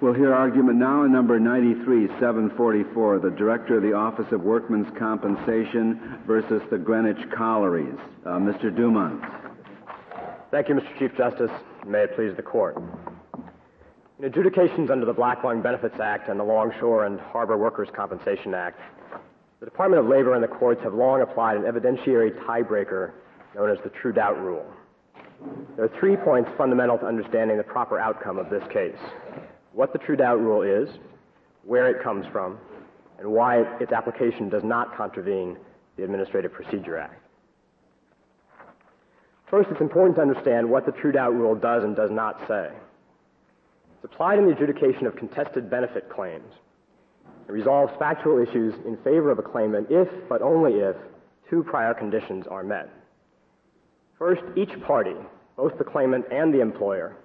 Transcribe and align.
We'll 0.00 0.14
hear 0.14 0.32
argument 0.32 0.78
now 0.78 1.02
in 1.02 1.10
number 1.10 1.40
93, 1.40 2.06
744, 2.20 3.18
the 3.18 3.30
Director 3.30 3.78
of 3.78 3.82
the 3.82 3.94
Office 3.94 4.30
of 4.30 4.42
Workmen's 4.42 4.86
Compensation 4.96 6.20
versus 6.24 6.62
the 6.70 6.78
Greenwich 6.78 7.18
Collieries. 7.36 7.98
Uh, 8.24 8.38
Mr. 8.38 8.74
Dumont. 8.74 9.20
Thank 10.52 10.68
you, 10.68 10.76
Mr. 10.76 10.98
Chief 11.00 11.16
Justice. 11.16 11.50
May 11.84 12.04
it 12.04 12.14
please 12.14 12.32
the 12.36 12.44
Court. 12.44 12.80
In 14.20 14.24
adjudications 14.24 14.88
under 14.88 15.04
the 15.04 15.12
Black 15.12 15.42
Lung 15.42 15.62
Benefits 15.62 15.98
Act 15.98 16.28
and 16.28 16.38
the 16.38 16.44
Longshore 16.44 17.06
and 17.06 17.18
Harbor 17.18 17.56
Workers' 17.56 17.88
Compensation 17.92 18.54
Act, 18.54 18.78
the 19.58 19.66
Department 19.66 19.98
of 19.98 20.08
Labor 20.08 20.34
and 20.34 20.44
the 20.44 20.48
courts 20.48 20.80
have 20.84 20.94
long 20.94 21.22
applied 21.22 21.56
an 21.56 21.64
evidentiary 21.64 22.30
tiebreaker 22.44 23.10
known 23.56 23.68
as 23.68 23.78
the 23.82 23.90
true 23.90 24.12
doubt 24.12 24.40
rule. 24.40 24.64
There 25.74 25.86
are 25.86 25.98
three 25.98 26.14
points 26.14 26.48
fundamental 26.56 26.98
to 26.98 27.06
understanding 27.06 27.56
the 27.56 27.64
proper 27.64 27.98
outcome 27.98 28.38
of 28.38 28.48
this 28.48 28.62
case 28.72 28.94
what 29.72 29.92
the 29.92 29.98
true 29.98 30.16
doubt 30.16 30.40
rule 30.40 30.62
is, 30.62 30.88
where 31.64 31.88
it 31.88 32.02
comes 32.02 32.26
from, 32.32 32.58
and 33.18 33.28
why 33.30 33.58
its 33.80 33.92
application 33.92 34.48
does 34.48 34.64
not 34.64 34.96
contravene 34.96 35.56
the 35.96 36.04
Administrative 36.04 36.52
Procedure 36.52 36.96
Act. 36.96 37.20
First, 39.50 39.70
it's 39.70 39.80
important 39.80 40.16
to 40.16 40.22
understand 40.22 40.68
what 40.68 40.86
the 40.86 40.92
true 40.92 41.12
doubt 41.12 41.34
rule 41.34 41.54
does 41.54 41.82
and 41.82 41.96
does 41.96 42.10
not 42.10 42.40
say. 42.46 42.70
It's 43.96 44.04
applied 44.12 44.38
in 44.38 44.46
the 44.46 44.52
adjudication 44.52 45.06
of 45.06 45.16
contested 45.16 45.70
benefit 45.70 46.08
claims. 46.10 46.52
It 47.48 47.52
resolves 47.52 47.92
factual 47.98 48.38
issues 48.38 48.74
in 48.86 48.96
favor 48.98 49.30
of 49.30 49.38
a 49.38 49.42
claimant 49.42 49.88
if, 49.90 50.08
but 50.28 50.42
only 50.42 50.74
if, 50.74 50.96
two 51.48 51.64
prior 51.64 51.94
conditions 51.94 52.46
are 52.46 52.62
met. 52.62 52.90
First, 54.18 54.42
each 54.54 54.80
party, 54.82 55.14
both 55.56 55.78
the 55.78 55.84
claimant 55.84 56.26
and 56.30 56.52
the 56.52 56.60
employer, 56.60 57.16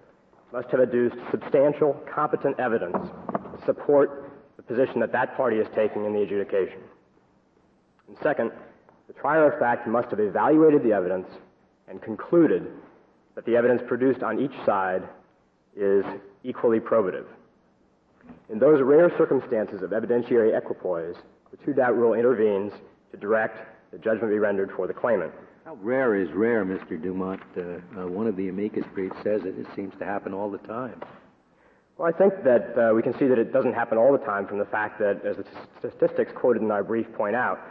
must 0.54 0.70
have 0.70 0.80
adduced 0.80 1.16
substantial, 1.32 2.00
competent 2.14 2.60
evidence 2.60 2.96
to 2.96 3.66
support 3.66 4.32
the 4.56 4.62
position 4.62 5.00
that 5.00 5.12
that 5.12 5.36
party 5.36 5.58
is 5.58 5.68
taking 5.76 6.06
in 6.06 6.14
the 6.14 6.22
adjudication. 6.22 6.80
And 8.08 8.16
second, 8.22 8.52
the 9.08 9.14
trier 9.14 9.52
of 9.52 9.60
fact 9.60 9.88
must 9.88 10.12
have 10.12 10.20
evaluated 10.20 10.84
the 10.84 10.94
evidence 10.94 11.28
and 11.88 12.00
concluded 12.04 12.68
that 13.34 13.46
the 13.46 13.56
evidence 13.56 13.82
produced 13.88 14.22
on 14.22 14.40
each 14.40 14.54
side 14.64 15.02
is 15.76 16.06
equally 16.44 16.80
probative. 16.80 17.26
In 18.50 18.60
those 18.60 18.80
rare 18.84 19.12
circumstances 19.18 19.82
of 19.82 19.90
evidentiary 19.90 20.56
equipoise, 20.56 21.16
the 21.50 21.58
true 21.58 21.74
doubt 21.74 21.98
rule 21.98 22.14
intervenes 22.14 22.72
to 23.10 23.18
direct 23.18 23.58
the 23.92 23.98
judgment 23.98 24.32
be 24.32 24.38
rendered 24.38 24.72
for 24.76 24.86
the 24.86 24.94
claimant. 24.94 25.32
How 25.66 25.76
rare 25.76 26.16
is 26.16 26.30
rare, 26.34 26.66
Mr. 26.66 27.02
Dumont? 27.02 27.42
Uh, 27.56 27.62
uh, 27.98 28.08
one 28.08 28.28
of 28.28 28.36
the 28.36 28.50
amicus 28.50 28.84
briefs 28.94 29.16
says 29.24 29.46
it. 29.46 29.58
It 29.58 29.66
seems 29.78 29.94
to 29.98 30.04
happen 30.04 30.34
all 30.34 30.52
the 30.52 30.58
time. 30.58 31.02
Well, 31.98 32.12
I 32.14 32.18
think 32.18 32.44
that 32.44 32.78
uh, 32.78 32.94
we 32.94 33.02
can 33.02 33.18
see 33.18 33.28
that 33.28 33.40
it 33.40 33.54
doesn't 33.54 33.72
happen 33.72 33.98
all 33.98 34.12
the 34.12 34.26
time 34.26 34.46
from 34.46 34.60
the 34.60 34.66
fact 34.66 35.00
that, 35.00 35.24
as 35.26 35.38
the 35.38 35.46
statistics 35.80 36.34
quoted 36.36 36.64
in 36.64 36.70
our 36.70 36.84
brief 36.84 37.06
point 37.14 37.38
out, 37.38 37.62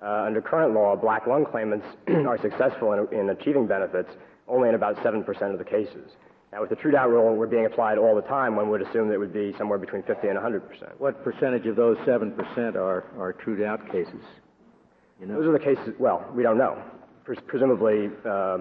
uh, 0.00 0.26
under 0.26 0.40
current 0.40 0.74
law, 0.74 0.94
black 0.94 1.26
lung 1.26 1.44
claimants 1.44 1.86
are 2.08 2.38
successful 2.38 2.92
in, 2.92 3.18
in, 3.18 3.30
achieving 3.30 3.66
benefits 3.66 4.10
only 4.46 4.68
in 4.68 4.76
about 4.76 4.96
7% 4.98 5.26
of 5.52 5.58
the 5.58 5.64
cases. 5.64 6.12
Now, 6.52 6.60
with 6.60 6.70
the 6.70 6.76
true 6.76 6.92
doubt 6.92 7.10
rule, 7.10 7.34
we're 7.34 7.48
being 7.48 7.66
applied 7.66 7.98
all 7.98 8.14
the 8.14 8.22
time, 8.22 8.54
one 8.54 8.70
would 8.70 8.82
assume 8.82 9.08
that 9.08 9.14
it 9.14 9.18
would 9.18 9.32
be 9.32 9.54
somewhere 9.58 9.78
between 9.78 10.04
50 10.04 10.28
and 10.28 10.38
100%. 10.38 10.62
What 10.98 11.24
percentage 11.24 11.66
of 11.66 11.74
those 11.74 11.96
7% 11.98 12.76
are, 12.76 13.04
are 13.18 13.32
true 13.32 13.56
doubt 13.56 13.90
cases? 13.90 14.22
You 15.20 15.26
know? 15.26 15.34
Those 15.34 15.48
are 15.48 15.52
the 15.52 15.58
cases, 15.58 15.94
well, 15.98 16.24
we 16.32 16.44
don't 16.44 16.56
know 16.56 16.80
presumably 17.46 18.10
uh, 18.24 18.58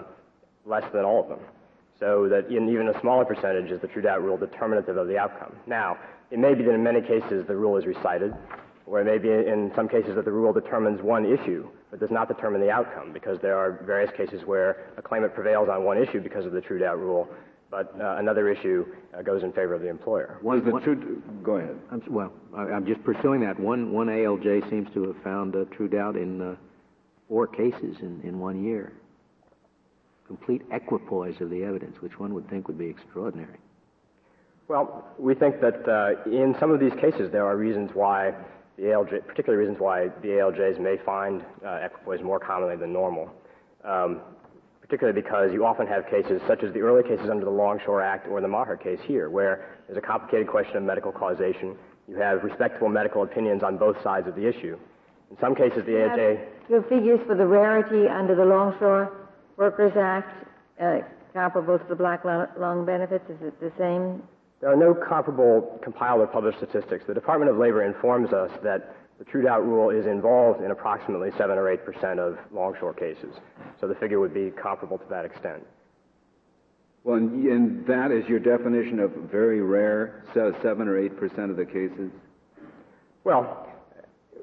less 0.66 0.84
than 0.94 1.04
all 1.06 1.24
of 1.24 1.30
them. 1.30 1.40
So 2.00 2.30
that 2.30 2.48
in 2.48 2.70
even 2.70 2.88
a 2.88 3.00
smaller 3.02 3.26
percentage 3.26 3.72
is 3.72 3.82
the 3.82 3.88
true 3.88 4.02
doubt 4.02 4.24
rule 4.24 4.38
determinative 4.38 4.96
of 4.98 5.08
the 5.08 5.18
outcome. 5.18 5.56
Now, 5.68 5.98
it 6.32 6.40
may 6.40 6.54
be 6.54 6.64
that 6.64 6.74
in 6.74 6.84
many 6.84 7.02
cases 7.02 7.46
the 7.48 7.56
rule 7.56 7.78
is 7.78 7.86
recited, 7.86 8.34
or 8.86 9.02
it 9.02 9.06
may 9.06 9.18
be 9.18 9.30
in 9.30 9.72
some 9.76 9.90
cases 9.90 10.16
that 10.16 10.26
the 10.26 10.32
rule 10.32 10.54
determines 10.54 11.02
one 11.02 11.26
issue, 11.26 11.68
but 11.92 12.00
does 12.00 12.12
not 12.12 12.28
determine 12.28 12.62
the 12.62 12.70
outcome, 12.70 13.12
because 13.12 13.40
there 13.42 13.58
are 13.58 13.84
various 13.86 14.12
cases 14.16 14.44
where 14.46 14.92
a 14.98 15.02
claimant 15.02 15.34
prevails 15.34 15.68
on 15.70 15.84
one 15.84 15.98
issue 15.98 16.22
because 16.22 16.46
of 16.46 16.54
the 16.54 16.62
true 16.62 16.80
doubt 16.80 17.00
rule, 17.00 17.28
but 17.70 17.94
uh, 18.00 18.16
another 18.18 18.50
issue 18.50 18.86
uh, 19.18 19.22
goes 19.22 19.44
in 19.44 19.52
favor 19.52 19.74
of 19.74 19.82
the 19.82 19.90
employer. 19.90 20.40
Was 20.42 20.62
the 20.64 20.72
true? 20.80 21.22
Go 21.44 21.58
ahead. 21.58 21.78
I'm, 21.92 22.02
well, 22.10 22.32
I, 22.56 22.64
am 22.70 22.86
just 22.86 23.04
pursuing 23.04 23.42
that. 23.42 23.60
One 23.60 23.92
one 23.92 24.08
ALJ 24.08 24.70
seems 24.70 24.92
to 24.94 25.04
have 25.08 25.22
found 25.24 25.56
a 25.56 25.66
true 25.66 25.88
doubt 25.88 26.16
in 26.16 26.42
uh, 26.42 26.56
four 27.30 27.48
cases 27.48 27.98
in, 28.02 28.20
in 28.24 28.40
one 28.40 28.64
year. 28.64 28.92
Complete 30.28 30.64
equipoise 30.72 31.40
of 31.40 31.50
the 31.50 31.64
evidence, 31.64 32.02
which 32.02 32.20
one 32.20 32.34
would 32.34 32.50
think 32.50 32.68
would 32.68 32.78
be 32.78 32.88
extraordinary. 32.88 33.60
Well, 34.68 35.08
we 35.18 35.34
think 35.34 35.62
that 35.62 35.88
uh, 35.88 36.30
in 36.30 36.56
some 36.60 36.72
of 36.72 36.80
these 36.80 36.94
cases 37.00 37.32
there 37.32 37.46
are 37.46 37.56
reasons 37.56 37.92
why 37.94 38.34
the 38.78 38.84
ALJ, 38.84 39.26
particular 39.26 39.58
reasons 39.58 39.80
why 39.80 40.10
the 40.22 40.28
ALJs 40.28 40.80
may 40.80 40.98
find 41.06 41.44
uh, 41.66 41.80
equipoise 41.84 42.22
more 42.22 42.40
commonly 42.40 42.76
than 42.76 42.94
normal. 42.94 43.32
Um, 43.84 44.22
particularly 44.90 45.22
because 45.22 45.52
you 45.54 45.66
often 45.66 45.86
have 45.86 46.08
cases 46.10 46.42
such 46.48 46.64
as 46.64 46.74
the 46.74 46.80
early 46.80 47.04
cases 47.04 47.30
under 47.30 47.46
the 47.46 47.52
Longshore 47.52 48.02
Act 48.02 48.28
or 48.28 48.42
the 48.42 48.48
Maher 48.48 48.76
case 48.76 49.00
here, 49.06 49.30
where 49.30 49.78
there's 49.86 50.00
a 50.00 50.02
complicated 50.02 50.48
question 50.48 50.78
of 50.78 50.84
medical 50.84 51.12
causation. 51.12 51.78
You 52.08 52.16
have 52.16 52.44
respectable 52.44 52.90
medical 52.90 53.22
opinions 53.22 53.62
on 53.62 53.78
both 53.78 54.02
sides 54.02 54.28
of 54.28 54.36
the 54.36 54.48
issue. 54.48 54.80
In 55.30 55.38
some 55.40 55.54
cases, 55.54 55.86
the 55.86 55.92
ALJ 55.92 56.44
your 56.70 56.84
figures 56.84 57.20
for 57.26 57.36
the 57.36 57.46
rarity 57.46 58.08
under 58.08 58.36
the 58.36 58.46
Longshore 58.46 59.12
Workers 59.58 59.94
Act 59.98 60.48
uh, 60.82 61.00
comparable 61.34 61.80
to 61.80 61.86
the 61.90 61.96
black 61.96 62.24
lung 62.24 62.86
benefits? 62.86 63.30
Is 63.30 63.38
it 63.42 63.60
the 63.60 63.72
same? 63.78 64.24
There 64.62 64.72
are 64.72 64.76
no 64.76 64.94
comparable 64.94 65.80
compiled 65.84 66.22
or 66.22 66.28
published 66.28 66.58
statistics. 66.58 67.06
The 67.08 67.14
Department 67.14 67.50
of 67.50 67.58
Labor 67.58 67.84
informs 67.84 68.34
us 68.34 68.52
that 68.64 68.96
the 69.18 69.26
true 69.26 69.42
doubt 69.42 69.66
rule 69.66 69.90
is 69.90 70.06
involved 70.06 70.64
in 70.64 70.72
approximately 70.72 71.32
7 71.38 71.58
or 71.58 71.70
8 71.70 71.86
percent 71.86 72.20
of 72.20 72.38
longshore 72.52 72.94
cases. 72.94 73.34
So 73.80 73.88
the 73.88 73.96
figure 73.96 74.20
would 74.20 74.34
be 74.34 74.52
comparable 74.52 74.98
to 74.98 75.06
that 75.10 75.26
extent. 75.26 75.66
Well, 77.04 77.18
and 77.18 77.86
that 77.88 78.12
is 78.12 78.28
your 78.28 78.40
definition 78.40 79.00
of 79.00 79.12
very 79.32 79.62
rare, 79.62 80.24
7 80.34 80.88
or 80.88 80.98
8 80.98 81.18
percent 81.18 81.52
of 81.52 81.58
the 81.58 81.66
cases? 81.66 82.12
Well, 83.24 83.69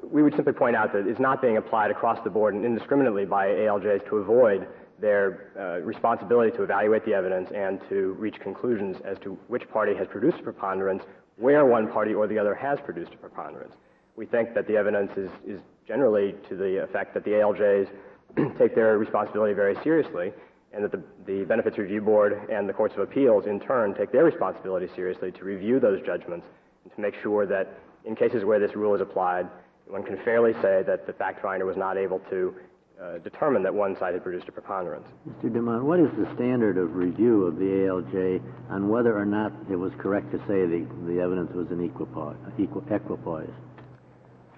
we 0.02 0.22
would 0.22 0.34
simply 0.34 0.52
point 0.52 0.76
out 0.76 0.92
that 0.92 1.06
it's 1.06 1.20
not 1.20 1.42
being 1.42 1.56
applied 1.56 1.90
across 1.90 2.22
the 2.24 2.30
board 2.30 2.54
and 2.54 2.64
indiscriminately 2.64 3.24
by 3.24 3.48
ALJs 3.48 4.08
to 4.08 4.16
avoid 4.16 4.66
their 5.00 5.52
uh, 5.58 5.84
responsibility 5.84 6.56
to 6.56 6.62
evaluate 6.62 7.04
the 7.04 7.12
evidence 7.12 7.50
and 7.54 7.80
to 7.88 8.14
reach 8.18 8.40
conclusions 8.40 8.96
as 9.04 9.18
to 9.18 9.38
which 9.48 9.68
party 9.70 9.94
has 9.94 10.06
produced 10.08 10.38
a 10.40 10.42
preponderance, 10.42 11.02
where 11.36 11.66
one 11.66 11.90
party 11.90 12.14
or 12.14 12.26
the 12.26 12.38
other 12.38 12.54
has 12.54 12.78
produced 12.84 13.12
a 13.12 13.16
preponderance. 13.16 13.74
We 14.16 14.24
think 14.24 14.54
that 14.54 14.66
the 14.66 14.76
evidence 14.76 15.12
is, 15.16 15.30
is 15.46 15.60
generally 15.86 16.34
to 16.48 16.56
the 16.56 16.82
effect 16.82 17.12
that 17.14 17.24
the 17.24 17.32
ALJs 17.32 17.88
take 18.58 18.74
their 18.74 18.96
responsibility 18.96 19.52
very 19.52 19.76
seriously 19.82 20.32
and 20.72 20.84
that 20.84 20.92
the, 20.92 21.02
the 21.26 21.44
Benefits 21.44 21.78
Review 21.78 22.00
Board 22.00 22.48
and 22.50 22.68
the 22.68 22.72
Courts 22.72 22.94
of 22.94 23.00
Appeals 23.00 23.46
in 23.46 23.60
turn 23.60 23.94
take 23.94 24.12
their 24.12 24.24
responsibility 24.24 24.88
seriously 24.94 25.30
to 25.32 25.44
review 25.44 25.78
those 25.78 26.00
judgments 26.04 26.46
and 26.84 26.92
to 26.94 27.00
make 27.00 27.14
sure 27.22 27.46
that 27.46 27.78
in 28.04 28.14
cases 28.14 28.44
where 28.44 28.58
this 28.58 28.74
rule 28.76 28.94
is 28.94 29.00
applied, 29.00 29.48
one 29.88 30.02
can 30.02 30.18
fairly 30.24 30.52
say 30.54 30.82
that 30.86 31.06
the 31.06 31.12
fact 31.12 31.42
finder 31.42 31.64
was 31.64 31.76
not 31.76 31.96
able 31.96 32.18
to 32.30 32.54
uh, 33.00 33.18
determine 33.18 33.62
that 33.62 33.74
one 33.74 33.96
side 33.98 34.14
had 34.14 34.22
produced 34.22 34.48
a 34.48 34.52
preponderance. 34.52 35.06
Mr. 35.28 35.52
Dumont, 35.52 35.84
what 35.84 36.00
is 36.00 36.08
the 36.18 36.26
standard 36.34 36.78
of 36.78 36.94
review 36.94 37.44
of 37.44 37.56
the 37.56 37.64
ALJ 37.64 38.42
on 38.70 38.88
whether 38.88 39.16
or 39.16 39.26
not 39.26 39.52
it 39.70 39.76
was 39.76 39.92
correct 39.98 40.30
to 40.32 40.38
say 40.40 40.64
the, 40.64 40.86
the 41.06 41.20
evidence 41.20 41.52
was 41.52 41.70
an 41.70 41.84
equipoise, 41.84 42.36
equipoise? 42.58 43.50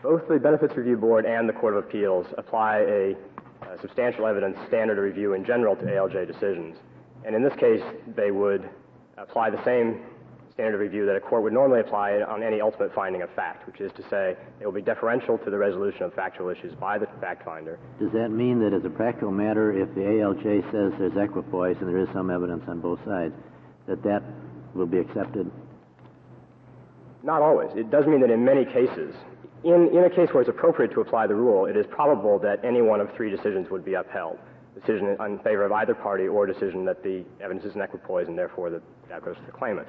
Both 0.02 0.28
the 0.28 0.38
Benefits 0.38 0.76
Review 0.76 0.96
Board 0.96 1.26
and 1.26 1.48
the 1.48 1.52
Court 1.52 1.76
of 1.76 1.84
Appeals 1.84 2.26
apply 2.38 2.78
a, 2.78 3.16
a 3.62 3.80
substantial 3.80 4.26
evidence 4.26 4.56
standard 4.68 4.96
of 4.98 5.04
review 5.04 5.34
in 5.34 5.44
general 5.44 5.74
to 5.74 5.82
ALJ 5.82 6.28
decisions. 6.28 6.76
And 7.24 7.34
in 7.34 7.42
this 7.42 7.54
case, 7.56 7.82
they 8.14 8.30
would 8.30 8.70
apply 9.16 9.50
the 9.50 9.62
same 9.64 10.00
standard 10.58 10.74
of 10.74 10.80
review 10.80 11.06
that 11.06 11.14
a 11.14 11.20
court 11.20 11.44
would 11.44 11.52
normally 11.52 11.78
apply 11.78 12.14
on 12.22 12.42
any 12.42 12.60
ultimate 12.60 12.92
finding 12.92 13.22
of 13.22 13.30
fact, 13.36 13.64
which 13.64 13.80
is 13.80 13.92
to 13.92 14.02
say 14.10 14.34
it 14.58 14.66
will 14.66 14.72
be 14.72 14.82
deferential 14.82 15.38
to 15.38 15.50
the 15.50 15.56
resolution 15.56 16.02
of 16.02 16.12
factual 16.14 16.48
issues 16.48 16.74
by 16.74 16.98
the 16.98 17.06
fact 17.20 17.44
finder. 17.44 17.78
Does 18.00 18.10
that 18.10 18.30
mean 18.30 18.58
that 18.58 18.72
as 18.72 18.84
a 18.84 18.90
practical 18.90 19.30
matter, 19.30 19.70
if 19.70 19.94
the 19.94 20.00
ALJ 20.00 20.68
says 20.72 20.98
there's 20.98 21.16
equipoise 21.16 21.76
and 21.78 21.88
there 21.88 21.98
is 21.98 22.08
some 22.12 22.28
evidence 22.28 22.64
on 22.66 22.80
both 22.80 22.98
sides, 23.04 23.34
that 23.86 24.02
that 24.02 24.20
will 24.74 24.86
be 24.86 24.98
accepted? 24.98 25.48
Not 27.22 27.40
always. 27.40 27.70
It 27.76 27.92
does 27.92 28.06
mean 28.06 28.20
that 28.22 28.30
in 28.32 28.44
many 28.44 28.64
cases, 28.64 29.14
in, 29.62 29.90
in 29.96 30.02
a 30.02 30.10
case 30.10 30.30
where 30.32 30.40
it's 30.40 30.50
appropriate 30.50 30.90
to 30.94 31.00
apply 31.02 31.28
the 31.28 31.36
rule, 31.36 31.66
it 31.66 31.76
is 31.76 31.86
probable 31.86 32.36
that 32.40 32.64
any 32.64 32.82
one 32.82 33.00
of 33.00 33.14
three 33.14 33.30
decisions 33.30 33.70
would 33.70 33.84
be 33.84 33.94
upheld. 33.94 34.40
Decision 34.74 35.16
in 35.24 35.38
favor 35.38 35.62
of 35.64 35.70
either 35.70 35.94
party 35.94 36.26
or 36.26 36.46
decision 36.46 36.84
that 36.84 37.04
the 37.04 37.24
evidence 37.40 37.64
is 37.64 37.76
in 37.76 37.80
equipoise 37.80 38.26
and 38.26 38.36
therefore 38.36 38.70
that, 38.70 38.82
that 39.08 39.24
goes 39.24 39.36
to 39.36 39.42
the 39.46 39.52
claimant. 39.52 39.86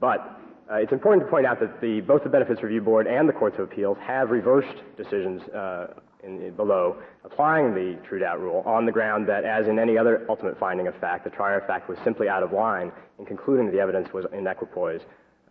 But 0.00 0.40
uh, 0.70 0.76
it's 0.76 0.92
important 0.92 1.26
to 1.26 1.30
point 1.30 1.46
out 1.46 1.60
that 1.60 1.80
the, 1.80 2.00
both 2.00 2.22
the 2.22 2.28
Benefits 2.28 2.62
Review 2.62 2.80
Board 2.80 3.06
and 3.06 3.28
the 3.28 3.32
Courts 3.32 3.56
of 3.58 3.64
Appeals 3.64 3.96
have 4.02 4.30
reversed 4.30 4.82
decisions 4.96 5.42
uh, 5.48 5.94
in, 6.22 6.42
in 6.42 6.54
below 6.54 6.96
applying 7.24 7.74
the 7.74 7.98
true 8.06 8.18
doubt 8.18 8.40
rule 8.40 8.62
on 8.66 8.84
the 8.84 8.92
ground 8.92 9.28
that, 9.28 9.44
as 9.44 9.66
in 9.66 9.78
any 9.78 9.96
other 9.96 10.26
ultimate 10.28 10.58
finding 10.58 10.86
of 10.86 10.94
fact, 10.96 11.24
the 11.24 11.30
trier 11.30 11.58
of 11.58 11.66
fact 11.66 11.88
was 11.88 11.98
simply 12.04 12.28
out 12.28 12.42
of 12.42 12.52
line 12.52 12.92
in 13.18 13.24
concluding 13.24 13.66
that 13.66 13.72
the 13.72 13.80
evidence 13.80 14.12
was 14.12 14.26
in 14.32 14.46
equipoise 14.46 15.00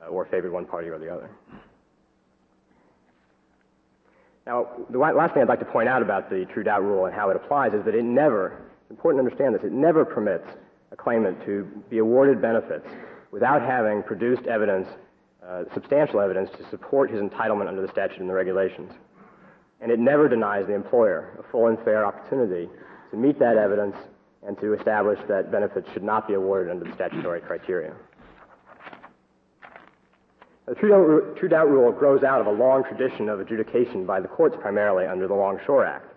uh, 0.02 0.08
or 0.08 0.26
favored 0.26 0.52
one 0.52 0.66
party 0.66 0.88
or 0.88 1.00
the 1.00 1.12
other. 1.12 1.30
Now, 4.46 4.68
the 4.90 4.98
last 4.98 5.34
thing 5.34 5.42
I'd 5.42 5.50
like 5.50 5.60
to 5.60 5.66
point 5.66 5.90
out 5.90 6.02
about 6.02 6.30
the 6.30 6.46
true 6.54 6.64
doubt 6.64 6.82
rule 6.82 7.06
and 7.06 7.14
how 7.14 7.30
it 7.30 7.36
applies 7.36 7.74
is 7.74 7.84
that 7.84 7.96
it 7.96 8.06
never, 8.06 8.62
it's 8.84 8.92
important 8.92 9.22
to 9.22 9.26
understand 9.26 9.56
this, 9.56 9.64
it 9.64 9.74
never 9.74 10.06
permits 10.06 10.48
a 10.92 10.96
claimant 10.96 11.44
to 11.44 11.68
be 11.90 11.98
awarded 11.98 12.42
benefits 12.42 12.88
without 13.32 13.62
having 13.62 14.04
produced 14.04 14.48
evidence, 14.48 14.88
uh, 15.46 15.64
substantial 15.74 16.20
evidence, 16.20 16.50
to 16.58 16.70
support 16.70 17.10
his 17.10 17.22
entitlement 17.22 17.68
under 17.68 17.82
the 17.82 17.92
statute 17.92 18.20
and 18.20 18.30
the 18.30 18.34
regulations. 18.34 18.92
And 19.82 19.92
it 19.92 20.00
never 20.00 20.28
denies 20.28 20.68
the 20.68 20.74
employer 20.74 21.38
a 21.40 21.52
full 21.52 21.68
and 21.68 21.78
fair 21.84 22.06
opportunity 22.06 22.70
to 23.12 23.18
meet 23.18 23.40
that 23.40 23.58
evidence 23.58 23.96
and 24.46 24.58
to 24.60 24.74
establish 24.74 25.20
that 25.28 25.52
benefits 25.52 25.88
should 25.94 26.04
not 26.04 26.28
be 26.28 26.34
awarded 26.34 26.72
under 26.72 26.86
the 26.86 26.94
statutory 26.96 27.42
criteria. 27.42 27.94
The 30.68 30.76
true 30.76 30.90
doubt, 30.90 31.38
true 31.38 31.48
doubt 31.48 31.70
rule 31.70 31.92
grows 31.92 32.24
out 32.24 32.42
of 32.42 32.48
a 32.48 32.52
long 32.52 32.84
tradition 32.84 33.30
of 33.30 33.40
adjudication 33.40 34.06
by 34.06 34.20
the 34.20 34.28
courts 34.28 34.58
primarily 34.60 35.06
under 35.06 35.28
the 35.28 35.34
Longshore 35.34 35.86
Act. 35.86 36.14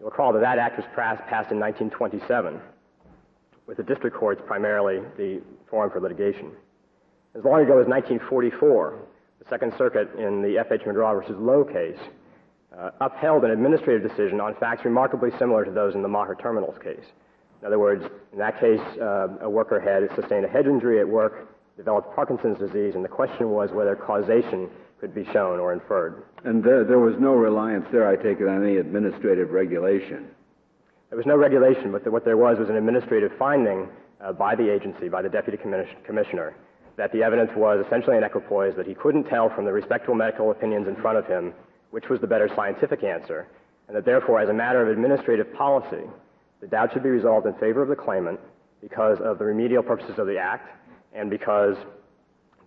You'll 0.00 0.10
recall 0.10 0.32
that 0.32 0.40
that 0.40 0.58
act 0.58 0.78
was 0.78 0.86
passed 0.96 1.52
in 1.52 1.60
1927 1.60 2.60
with 3.66 3.76
the 3.76 3.84
district 3.84 4.16
courts 4.16 4.42
primarily 4.44 5.00
the 5.16 5.40
forum 5.72 5.90
for 5.90 6.00
litigation. 6.00 6.52
As 7.34 7.42
long 7.44 7.62
ago 7.62 7.80
as 7.80 7.88
1944, 7.88 8.98
the 9.38 9.48
Second 9.48 9.72
Circuit 9.78 10.14
in 10.18 10.42
the 10.42 10.58
F.H. 10.58 10.82
McGraw 10.82 11.18
versus 11.18 11.34
Lowe 11.40 11.64
case 11.64 11.98
uh, 12.78 12.90
upheld 13.00 13.44
an 13.44 13.50
administrative 13.50 14.08
decision 14.08 14.38
on 14.38 14.54
facts 14.56 14.84
remarkably 14.84 15.30
similar 15.38 15.64
to 15.64 15.70
those 15.70 15.94
in 15.94 16.02
the 16.02 16.08
Maher 16.08 16.36
Terminals 16.36 16.76
case. 16.82 17.04
In 17.60 17.66
other 17.66 17.78
words, 17.78 18.04
in 18.32 18.38
that 18.38 18.60
case, 18.60 18.80
uh, 19.00 19.28
a 19.40 19.48
worker 19.48 19.80
had 19.80 20.14
sustained 20.14 20.44
a 20.44 20.48
head 20.48 20.66
injury 20.66 21.00
at 21.00 21.08
work, 21.08 21.48
developed 21.78 22.14
Parkinson's 22.14 22.58
disease, 22.58 22.94
and 22.94 23.02
the 23.02 23.08
question 23.08 23.50
was 23.50 23.70
whether 23.72 23.96
causation 23.96 24.68
could 25.00 25.14
be 25.14 25.24
shown 25.32 25.58
or 25.58 25.72
inferred. 25.72 26.22
And 26.44 26.62
there, 26.62 26.84
there 26.84 26.98
was 26.98 27.14
no 27.18 27.32
reliance 27.32 27.86
there, 27.90 28.06
I 28.06 28.16
take 28.16 28.40
it, 28.40 28.48
on 28.48 28.62
any 28.62 28.76
administrative 28.76 29.50
regulation. 29.50 30.28
There 31.08 31.16
was 31.16 31.26
no 31.26 31.36
regulation, 31.36 31.92
but 31.92 32.04
the, 32.04 32.10
what 32.10 32.24
there 32.24 32.36
was 32.36 32.58
was 32.58 32.68
an 32.68 32.76
administrative 32.76 33.32
finding 33.38 33.88
uh, 34.24 34.32
by 34.32 34.54
the 34.54 34.72
agency, 34.72 35.08
by 35.08 35.22
the 35.22 35.28
deputy 35.28 35.58
commissioner, 36.04 36.54
that 36.96 37.12
the 37.12 37.22
evidence 37.22 37.50
was 37.56 37.84
essentially 37.86 38.16
an 38.16 38.24
equipoise, 38.24 38.74
that 38.76 38.86
he 38.86 38.94
couldn't 38.94 39.24
tell 39.24 39.48
from 39.50 39.64
the 39.64 39.72
respectable 39.72 40.14
medical 40.14 40.50
opinions 40.50 40.86
in 40.86 40.96
front 40.96 41.18
of 41.18 41.26
him 41.26 41.52
which 41.92 42.08
was 42.08 42.20
the 42.20 42.26
better 42.26 42.48
scientific 42.56 43.04
answer, 43.04 43.46
and 43.86 43.96
that 43.96 44.04
therefore, 44.04 44.40
as 44.40 44.48
a 44.48 44.52
matter 44.52 44.82
of 44.82 44.88
administrative 44.88 45.52
policy, 45.54 46.04
the 46.60 46.66
doubt 46.66 46.92
should 46.92 47.02
be 47.02 47.10
resolved 47.10 47.46
in 47.46 47.52
favor 47.54 47.82
of 47.82 47.88
the 47.88 47.96
claimant 47.96 48.40
because 48.80 49.18
of 49.20 49.38
the 49.38 49.44
remedial 49.44 49.82
purposes 49.82 50.18
of 50.18 50.26
the 50.26 50.38
Act 50.38 50.70
and 51.14 51.28
because 51.28 51.76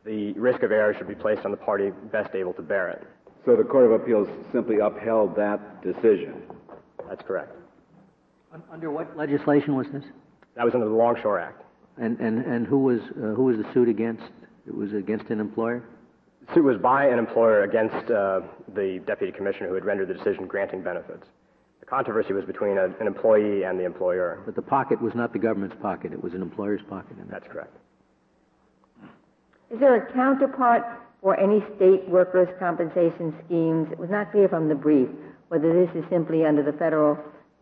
the 0.06 0.34
risk 0.34 0.62
of 0.62 0.72
error 0.72 0.94
should 0.96 1.08
be 1.08 1.16
placed 1.16 1.44
on 1.44 1.52
the 1.52 1.58
party 1.58 1.92
best 2.12 2.36
able 2.36 2.54
to 2.54 2.62
bear 2.62 2.90
it. 2.90 3.04
So 3.46 3.56
the 3.56 3.64
Court 3.64 3.86
of 3.86 4.00
Appeals 4.00 4.28
simply 4.52 4.78
upheld 4.78 5.36
that 5.38 5.82
decision. 5.82 6.44
That's 7.10 7.24
correct. 7.24 7.52
Under 8.72 8.92
what 8.92 9.18
legislation 9.18 9.76
was 9.76 9.88
this? 9.92 10.04
That 10.56 10.66
was 10.66 10.74
under 10.74 10.88
the 10.88 10.96
Longshore 10.96 11.40
Act. 11.40 11.62
And, 11.98 12.20
and, 12.20 12.46
and 12.46 12.68
who, 12.68 12.80
was, 12.80 13.00
uh, 13.02 13.34
who 13.36 13.44
was 13.46 13.58
the 13.58 13.66
suit 13.74 13.88
against? 13.88 14.24
It 14.68 14.76
was 14.76 14.94
against 14.94 15.30
an 15.30 15.40
employer? 15.40 15.84
The 16.48 16.54
suit 16.56 16.64
was 16.64 16.78
by 16.78 17.08
an 17.08 17.20
employer 17.20 17.64
against 17.64 18.12
uh, 18.12 18.42
the 18.74 19.02
deputy 19.06 19.32
commissioner 19.32 19.70
who 19.70 19.76
had 19.76 19.86
rendered 19.86 20.10
the 20.10 20.14
decision 20.14 20.48
granting 20.48 20.82
benefits. 20.82 21.26
The 21.80 21.86
controversy 21.86 22.34
was 22.34 22.46
between 22.46 22.78
a, 22.78 22.86
an 23.00 23.08
employee 23.08 23.64
and 23.64 23.80
the 23.80 23.86
employer. 23.86 24.42
But 24.46 24.56
the 24.56 24.62
pocket 24.62 25.02
was 25.02 25.14
not 25.16 25.34
the 25.34 25.40
government's 25.40 25.76
pocket, 25.82 26.14
it 26.14 26.24
was 26.24 26.34
an 26.34 26.42
employer's 26.42 26.82
pocket. 26.90 27.18
And 27.18 27.30
that's 27.30 27.48
correct. 27.48 27.76
Is 29.72 29.80
there 29.80 29.96
a 29.96 30.14
counterpart 30.14 30.84
for 31.22 31.40
any 31.40 31.64
state 31.76 32.08
workers' 32.08 32.50
compensation 32.60 33.34
schemes? 33.46 33.92
It 33.92 33.98
was 33.98 34.10
not 34.10 34.32
clear 34.32 34.48
from 34.48 34.70
the 34.70 34.76
brief 34.76 35.10
whether 35.48 35.86
this 35.86 35.96
is 35.96 36.04
simply 36.10 36.46
under 36.46 36.64
the 36.64 36.74
federal 36.74 37.18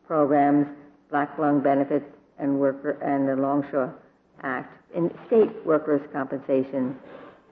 programs, 0.07 0.68
black 1.10 1.38
lung 1.38 1.62
benefits, 1.62 2.06
and 2.44 2.60
worker 2.60 2.92
and 3.01 3.28
the 3.28 3.36
Longshore 3.36 3.95
Act. 4.44 4.72
In 4.95 5.10
state 5.28 5.66
workers' 5.66 6.01
compensation 6.13 6.95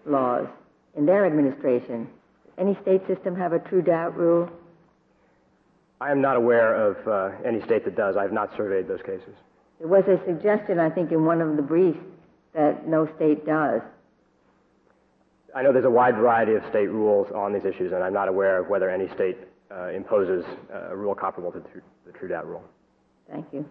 laws, 0.06 0.48
in 0.96 1.06
their 1.06 1.26
administration, 1.26 2.08
any 2.58 2.78
state 2.84 3.02
system 3.08 3.36
have 3.36 3.54
a 3.54 3.60
true 3.60 3.82
doubt 3.82 4.16
rule? 4.16 4.50
I 6.00 6.12
am 6.12 6.22
not 6.22 6.36
aware 6.36 6.76
of 6.76 7.08
uh, 7.08 7.36
any 7.46 7.62
state 7.62 7.86
that 7.86 7.96
does. 7.96 8.18
I 8.18 8.24
have 8.24 8.34
not 8.34 8.56
surveyed 8.56 8.88
those 8.88 9.02
cases. 9.02 9.34
There 9.80 9.88
was 9.88 10.04
a 10.08 10.20
suggestion, 10.26 10.80
I 10.80 10.90
think, 10.90 11.12
in 11.12 11.26
one 11.26 11.42
of 11.42 11.56
the 11.56 11.64
briefs 11.64 11.98
that 12.54 12.88
no 12.88 13.08
state 13.16 13.46
does. 13.46 13.82
I 15.56 15.64
know 15.64 15.74
there's 15.74 15.86
a 15.86 15.90
wide 15.90 16.16
variety 16.16 16.54
of 16.54 16.64
state 16.70 16.88
rules 16.88 17.32
on 17.34 17.54
these 17.54 17.66
issues, 17.66 17.92
and 17.92 18.04
I'm 18.04 18.14
not 18.14 18.28
aware 18.28 18.60
of 18.60 18.68
whether 18.68 18.90
any 18.90 19.08
state 19.16 19.38
uh, 19.72 19.88
imposes 19.88 20.46
uh, 20.74 20.90
a 20.92 20.96
rule 20.96 21.16
comparable 21.16 21.52
to 21.52 21.60
the 21.60 21.70
true, 21.70 21.82
the 22.06 22.12
true 22.12 22.28
doubt 22.28 22.48
rule. 22.48 22.64
Thank 23.30 23.48
you. 23.54 23.66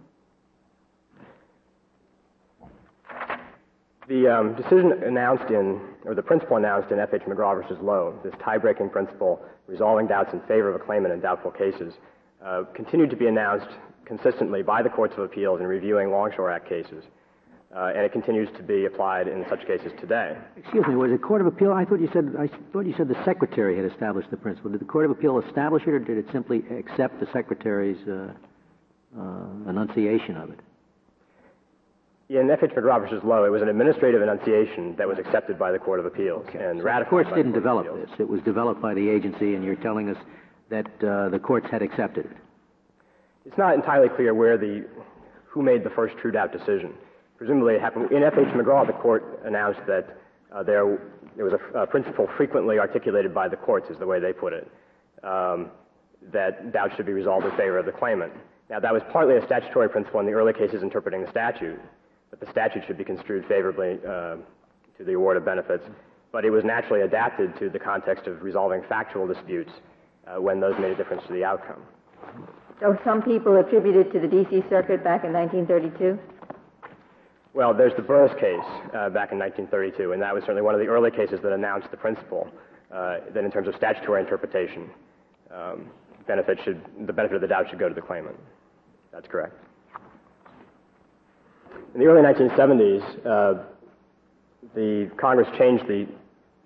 The 4.10 4.26
um, 4.26 4.54
decision 4.56 4.90
announced 5.06 5.52
in, 5.52 5.80
or 6.04 6.16
the 6.16 6.22
principle 6.22 6.56
announced 6.56 6.90
in 6.90 6.98
F.H. 6.98 7.22
McGraw 7.28 7.62
versus 7.62 7.78
Lowe, 7.80 8.18
this 8.24 8.34
tie-breaking 8.44 8.90
principle 8.90 9.40
resolving 9.68 10.08
doubts 10.08 10.32
in 10.32 10.40
favor 10.40 10.68
of 10.68 10.74
a 10.74 10.84
claimant 10.84 11.14
in 11.14 11.20
doubtful 11.20 11.52
cases, 11.52 11.94
uh, 12.44 12.64
continued 12.74 13.10
to 13.10 13.16
be 13.16 13.28
announced 13.28 13.68
consistently 14.04 14.64
by 14.64 14.82
the 14.82 14.88
courts 14.88 15.14
of 15.16 15.20
appeals 15.20 15.60
in 15.60 15.66
reviewing 15.68 16.10
Longshore 16.10 16.50
Act 16.50 16.68
cases, 16.68 17.04
uh, 17.72 17.92
and 17.94 17.98
it 17.98 18.10
continues 18.10 18.48
to 18.56 18.64
be 18.64 18.86
applied 18.86 19.28
in 19.28 19.46
such 19.48 19.64
cases 19.64 19.92
today. 20.00 20.36
Excuse 20.56 20.84
me, 20.88 20.96
was 20.96 21.12
it 21.12 21.22
Court 21.22 21.40
of 21.40 21.46
Appeal? 21.46 21.72
I 21.72 21.84
thought 21.84 22.00
you 22.00 22.10
said 22.12 22.34
I 22.36 22.48
thought 22.72 22.86
you 22.86 22.94
said 22.96 23.06
the 23.06 23.24
Secretary 23.24 23.76
had 23.76 23.84
established 23.84 24.32
the 24.32 24.36
principle. 24.36 24.72
Did 24.72 24.80
the 24.80 24.86
Court 24.86 25.04
of 25.04 25.12
Appeal 25.12 25.38
establish 25.38 25.84
it, 25.86 25.90
or 25.90 26.00
did 26.00 26.18
it 26.18 26.26
simply 26.32 26.64
accept 26.76 27.20
the 27.20 27.28
Secretary's 27.32 28.08
uh, 28.08 28.32
uh 29.16 29.70
enunciation 29.70 30.36
of 30.36 30.50
it? 30.50 30.58
In 32.30 32.48
F.H. 32.48 32.70
McGraw 32.70 33.00
versus 33.00 33.24
Lowe, 33.24 33.44
it 33.44 33.50
was 33.50 33.60
an 33.60 33.68
administrative 33.68 34.22
enunciation 34.22 34.94
that 34.94 35.08
was 35.08 35.18
accepted 35.18 35.58
by 35.58 35.72
the 35.72 35.80
Court 35.80 35.98
of 35.98 36.06
Appeals 36.06 36.46
okay. 36.48 36.64
and 36.64 36.78
so 36.78 36.84
ratified. 36.84 37.06
The 37.06 37.10
courts 37.10 37.30
didn't 37.34 37.52
the 37.52 37.58
develop 37.58 37.86
this. 37.92 38.20
It 38.20 38.28
was 38.28 38.40
developed 38.42 38.80
by 38.80 38.94
the 38.94 39.10
agency, 39.10 39.56
and 39.56 39.64
you're 39.64 39.74
telling 39.74 40.08
us 40.08 40.16
that 40.68 40.86
uh, 41.02 41.28
the 41.30 41.40
courts 41.40 41.66
had 41.68 41.82
accepted 41.82 42.26
it. 42.26 42.36
It's 43.44 43.58
not 43.58 43.74
entirely 43.74 44.08
clear 44.10 44.32
where 44.32 44.56
the 44.56 44.86
who 45.44 45.60
made 45.60 45.82
the 45.82 45.90
first 45.90 46.16
true 46.18 46.30
doubt 46.30 46.52
decision. 46.52 46.94
Presumably, 47.36 47.74
it 47.74 47.80
happened 47.80 48.12
in 48.12 48.22
F.H. 48.22 48.54
McGraw. 48.54 48.86
The 48.86 48.92
court 48.92 49.40
announced 49.44 49.80
that 49.88 50.16
uh, 50.52 50.62
there 50.62 51.00
there 51.34 51.44
was 51.44 51.54
a, 51.54 51.78
a, 51.78 51.86
principle 51.88 52.28
frequently 52.36 52.78
articulated 52.78 53.34
by 53.34 53.48
the 53.48 53.56
courts, 53.56 53.90
is 53.90 53.98
the 53.98 54.06
way 54.06 54.20
they 54.20 54.32
put 54.32 54.52
it, 54.52 54.70
um, 55.24 55.72
that 56.32 56.72
doubt 56.72 56.92
should 56.96 57.06
be 57.06 57.12
resolved 57.12 57.44
in 57.44 57.50
favor 57.56 57.78
of 57.78 57.86
the 57.86 57.92
claimant. 57.92 58.32
Now, 58.68 58.78
that 58.78 58.92
was 58.92 59.02
partly 59.10 59.36
a 59.36 59.44
statutory 59.44 59.88
principle 59.88 60.20
in 60.20 60.26
the 60.26 60.32
early 60.32 60.52
cases 60.52 60.84
interpreting 60.84 61.22
the 61.22 61.30
statute, 61.32 61.80
that 62.40 62.46
the 62.46 62.52
statute 62.52 62.82
should 62.86 62.98
be 62.98 63.04
construed 63.04 63.44
favorably 63.46 63.98
uh, 64.06 64.36
to 64.98 65.04
the 65.04 65.12
award 65.12 65.36
of 65.36 65.44
benefits, 65.44 65.84
but 66.32 66.44
it 66.44 66.50
was 66.50 66.64
naturally 66.64 67.02
adapted 67.02 67.56
to 67.58 67.68
the 67.68 67.78
context 67.78 68.26
of 68.26 68.42
resolving 68.42 68.82
factual 68.88 69.26
disputes 69.26 69.70
uh, 70.26 70.40
when 70.40 70.60
those 70.60 70.74
made 70.78 70.92
a 70.92 70.96
difference 70.96 71.22
to 71.26 71.32
the 71.32 71.44
outcome. 71.44 71.82
So 72.80 72.98
some 73.04 73.22
people 73.22 73.56
attribute 73.56 73.96
it 73.96 74.12
to 74.12 74.20
the 74.20 74.26
D.C. 74.26 74.64
Circuit 74.70 75.04
back 75.04 75.24
in 75.24 75.32
1932? 75.32 76.18
Well, 77.52 77.74
there's 77.74 77.94
the 77.96 78.02
Burris 78.02 78.32
case 78.40 78.64
uh, 78.94 79.10
back 79.10 79.32
in 79.32 79.38
1932, 79.38 80.12
and 80.12 80.22
that 80.22 80.32
was 80.32 80.42
certainly 80.42 80.62
one 80.62 80.74
of 80.74 80.80
the 80.80 80.86
early 80.86 81.10
cases 81.10 81.40
that 81.42 81.52
announced 81.52 81.90
the 81.90 81.96
principle 81.96 82.48
uh, 82.92 83.18
that 83.34 83.44
in 83.44 83.50
terms 83.50 83.68
of 83.68 83.74
statutory 83.74 84.20
interpretation, 84.22 84.88
um, 85.52 85.90
benefit 86.26 86.58
should, 86.64 86.80
the 87.06 87.12
benefit 87.12 87.34
of 87.34 87.40
the 87.40 87.48
doubt 87.48 87.68
should 87.68 87.78
go 87.78 87.88
to 87.88 87.94
the 87.94 88.00
claimant. 88.00 88.36
That's 89.12 89.26
correct. 89.26 89.54
In 91.94 92.00
the 92.00 92.06
early 92.06 92.22
1970s, 92.22 93.26
uh, 93.26 93.64
the 94.74 95.10
Congress 95.16 95.48
changed 95.58 95.86
the 95.88 96.06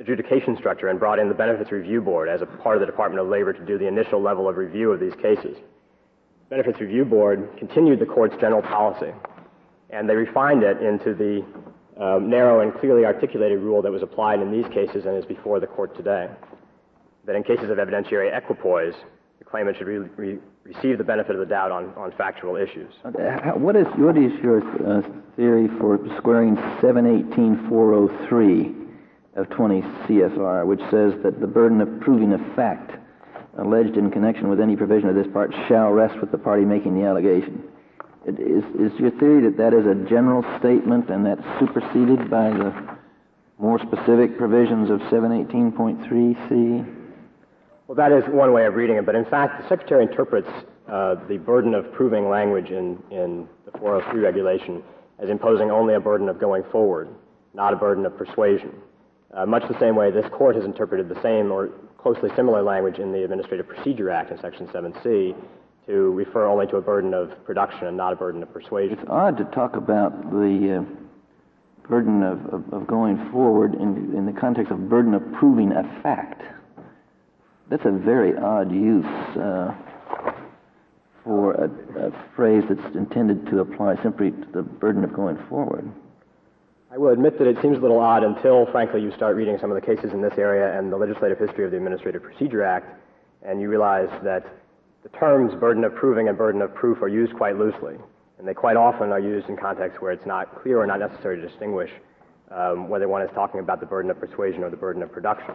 adjudication 0.00 0.56
structure 0.56 0.88
and 0.88 0.98
brought 0.98 1.18
in 1.18 1.28
the 1.28 1.34
Benefits 1.34 1.70
Review 1.70 2.00
Board 2.00 2.28
as 2.28 2.42
a 2.42 2.46
part 2.46 2.76
of 2.76 2.80
the 2.80 2.86
Department 2.86 3.20
of 3.20 3.28
Labor 3.28 3.52
to 3.52 3.64
do 3.64 3.78
the 3.78 3.86
initial 3.86 4.20
level 4.20 4.48
of 4.48 4.56
review 4.56 4.92
of 4.92 5.00
these 5.00 5.14
cases. 5.22 5.56
Benefits 6.50 6.80
Review 6.80 7.04
Board 7.04 7.48
continued 7.58 8.00
the 8.00 8.06
court's 8.06 8.36
general 8.40 8.62
policy, 8.62 9.12
and 9.90 10.08
they 10.08 10.14
refined 10.14 10.62
it 10.62 10.82
into 10.82 11.14
the 11.14 11.44
um, 12.02 12.28
narrow 12.28 12.60
and 12.60 12.74
clearly 12.74 13.04
articulated 13.04 13.60
rule 13.60 13.80
that 13.82 13.92
was 13.92 14.02
applied 14.02 14.40
in 14.40 14.50
these 14.50 14.66
cases 14.72 15.06
and 15.06 15.16
is 15.16 15.24
before 15.24 15.60
the 15.60 15.66
court 15.66 15.96
today. 15.96 16.28
That 17.24 17.36
in 17.36 17.42
cases 17.44 17.70
of 17.70 17.78
evidentiary 17.78 18.36
equipoise, 18.36 18.94
the 19.38 19.44
claimant 19.44 19.78
should 19.78 19.86
re- 19.86 19.98
re- 20.16 20.38
receive 20.64 20.98
the 20.98 21.04
benefit 21.04 21.36
of 21.36 21.40
the 21.40 21.46
doubt 21.46 21.70
on, 21.70 21.92
on 21.96 22.10
factual 22.12 22.56
issues. 22.56 22.92
Uh, 23.04 23.10
what 23.52 23.76
is, 23.76 23.86
what 23.96 24.16
is 24.16 24.32
your 24.42 24.62
uh, 24.86 25.02
theory 25.36 25.68
for 25.78 25.98
squaring 26.18 26.56
718403 26.80 28.74
of 29.36 29.48
20 29.50 29.82
CFR, 29.82 30.66
which 30.66 30.80
says 30.90 31.12
that 31.22 31.38
the 31.40 31.46
burden 31.46 31.80
of 31.80 32.00
proving 32.00 32.32
a 32.32 32.38
fact 32.54 32.90
alleged 33.58 33.96
in 33.96 34.10
connection 34.10 34.48
with 34.48 34.60
any 34.60 34.74
provision 34.74 35.08
of 35.08 35.14
this 35.14 35.28
part 35.32 35.54
shall 35.68 35.90
rest 35.90 36.20
with 36.20 36.32
the 36.32 36.38
party 36.38 36.64
making 36.64 36.98
the 36.98 37.06
allegation? 37.06 37.62
Is, 38.26 38.64
is 38.80 38.90
your 38.98 39.10
theory 39.12 39.42
that 39.42 39.56
that 39.58 39.74
is 39.74 39.86
a 39.86 39.94
general 40.08 40.42
statement 40.58 41.10
and 41.10 41.26
that's 41.26 41.44
superseded 41.60 42.30
by 42.30 42.48
the 42.50 42.72
more 43.58 43.78
specific 43.78 44.38
provisions 44.38 44.88
of 44.88 45.00
718.3C? 45.00 47.03
Well, 47.86 47.96
that 47.96 48.12
is 48.12 48.24
one 48.32 48.52
way 48.54 48.64
of 48.64 48.74
reading 48.74 48.96
it, 48.96 49.04
but 49.04 49.14
in 49.14 49.26
fact, 49.26 49.62
the 49.62 49.68
Secretary 49.68 50.02
interprets 50.02 50.48
uh, 50.88 51.16
the 51.28 51.36
burden 51.36 51.74
of 51.74 51.92
proving 51.92 52.28
language 52.30 52.70
in, 52.70 53.02
in 53.10 53.46
the 53.66 53.78
403 53.78 54.20
regulation 54.20 54.82
as 55.18 55.28
imposing 55.28 55.70
only 55.70 55.94
a 55.94 56.00
burden 56.00 56.28
of 56.28 56.40
going 56.40 56.62
forward, 56.72 57.08
not 57.52 57.72
a 57.72 57.76
burden 57.76 58.06
of 58.06 58.16
persuasion. 58.16 58.72
Uh, 59.34 59.44
much 59.44 59.66
the 59.68 59.78
same 59.78 59.96
way 59.96 60.10
this 60.10 60.28
court 60.32 60.56
has 60.56 60.64
interpreted 60.64 61.08
the 61.08 61.20
same 61.22 61.52
or 61.52 61.70
closely 61.98 62.30
similar 62.36 62.62
language 62.62 62.98
in 62.98 63.12
the 63.12 63.22
Administrative 63.22 63.66
Procedure 63.68 64.10
Act 64.10 64.30
in 64.30 64.40
Section 64.40 64.66
7C 64.68 65.34
to 65.86 65.92
refer 66.12 66.46
only 66.46 66.66
to 66.68 66.76
a 66.76 66.80
burden 66.80 67.12
of 67.12 67.32
production 67.44 67.86
and 67.86 67.96
not 67.96 68.12
a 68.12 68.16
burden 68.16 68.42
of 68.42 68.52
persuasion. 68.52 68.98
It's 68.98 69.08
odd 69.10 69.36
to 69.36 69.44
talk 69.44 69.76
about 69.76 70.30
the 70.30 70.80
uh, 70.80 71.88
burden 71.88 72.22
of, 72.22 72.46
of, 72.46 72.72
of, 72.72 72.86
going 72.86 73.30
forward 73.30 73.74
in, 73.74 74.14
in 74.16 74.24
the 74.24 74.32
context 74.32 74.72
of 74.72 74.88
burden 74.88 75.12
of 75.12 75.22
proving 75.34 75.72
a 75.72 75.82
fact. 76.02 76.42
That's 77.70 77.84
a 77.86 77.90
very 77.90 78.36
odd 78.36 78.70
use 78.70 79.04
uh, 79.04 79.74
for 81.24 81.52
a, 81.54 82.08
a, 82.08 82.12
phrase 82.36 82.62
that's 82.68 82.94
intended 82.94 83.46
to 83.46 83.60
apply 83.60 84.00
simply 84.02 84.32
to 84.32 84.46
the 84.52 84.62
burden 84.62 85.02
of 85.02 85.14
going 85.14 85.38
forward. 85.48 85.90
I 86.92 86.98
will 86.98 87.08
admit 87.08 87.38
that 87.38 87.48
it 87.48 87.56
seems 87.62 87.78
a 87.78 87.80
little 87.80 87.98
odd 87.98 88.22
until, 88.22 88.66
frankly, 88.66 89.00
you 89.00 89.10
start 89.12 89.34
reading 89.34 89.56
some 89.58 89.70
of 89.70 89.80
the 89.80 89.84
cases 89.84 90.12
in 90.12 90.20
this 90.20 90.34
area 90.36 90.78
and 90.78 90.92
the 90.92 90.96
legislative 90.96 91.38
history 91.38 91.64
of 91.64 91.70
the 91.70 91.78
Administrative 91.78 92.22
Procedure 92.22 92.62
Act, 92.62 92.86
and 93.42 93.60
you 93.60 93.68
realize 93.68 94.10
that 94.22 94.44
the 95.02 95.08
terms 95.08 95.54
burden 95.54 95.84
of 95.84 95.94
proving 95.94 96.28
and 96.28 96.36
burden 96.36 96.60
of 96.60 96.74
proof 96.74 97.02
are 97.02 97.08
used 97.08 97.34
quite 97.34 97.56
loosely, 97.56 97.96
and 98.38 98.46
they 98.46 98.54
quite 98.54 98.76
often 98.76 99.10
are 99.10 99.20
used 99.20 99.48
in 99.48 99.56
contexts 99.56 100.00
where 100.02 100.12
it's 100.12 100.26
not 100.26 100.54
clear 100.62 100.78
or 100.78 100.86
not 100.86 101.00
necessary 101.00 101.40
to 101.40 101.48
distinguish 101.48 101.90
um, 102.50 102.88
whether 102.88 103.08
one 103.08 103.22
is 103.22 103.30
talking 103.34 103.60
about 103.60 103.80
the 103.80 103.86
burden 103.86 104.10
of 104.10 104.20
persuasion 104.20 104.62
or 104.62 104.70
the 104.70 104.76
burden 104.76 105.02
of 105.02 105.10
production. 105.10 105.54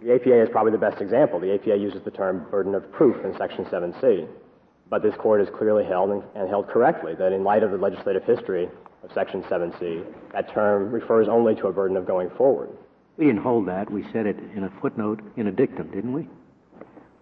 The 0.00 0.14
APA 0.14 0.42
is 0.42 0.48
probably 0.48 0.72
the 0.72 0.78
best 0.78 1.00
example. 1.00 1.40
The 1.40 1.54
APA 1.54 1.76
uses 1.76 2.02
the 2.02 2.10
term 2.10 2.46
burden 2.50 2.74
of 2.74 2.90
proof 2.92 3.24
in 3.24 3.36
Section 3.36 3.64
7C. 3.64 4.28
But 4.90 5.02
this 5.02 5.14
court 5.16 5.40
has 5.40 5.50
clearly 5.50 5.84
held, 5.84 6.10
and 6.10 6.48
held 6.48 6.68
correctly, 6.68 7.14
that 7.16 7.32
in 7.32 7.42
light 7.44 7.62
of 7.62 7.72
the 7.72 7.76
legislative 7.76 8.24
history 8.24 8.68
of 9.02 9.12
Section 9.12 9.42
7C, 9.44 10.04
that 10.32 10.52
term 10.52 10.90
refers 10.90 11.28
only 11.28 11.54
to 11.56 11.66
a 11.66 11.72
burden 11.72 11.96
of 11.96 12.06
going 12.06 12.30
forward. 12.30 12.70
We 13.16 13.26
didn't 13.26 13.42
hold 13.42 13.66
that. 13.66 13.90
We 13.90 14.04
said 14.12 14.26
it 14.26 14.36
in 14.54 14.64
a 14.64 14.70
footnote 14.80 15.20
in 15.36 15.48
a 15.48 15.52
dictum, 15.52 15.90
didn't 15.90 16.12
we? 16.12 16.28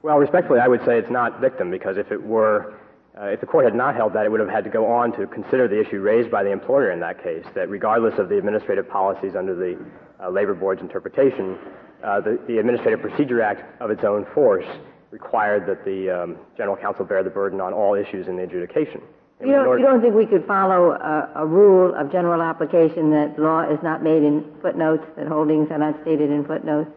Well, 0.03 0.19
respectfully, 0.19 0.61
I 0.61 0.69
would 0.69 0.85
say 0.85 0.99
it's 0.99 1.11
not 1.11 1.41
dictum 1.41 1.71
because 1.71 1.97
if 1.97 2.13
it 2.13 2.23
were, 2.23 2.75
uh, 3.19 3.25
if 3.25 3.41
the 3.41 3.47
court 3.47 3.65
had 3.65 3.75
not 3.75 3.97
held 3.97 4.13
that, 4.13 4.27
it 4.27 4.29
would 4.31 4.41
have 4.41 4.51
had 4.51 4.65
to 4.65 4.71
go 4.71 4.87
on 4.87 5.11
to 5.19 5.27
consider 5.27 5.67
the 5.67 5.81
issue 5.81 6.01
raised 6.01 6.31
by 6.31 6.45
the 6.45 6.51
employer 6.51 6.91
in 6.91 7.01
that 7.01 7.23
case, 7.23 7.45
that 7.55 7.71
regardless 7.71 8.19
of 8.19 8.29
the 8.29 8.37
administrative 8.37 8.89
policies 8.89 9.35
under 9.35 9.55
the 9.55 9.79
uh, 10.23 10.29
labor 10.29 10.55
board's 10.55 10.83
interpretation, 10.83 11.59
uh, 12.05 12.21
the, 12.21 12.39
the, 12.47 12.59
Administrative 12.59 13.01
Procedure 13.01 13.43
Act 13.43 13.81
of 13.81 13.91
its 13.91 14.05
own 14.05 14.27
force 14.35 14.67
required 15.11 15.67
that 15.67 15.85
the 15.85 16.11
um, 16.11 16.37
general 16.57 16.77
counsel 16.77 17.05
bear 17.05 17.23
the 17.23 17.31
burden 17.31 17.61
on 17.61 17.73
all 17.73 17.95
issues 17.95 18.29
in 18.29 18.37
the 18.37 18.43
adjudication. 18.43 19.01
You 19.41 19.53
don't, 19.53 19.79
you 19.79 19.85
don't, 19.85 20.01
think 20.01 20.15
we 20.15 20.25
could 20.25 20.47
follow 20.47 20.93
a, 20.93 21.31
a, 21.37 21.47
rule 21.47 21.95
of 21.95 22.11
general 22.11 22.41
application 22.41 23.11
that 23.11 23.39
law 23.39 23.71
is 23.71 23.79
not 23.83 24.03
made 24.03 24.23
in 24.23 24.43
footnotes, 24.63 25.05
that 25.17 25.27
holdings 25.27 25.71
are 25.71 25.77
not 25.77 26.01
stated 26.01 26.31
in 26.31 26.47
footnotes? 26.47 26.91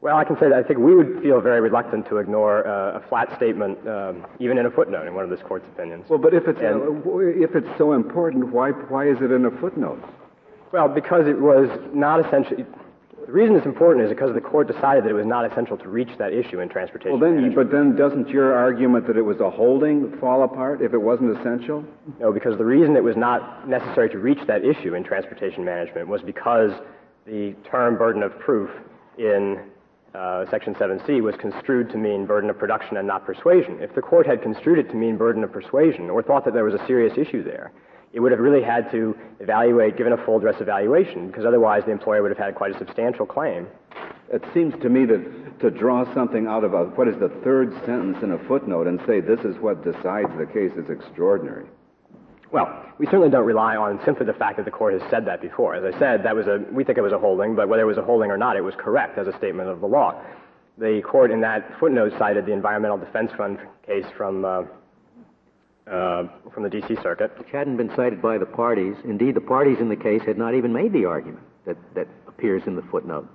Well, 0.00 0.16
I 0.16 0.22
can 0.22 0.36
say 0.38 0.48
that 0.48 0.56
I 0.56 0.62
think 0.62 0.78
we 0.78 0.94
would 0.94 1.20
feel 1.22 1.40
very 1.40 1.60
reluctant 1.60 2.06
to 2.10 2.18
ignore 2.18 2.64
uh, 2.68 2.98
a 2.98 3.08
flat 3.08 3.34
statement, 3.36 3.76
um, 3.88 4.24
even 4.38 4.58
in 4.58 4.66
a 4.66 4.70
footnote, 4.70 5.08
in 5.08 5.14
one 5.14 5.24
of 5.24 5.30
this 5.30 5.40
court's 5.40 5.66
opinions. 5.66 6.04
Well, 6.08 6.20
but 6.20 6.34
if 6.34 6.46
it's, 6.46 6.60
and, 6.60 7.04
uh, 7.04 7.18
if 7.18 7.56
it's 7.56 7.78
so 7.78 7.92
important, 7.92 8.52
why, 8.52 8.70
why 8.70 9.08
is 9.08 9.16
it 9.20 9.32
in 9.32 9.44
a 9.44 9.50
footnote? 9.50 10.00
Well, 10.70 10.86
because 10.88 11.26
it 11.26 11.40
was 11.40 11.68
not 11.92 12.24
essentially 12.24 12.64
the 13.26 13.32
reason 13.32 13.56
it's 13.56 13.66
important 13.66 14.04
is 14.04 14.10
because 14.10 14.32
the 14.34 14.40
court 14.40 14.68
decided 14.68 15.04
that 15.04 15.10
it 15.10 15.14
was 15.14 15.26
not 15.26 15.50
essential 15.50 15.76
to 15.76 15.88
reach 15.88 16.10
that 16.18 16.32
issue 16.32 16.60
in 16.60 16.68
transportation. 16.68 17.18
Well, 17.18 17.32
then, 17.32 17.54
but 17.54 17.72
then 17.72 17.96
doesn't 17.96 18.28
your 18.28 18.54
argument 18.54 19.06
that 19.08 19.16
it 19.16 19.22
was 19.22 19.40
a 19.40 19.50
holding 19.50 20.16
fall 20.18 20.44
apart 20.44 20.80
if 20.80 20.94
it 20.94 20.98
wasn't 20.98 21.36
essential? 21.36 21.84
No, 22.20 22.32
because 22.32 22.56
the 22.56 22.64
reason 22.64 22.94
it 22.94 23.02
was 23.02 23.16
not 23.16 23.68
necessary 23.68 24.08
to 24.10 24.18
reach 24.18 24.38
that 24.46 24.64
issue 24.64 24.94
in 24.94 25.02
transportation 25.02 25.64
management 25.64 26.06
was 26.06 26.22
because 26.22 26.70
the 27.26 27.54
term 27.68 27.98
burden 27.98 28.22
of 28.22 28.38
proof 28.38 28.70
in 29.18 29.60
uh, 30.14 30.48
Section 30.48 30.74
7C 30.76 31.20
was 31.20 31.34
construed 31.36 31.90
to 31.90 31.98
mean 31.98 32.26
burden 32.26 32.48
of 32.48 32.58
production 32.58 32.96
and 32.96 33.06
not 33.06 33.26
persuasion. 33.26 33.78
If 33.80 33.94
the 33.94 34.02
court 34.02 34.26
had 34.26 34.40
construed 34.40 34.78
it 34.78 34.88
to 34.90 34.94
mean 34.94 35.16
burden 35.16 35.42
of 35.42 35.52
persuasion 35.52 36.08
or 36.10 36.22
thought 36.22 36.44
that 36.44 36.54
there 36.54 36.64
was 36.64 36.74
a 36.74 36.86
serious 36.86 37.18
issue 37.18 37.42
there, 37.42 37.72
it 38.12 38.20
would 38.20 38.32
have 38.32 38.40
really 38.40 38.62
had 38.62 38.90
to 38.92 39.16
evaluate, 39.40 39.96
given 39.96 40.12
a 40.12 40.24
full 40.24 40.38
dress 40.38 40.60
evaluation, 40.60 41.26
because 41.26 41.44
otherwise 41.44 41.84
the 41.84 41.92
employer 41.92 42.22
would 42.22 42.30
have 42.30 42.38
had 42.38 42.54
quite 42.54 42.74
a 42.74 42.78
substantial 42.78 43.26
claim. 43.26 43.66
It 44.32 44.42
seems 44.54 44.74
to 44.82 44.88
me 44.88 45.04
that 45.06 45.60
to 45.60 45.70
draw 45.70 46.12
something 46.14 46.46
out 46.46 46.64
of 46.64 46.74
a, 46.74 46.84
what 46.84 47.08
is 47.08 47.16
the 47.18 47.28
third 47.44 47.72
sentence 47.84 48.18
in 48.22 48.32
a 48.32 48.38
footnote 48.46 48.86
and 48.86 49.00
say 49.06 49.20
this 49.20 49.40
is 49.40 49.56
what 49.58 49.84
decides 49.84 50.30
the 50.38 50.46
case 50.46 50.72
is 50.76 50.90
extraordinary. 50.90 51.66
Well, 52.52 52.84
we 52.98 53.06
certainly 53.06 53.28
don't 53.28 53.44
rely 53.44 53.76
on 53.76 54.00
simply 54.04 54.24
the 54.24 54.32
fact 54.32 54.56
that 54.56 54.64
the 54.64 54.70
court 54.70 55.00
has 55.00 55.10
said 55.10 55.26
that 55.26 55.42
before. 55.42 55.74
As 55.74 55.94
I 55.94 55.98
said, 55.98 56.22
that 56.24 56.34
was 56.34 56.46
a, 56.46 56.64
we 56.70 56.84
think 56.84 56.96
it 56.96 57.02
was 57.02 57.12
a 57.12 57.18
holding, 57.18 57.54
but 57.54 57.68
whether 57.68 57.82
it 57.82 57.86
was 57.86 57.98
a 57.98 58.02
holding 58.02 58.30
or 58.30 58.36
not, 58.36 58.56
it 58.56 58.62
was 58.62 58.74
correct 58.76 59.18
as 59.18 59.26
a 59.26 59.36
statement 59.36 59.68
of 59.68 59.80
the 59.80 59.86
law. 59.86 60.22
The 60.78 61.02
court 61.02 61.30
in 61.30 61.40
that 61.40 61.78
footnote 61.80 62.12
cited 62.18 62.46
the 62.46 62.52
Environmental 62.52 62.98
Defense 62.98 63.32
Fund 63.36 63.58
case 63.84 64.06
from 64.16 64.44
uh, 64.44 64.62
uh, 65.90 66.24
from 66.52 66.62
the 66.62 66.70
D.C. 66.70 66.96
Circuit. 67.02 67.36
Which 67.38 67.50
hadn't 67.52 67.76
been 67.76 67.90
cited 67.94 68.20
by 68.20 68.38
the 68.38 68.46
parties. 68.46 68.96
Indeed, 69.04 69.34
the 69.34 69.40
parties 69.40 69.78
in 69.80 69.88
the 69.88 69.96
case 69.96 70.22
had 70.22 70.38
not 70.38 70.54
even 70.54 70.72
made 70.72 70.92
the 70.92 71.04
argument 71.04 71.44
that, 71.64 71.76
that 71.94 72.08
appears 72.26 72.62
in 72.66 72.76
the 72.76 72.82
footnote. 72.82 73.28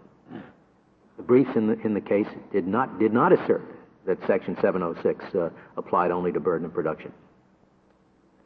The 1.17 1.23
briefs 1.23 1.51
in 1.55 1.67
the, 1.67 1.79
in 1.81 1.93
the 1.93 2.01
case 2.01 2.27
did 2.51 2.67
not, 2.67 2.99
did 2.99 3.13
not 3.13 3.31
assert 3.31 3.61
that 4.07 4.17
Section 4.25 4.55
706 4.59 5.35
uh, 5.35 5.49
applied 5.77 6.09
only 6.09 6.31
to 6.31 6.39
burden 6.39 6.65
of 6.65 6.73
production. 6.73 7.13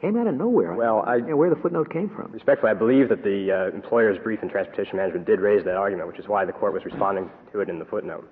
Came 0.02 0.18
out 0.18 0.28
of 0.28 0.36
nowhere. 0.36 0.74
Well, 0.74 1.04
I, 1.08 1.16
you 1.16 1.28
know, 1.28 1.38
where 1.38 1.50
the 1.50 1.56
footnote 1.56 1.90
came 1.90 2.10
from. 2.10 2.34
Respectfully, 2.34 2.72
I 2.72 2.74
believe 2.74 3.08
that 3.10 3.24
the 3.24 3.52
uh, 3.52 3.76
employer's 3.76 4.18
brief 4.22 4.44
in 4.44 4.50
transportation 4.50 4.98
management 4.98 5.26
did 5.26 5.40
raise 5.40 5.64
that 5.64 5.78
argument, 5.78 6.10
which 6.10 6.20
is 6.20 6.28
why 6.28 6.44
the 6.44 6.52
court 6.52 6.74
was 6.74 6.84
responding 6.84 7.30
to 7.54 7.62
it 7.62 7.70
in 7.70 7.80
the 7.80 7.86
footnote. 7.86 8.30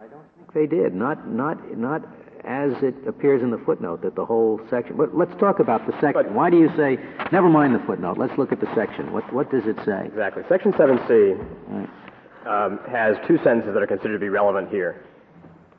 I 0.00 0.08
don't 0.08 0.24
think 0.36 0.52
they 0.52 0.66
did. 0.66 0.94
Not, 0.94 1.28
not, 1.28 1.78
not 1.78 2.02
as 2.44 2.72
it 2.82 2.94
appears 3.06 3.42
in 3.42 3.50
the 3.50 3.58
footnote 3.58 4.02
that 4.02 4.14
the 4.14 4.24
whole 4.24 4.60
section. 4.70 4.96
But 4.96 5.16
let's 5.16 5.34
talk 5.38 5.60
about 5.60 5.86
the 5.86 5.92
section. 5.92 6.12
But, 6.14 6.32
Why 6.32 6.50
do 6.50 6.58
you 6.58 6.68
say, 6.76 6.98
never 7.32 7.48
mind 7.48 7.74
the 7.74 7.84
footnote, 7.86 8.18
let's 8.18 8.36
look 8.38 8.52
at 8.52 8.60
the 8.60 8.72
section. 8.74 9.12
What, 9.12 9.30
what 9.32 9.50
does 9.50 9.64
it 9.66 9.76
say? 9.84 10.06
Exactly. 10.06 10.42
Section 10.48 10.72
7C 10.72 11.38
right. 11.68 12.64
um, 12.64 12.80
has 12.90 13.16
two 13.26 13.38
sentences 13.38 13.74
that 13.74 13.82
are 13.82 13.86
considered 13.86 14.14
to 14.14 14.18
be 14.18 14.28
relevant 14.28 14.70
here. 14.70 15.04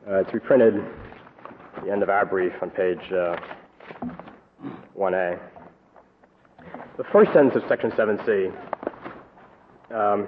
Uh, 0.08 0.18
it's 0.18 0.34
reprinted 0.34 0.76
at 1.78 1.86
the 1.86 1.92
end 1.92 2.04
of 2.04 2.10
our 2.10 2.26
brief 2.26 2.54
on 2.62 2.70
page 2.70 3.00
uh, 3.12 3.36
1A. 4.98 5.40
The 6.98 7.04
first 7.12 7.32
sentence 7.34 7.56
of 7.56 7.64
Section 7.70 7.92
7C 7.92 8.52
um, 9.92 10.28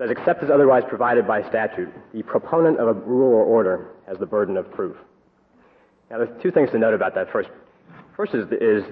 says, 0.00 0.10
except 0.10 0.42
as 0.42 0.50
otherwise 0.50 0.82
provided 0.88 1.26
by 1.26 1.46
statute, 1.48 1.90
the 2.14 2.22
proponent 2.22 2.78
of 2.78 2.88
a 2.88 2.94
rule 2.94 3.34
or 3.34 3.44
order 3.44 3.90
has 4.08 4.16
the 4.18 4.24
burden 4.24 4.56
of 4.56 4.70
proof. 4.72 4.96
Now, 6.10 6.18
there's 6.18 6.42
two 6.42 6.50
things 6.50 6.70
to 6.70 6.78
note 6.78 6.94
about 6.94 7.14
that. 7.16 7.30
First, 7.30 7.50
first 8.16 8.34
is, 8.34 8.48
the, 8.48 8.56
is 8.56 8.82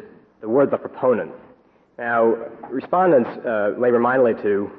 the 0.42 0.48
word 0.48 0.70
the 0.70 0.76
proponent. 0.76 1.32
Now, 1.98 2.34
respondents 2.70 3.30
uh, 3.44 3.72
labor 3.78 3.98
mightily 3.98 4.34
to, 4.34 4.70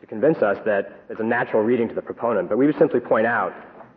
to 0.00 0.06
convince 0.08 0.38
us 0.38 0.58
that 0.66 1.06
there's 1.06 1.20
a 1.20 1.24
natural 1.24 1.62
reading 1.62 1.88
to 1.88 1.94
the 1.94 2.02
proponent, 2.02 2.48
but 2.48 2.58
we 2.58 2.66
would 2.66 2.76
simply 2.76 2.98
point 2.98 3.26
out 3.26 3.54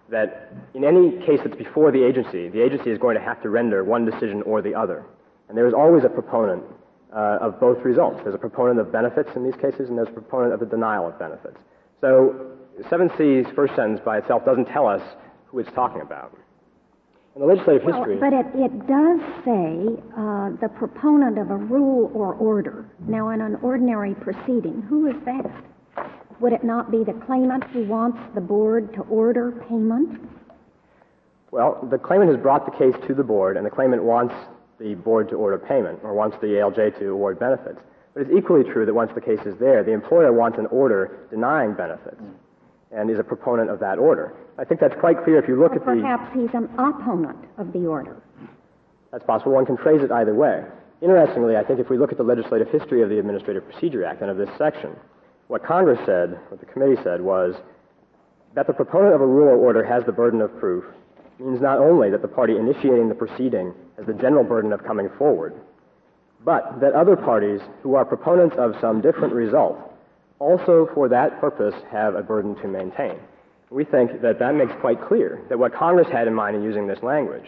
that 0.10 0.54
in 0.76 0.84
any 0.84 1.18
case 1.26 1.40
that's 1.44 1.56
before 1.56 1.92
the 1.92 2.04
agency, 2.04 2.48
the 2.48 2.62
agency 2.62 2.92
is 2.92 3.00
going 3.00 3.18
to 3.18 3.24
have 3.24 3.42
to 3.42 3.50
render 3.50 3.84
one 3.84 4.06
decision 4.06 4.44
or 4.44 4.62
the 4.62 4.76
other. 4.76 5.04
And 5.50 5.58
there 5.58 5.68
is 5.68 5.74
always 5.74 6.04
a 6.04 6.10
proponent 6.10 6.64
uh, 7.14 7.40
of 7.42 7.60
both 7.60 7.84
results. 7.84 8.20
There's 8.24 8.36
a 8.36 8.40
proponent 8.40 8.80
of 8.80 8.92
benefits 8.92 9.30
in 9.36 9.44
these 9.44 9.56
cases, 9.56 9.90
and 9.90 9.98
there's 9.98 10.08
a 10.08 10.14
proponent 10.14 10.54
of 10.54 10.60
the 10.60 10.66
denial 10.66 11.08
of 11.08 11.20
benefits. 11.20 11.58
So 12.00 12.52
7C's 12.90 13.54
first 13.56 13.76
sentence 13.76 14.00
by 14.04 14.18
itself 14.18 14.46
doesn't 14.46 14.66
tell 14.66 14.88
us 14.88 15.02
who 15.48 15.60
it's 15.60 15.72
talking 15.74 16.02
about. 16.02 16.38
In 17.36 17.42
the 17.42 17.48
legislative 17.48 17.84
well, 17.84 17.98
history. 17.98 18.18
But 18.18 18.34
it, 18.34 18.46
it 18.56 18.88
does 18.88 19.20
say 19.46 20.02
uh, 20.18 20.50
the 20.60 20.70
proponent 20.78 21.38
of 21.38 21.50
a 21.50 21.56
rule 21.56 22.12
or 22.14 22.34
order. 22.34 22.90
Now, 23.08 23.30
in 23.30 23.42
an 23.42 23.56
ordinary 23.62 24.16
proceeding, 24.16 24.82
who 24.90 25.08
is 25.08 25.16
that? 25.26 25.50
Would 26.42 26.54
it 26.54 26.64
not 26.64 26.92
be 26.92 27.04
the 27.04 27.14
claimant 27.26 27.64
who 27.66 27.86
wants 27.86 28.18
the 28.36 28.42
board 28.42 28.94
to 28.96 29.02
order 29.02 29.64
payment? 29.70 30.20
Well, 31.52 31.88
the 31.90 31.98
claimant 31.98 32.32
has 32.32 32.42
brought 32.42 32.66
the 32.66 32.72
case 32.72 32.96
to 33.08 33.14
the 33.14 33.24
board, 33.24 33.58
and 33.58 33.66
the 33.66 33.70
claimant 33.70 34.04
wants 34.04 34.34
the 34.82 34.96
board 34.96 35.30
to 35.30 35.36
order 35.36 35.58
payment 35.58 36.00
or 36.04 36.14
wants 36.14 36.38
the 36.42 36.48
ALJ 36.48 36.98
to 37.00 37.10
award 37.10 37.40
benefits. 37.40 37.80
But 38.14 38.24
it's 38.24 38.32
equally 38.36 38.64
true 38.64 38.86
that 38.86 38.94
once 38.94 39.12
the 39.14 39.22
case 39.22 39.40
is 39.46 39.58
there, 39.60 39.84
the 39.84 39.92
employer 39.92 40.34
wants 40.34 40.58
an 40.58 40.66
order 40.68 41.28
denying 41.30 41.74
benefits 41.74 42.22
and 42.92 43.10
is 43.10 43.20
a 43.20 43.24
proponent 43.24 43.70
of 43.70 43.80
that 43.80 43.98
order. 43.98 44.34
I 44.58 44.66
think 44.66 44.82
that's 44.82 45.00
quite 45.00 45.24
clear 45.24 45.40
if 45.40 45.48
you 45.48 45.58
look 45.60 45.72
or 45.72 45.76
at 45.76 45.86
the. 45.86 46.02
Perhaps 46.02 46.34
he's 46.34 46.54
an 46.54 46.70
opponent 46.78 47.38
of 47.58 47.72
the 47.72 47.86
order. 47.86 48.22
That's 49.12 49.24
possible. 49.24 49.54
One 49.54 49.66
can 49.66 49.78
phrase 49.78 50.02
it 50.04 50.12
either 50.12 50.34
way. 50.34 50.64
interestingly, 51.02 51.56
I 51.56 51.64
think 51.64 51.80
if 51.80 51.90
we 51.90 51.98
look 51.98 52.12
at 52.12 52.18
the 52.18 52.24
legislative 52.24 52.70
history 52.70 53.02
of 53.02 53.10
the 53.10 53.20
Administrative 53.20 53.70
Procedure 53.70 54.04
Act 54.04 54.22
and 54.22 54.30
of 54.30 54.38
this 54.38 54.50
section, 54.58 54.96
what 55.48 55.64
Congress 55.64 56.00
said, 56.06 56.38
what 56.50 56.60
the 56.60 56.66
committee 56.66 57.02
said, 57.04 57.22
was 57.22 57.56
that 58.56 58.68
the 58.68 58.74
proponent 58.74 59.16
of 59.16 59.22
a 59.22 59.26
rule 59.26 59.48
or 59.48 59.56
order 59.56 59.84
has 59.84 60.04
the 60.06 60.12
burden 60.12 60.42
of 60.42 60.58
proof 60.60 60.84
means 61.42 61.62
not 61.62 61.80
only 61.80 62.10
that 62.10 62.22
the 62.22 62.28
party 62.28 62.56
initiating 62.58 63.10
the 63.10 63.16
proceeding 63.16 63.74
has 63.98 64.06
the 64.06 64.14
general 64.14 64.44
burden 64.44 64.72
of 64.72 64.84
coming 64.84 65.10
forward, 65.18 65.54
but 66.44 66.80
that 66.80 66.94
other 66.94 67.16
parties 67.16 67.62
who 67.84 67.96
are 67.96 68.06
proponents 68.06 68.56
of 68.58 68.76
some 68.82 69.02
different 69.02 69.34
result 69.34 69.78
also 70.40 70.90
for 70.96 71.08
that 71.08 71.40
purpose 71.40 71.76
have 71.92 72.16
a 72.16 72.24
burden 72.24 72.56
to 72.56 72.68
maintain. 72.68 73.16
We 73.70 73.86
think 73.86 74.22
that 74.22 74.40
that 74.40 74.56
makes 74.56 74.74
quite 74.82 75.00
clear 75.02 75.42
that 75.50 75.58
what 75.58 75.74
Congress 75.74 76.08
had 76.12 76.28
in 76.28 76.34
mind 76.34 76.58
in 76.58 76.64
using 76.64 76.88
this 76.88 77.02
language 77.04 77.46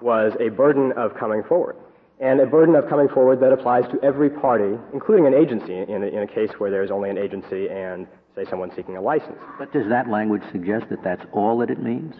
was 0.00 0.32
a 0.38 0.50
burden 0.50 0.92
of 0.92 1.16
coming 1.16 1.42
forward, 1.42 1.76
and 2.20 2.38
a 2.40 2.46
burden 2.46 2.76
of 2.76 2.88
coming 2.88 3.08
forward 3.08 3.40
that 3.40 3.52
applies 3.52 3.90
to 3.90 4.00
every 4.04 4.28
party, 4.28 4.78
including 4.92 5.26
an 5.26 5.34
agency 5.34 5.74
in 5.74 6.04
a, 6.04 6.06
in 6.06 6.22
a 6.22 6.26
case 6.26 6.50
where 6.58 6.70
there's 6.70 6.90
only 6.90 7.10
an 7.10 7.18
agency 7.18 7.68
and, 7.70 8.06
say, 8.36 8.44
someone 8.48 8.70
seeking 8.76 8.96
a 8.96 9.00
license. 9.00 9.38
But 9.58 9.72
does 9.72 9.88
that 9.88 10.08
language 10.08 10.42
suggest 10.52 10.90
that 10.90 11.02
that's 11.02 11.24
all 11.32 11.58
that 11.58 11.70
it 11.70 11.82
means? 11.82 12.14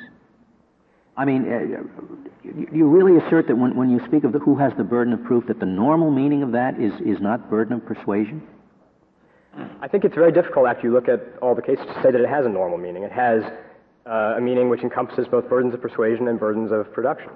I 1.16 1.25
mean, 1.25 1.52
uh, 1.52 2.49
you 2.73 2.87
really 2.88 3.25
assert 3.25 3.47
that 3.47 3.56
when, 3.56 3.76
when 3.76 3.90
you 3.90 4.04
speak 4.06 4.25
of 4.25 4.33
the, 4.33 4.38
who 4.38 4.56
has 4.56 4.73
the 4.76 4.85
burden 4.85 5.12
of 5.12 5.23
proof, 5.25 5.47
that 5.47 5.61
the 5.61 5.66
normal 5.66 6.11
meaning 6.11 6.42
of 6.42 6.52
that 6.52 6.80
is, 6.80 6.92
is 7.00 7.21
not 7.21 7.49
burden 7.49 7.75
of 7.75 7.87
persuasion? 7.87 8.42
I 9.80 9.87
think 9.87 10.04
it's 10.04 10.16
very 10.16 10.33
difficult 10.33 10.66
after 10.66 10.88
you 10.88 10.92
look 10.92 11.09
at 11.09 11.21
all 11.40 11.54
the 11.54 11.62
cases 11.62 11.87
to 11.87 11.94
say 12.02 12.11
that 12.11 12.21
it 12.21 12.28
has 12.28 12.44
a 12.44 12.49
normal 12.49 12.78
meaning. 12.78 13.04
It 13.04 13.12
has 13.12 13.44
uh, 14.06 14.35
a 14.37 14.40
meaning 14.40 14.68
which 14.68 14.83
encompasses 14.83 15.28
both 15.28 15.49
burdens 15.49 15.75
of 15.75 15.80
persuasion 15.80 16.26
and 16.26 16.38
burdens 16.38 16.73
of 16.73 16.92
production. 16.92 17.30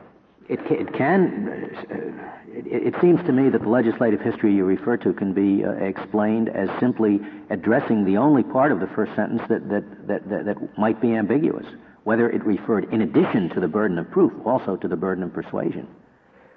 It 0.48 0.64
can, 0.66 0.76
it, 0.78 0.92
can 0.94 1.70
uh, 1.90 2.48
it, 2.48 2.94
it, 2.94 3.00
seems 3.02 3.24
to 3.26 3.32
me 3.32 3.50
that 3.50 3.60
the 3.60 3.68
legislative 3.68 4.20
history 4.20 4.54
you 4.54 4.64
refer 4.64 4.96
to 4.96 5.12
can 5.12 5.34
be 5.34 5.64
uh, 5.64 5.72
explained 5.72 6.48
as 6.48 6.68
simply 6.80 7.20
addressing 7.50 8.04
the 8.04 8.16
only 8.16 8.42
part 8.42 8.72
of 8.72 8.80
the 8.80 8.88
first 8.88 9.14
sentence 9.14 9.42
that, 9.48 9.68
that, 9.68 10.08
that, 10.08 10.28
that, 10.28 10.44
that 10.46 10.78
might 10.78 11.00
be 11.00 11.14
ambiguous 11.14 11.66
whether 12.04 12.30
it 12.30 12.44
referred, 12.44 12.92
in 12.92 13.02
addition 13.02 13.48
to 13.50 13.60
the 13.60 13.68
burden 13.68 13.98
of 13.98 14.10
proof, 14.10 14.32
also 14.46 14.76
to 14.76 14.88
the 14.88 14.96
burden 14.96 15.24
of 15.24 15.32
persuasion. 15.32 15.86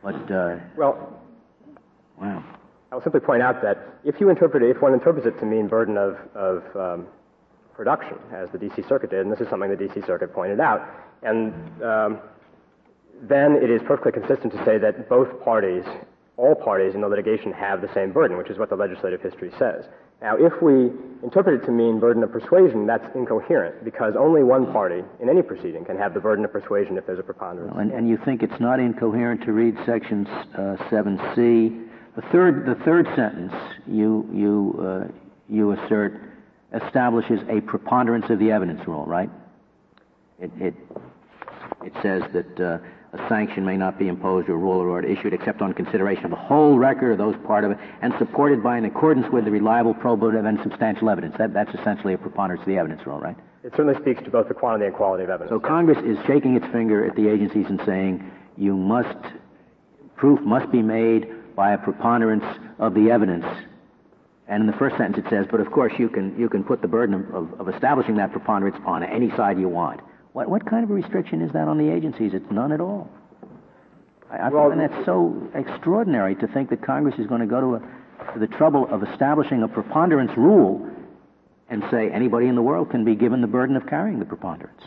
But, 0.04 0.32
uh, 0.32 0.58
well, 0.78 1.22
wow. 2.20 2.44
I'll 2.92 3.02
simply 3.02 3.22
point 3.22 3.42
out 3.42 3.62
that 3.62 3.78
if 4.04 4.20
you 4.20 4.30
interpret 4.30 4.64
it, 4.64 4.76
if 4.76 4.82
one 4.82 4.94
interprets 4.94 5.26
it 5.26 5.40
to 5.40 5.46
mean 5.46 5.68
burden 5.68 5.98
of, 5.98 6.18
of 6.36 6.76
um, 6.76 7.08
production, 7.74 8.18
as 8.34 8.50
the 8.52 8.58
D.C. 8.58 8.84
Circuit 8.88 9.10
did, 9.10 9.22
and 9.22 9.32
this 9.32 9.40
is 9.40 9.48
something 9.50 9.70
the 9.70 9.76
D.C. 9.76 10.02
Circuit 10.06 10.34
pointed 10.34 10.60
out, 10.60 10.88
and 11.24 11.54
um, 11.82 12.20
then 13.22 13.54
it 13.56 13.70
is 13.70 13.82
perfectly 13.84 14.12
consistent 14.12 14.52
to 14.54 14.66
say 14.66 14.78
that 14.78 15.08
both 15.08 15.44
parties, 15.44 15.84
all 16.38 16.56
parties 16.56 16.96
in 16.96 17.02
the 17.02 17.08
litigation, 17.08 17.54
have 17.54 17.82
the 17.82 17.94
same 17.94 18.12
burden, 18.12 18.38
which 18.38 18.50
is 18.50 18.58
what 18.58 18.70
the 18.70 18.76
legislative 18.76 19.22
history 19.22 19.52
says. 19.58 19.86
Now, 20.22 20.36
if 20.38 20.62
we 20.62 20.92
interpret 21.24 21.62
it 21.62 21.66
to 21.66 21.72
mean 21.72 22.00
burden 22.00 22.22
of 22.24 22.32
persuasion, 22.32 22.86
that's 22.86 23.04
incoherent 23.16 23.84
because 23.84 24.14
only 24.18 24.44
one 24.44 24.72
party 24.72 25.04
in 25.20 25.30
any 25.30 25.42
proceeding 25.42 25.84
can 25.84 25.98
have 25.98 26.14
the 26.14 26.20
burden 26.20 26.46
of 26.46 26.52
persuasion 26.52 26.98
if 26.98 27.08
there's 27.08 27.20
a 27.20 27.24
preponderance. 27.24 27.74
And, 27.78 27.92
and 27.92 28.08
you 28.08 28.18
think 28.24 28.44
it's 28.44 28.60
not 28.60 28.80
incoherent 28.80 29.44
to 29.46 29.52
read 29.52 29.76
section 29.86 30.28
uh, 30.28 30.78
7c. 30.90 31.88
The 32.16 32.22
third, 32.32 32.66
the 32.66 32.76
third 32.84 33.08
sentence 33.16 33.54
you, 33.88 34.30
you, 34.32 34.80
uh, 34.80 35.12
you 35.50 35.72
assert 35.72 36.20
establishes 36.74 37.40
a 37.50 37.62
preponderance 37.62 38.30
of 38.30 38.40
the 38.40 38.52
evidence 38.52 38.88
rule, 38.88 39.06
right? 39.06 39.30
It, 40.40 40.52
it, 40.60 40.74
it 41.84 41.94
says 42.02 42.24
that 42.34 42.60
uh, 42.60 42.78
a 43.14 43.28
sanction 43.28 43.66
may 43.66 43.76
not 43.76 44.00
be 44.00 44.08
imposed 44.08 44.48
or 44.48 44.54
a 44.54 44.58
rule 44.58 44.80
or 44.80 44.90
order 44.90 45.08
issued 45.08 45.34
except 45.34 45.62
on 45.62 45.74
consideration 45.74 46.26
of 46.26 46.32
the 46.32 46.38
whole 46.38 46.78
record 46.78 47.12
or 47.12 47.16
those 47.18 47.36
part 47.46 47.66
of 47.66 47.72
it 47.72 47.78
and 48.02 48.14
supported 48.18 48.64
by 48.64 48.78
in 48.78 48.86
accordance 48.86 49.28
with 49.34 49.44
the 49.44 49.52
reliable, 49.52 49.94
probative, 49.94 50.48
and 50.48 50.60
substantial 50.64 51.10
evidence. 51.10 51.36
That, 51.38 51.54
that's 51.54 51.74
essentially 51.76 52.14
a 52.14 52.18
preponderance 52.18 52.62
of 52.62 52.68
the 52.68 52.78
evidence 52.78 53.06
rule, 53.06 53.20
right? 53.20 53.36
It 53.64 53.74
certainly 53.76 54.00
speaks 54.02 54.24
to 54.24 54.30
both 54.30 54.48
the 54.48 54.54
quantity 54.54 54.86
and 54.86 54.96
quality 54.96 55.24
of 55.24 55.30
evidence. 55.30 55.52
So 55.52 55.60
Congress 55.60 55.98
is 56.06 56.18
shaking 56.26 56.56
its 56.56 56.66
finger 56.68 57.06
at 57.06 57.16
the 57.16 57.28
agencies 57.28 57.66
and 57.68 57.82
saying 57.86 58.32
you 58.58 58.78
must, 58.78 59.18
proof 60.16 60.40
must 60.42 60.72
be 60.72 60.82
made 60.82 61.56
by 61.56 61.74
a 61.74 61.78
preponderance 61.78 62.46
of 62.80 62.94
the 62.94 63.12
evidence. 63.12 63.46
And 64.48 64.62
in 64.62 64.68
the 64.68 64.78
first 64.78 64.98
sentence 64.98 65.26
it 65.26 65.30
says, 65.30 65.48
but 65.52 65.60
of 65.60 65.70
course 65.72 65.94
you 66.00 66.08
can, 66.08 66.38
you 66.40 66.48
can 66.48 66.64
put 66.64 66.82
the 66.82 66.88
burden 66.88 67.14
of, 67.16 67.36
of, 67.36 67.62
of 67.68 67.74
establishing 67.74 68.16
that 68.16 68.32
preponderance 68.32 68.78
on 68.86 69.04
any 69.04 69.30
side 69.32 69.60
you 69.60 69.68
want. 69.68 70.00
What, 70.34 70.50
what 70.50 70.66
kind 70.66 70.84
of 70.84 70.90
a 70.90 70.94
restriction 70.94 71.42
is 71.42 71.52
that 71.54 71.68
on 71.68 71.78
the 71.78 71.92
agencies? 71.92 72.32
It's 72.34 72.50
none 72.52 72.72
at 72.72 72.80
all. 72.80 73.10
I, 74.32 74.38
I 74.38 74.50
well, 74.50 74.70
find 74.70 74.80
that 74.80 75.06
so 75.06 75.50
extraordinary 75.54 76.36
to 76.36 76.48
think 76.48 76.70
that 76.70 76.82
Congress 76.82 77.16
is 77.20 77.28
going 77.28 77.42
to 77.42 77.48
go 77.48 77.60
to, 77.60 77.76
a, 77.76 78.34
to 78.34 78.40
the 78.40 78.48
trouble 78.48 78.88
of 78.90 79.04
establishing 79.04 79.64
a 79.64 79.68
preponderance 79.68 80.32
rule 80.38 80.90
and 81.70 81.84
say 81.92 82.10
anybody 82.12 82.48
in 82.48 82.56
the 82.56 82.62
world 82.62 82.90
can 82.90 83.04
be 83.04 83.16
given 83.16 83.42
the 83.42 83.48
burden 83.48 83.76
of 83.76 83.88
carrying 83.88 84.20
the 84.20 84.26
preponderance. 84.26 84.82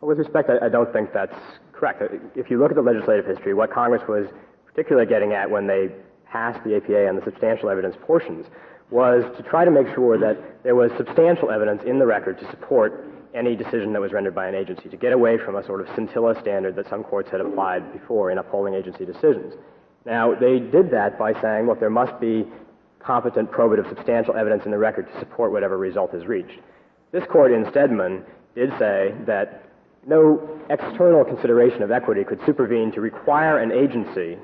Well, 0.00 0.08
with 0.08 0.18
respect, 0.18 0.50
I, 0.50 0.66
I 0.66 0.68
don't 0.68 0.92
think 0.92 1.12
that's 1.12 1.36
correct. 1.72 2.02
If 2.34 2.50
you 2.50 2.58
look 2.58 2.70
at 2.70 2.76
the 2.76 2.82
legislative 2.82 3.26
history, 3.26 3.54
what 3.54 3.72
Congress 3.72 4.02
was 4.08 4.26
particularly 4.66 5.08
getting 5.08 5.32
at 5.32 5.50
when 5.50 5.66
they 5.66 5.90
passed 6.30 6.62
the 6.64 6.76
APA 6.76 7.08
and 7.08 7.18
the 7.18 7.24
substantial 7.24 7.70
evidence 7.70 7.96
portions 8.02 8.46
was 8.90 9.24
to 9.36 9.42
try 9.42 9.64
to 9.64 9.70
make 9.70 9.86
sure 9.94 10.18
that 10.18 10.62
there 10.62 10.74
was 10.74 10.90
substantial 10.96 11.50
evidence 11.50 11.82
in 11.86 11.98
the 11.98 12.06
record 12.06 12.38
to 12.38 12.50
support 12.50 13.06
any 13.34 13.54
decision 13.54 13.92
that 13.92 14.00
was 14.00 14.12
rendered 14.12 14.34
by 14.34 14.48
an 14.48 14.54
agency, 14.54 14.88
to 14.88 14.96
get 14.96 15.12
away 15.12 15.38
from 15.38 15.56
a 15.56 15.64
sort 15.64 15.80
of 15.80 15.88
scintilla 15.94 16.38
standard 16.40 16.74
that 16.74 16.88
some 16.88 17.04
courts 17.04 17.30
had 17.30 17.40
applied 17.40 17.92
before 17.92 18.30
in 18.30 18.38
upholding 18.38 18.74
agency 18.74 19.04
decisions. 19.04 19.54
Now, 20.04 20.34
they 20.34 20.58
did 20.58 20.90
that 20.90 21.18
by 21.18 21.40
saying, 21.40 21.66
look, 21.66 21.78
there 21.78 21.90
must 21.90 22.18
be 22.20 22.44
competent, 22.98 23.50
probative, 23.50 23.88
substantial 23.88 24.36
evidence 24.36 24.64
in 24.64 24.70
the 24.70 24.78
record 24.78 25.06
to 25.12 25.18
support 25.20 25.52
whatever 25.52 25.78
result 25.78 26.14
is 26.14 26.26
reached. 26.26 26.58
This 27.12 27.24
court 27.26 27.52
in 27.52 27.68
Steadman 27.70 28.24
did 28.54 28.70
say 28.78 29.14
that 29.26 29.64
no 30.06 30.60
external 30.70 31.24
consideration 31.24 31.82
of 31.82 31.90
equity 31.90 32.24
could 32.24 32.40
supervene 32.46 32.90
to 32.92 33.00
require 33.00 33.58
an 33.58 33.70
agency 33.70 34.38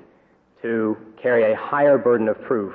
to 0.63 0.97
carry 1.21 1.53
a 1.53 1.57
higher 1.57 1.99
burden 1.99 2.29
of 2.29 2.41
proof 2.43 2.75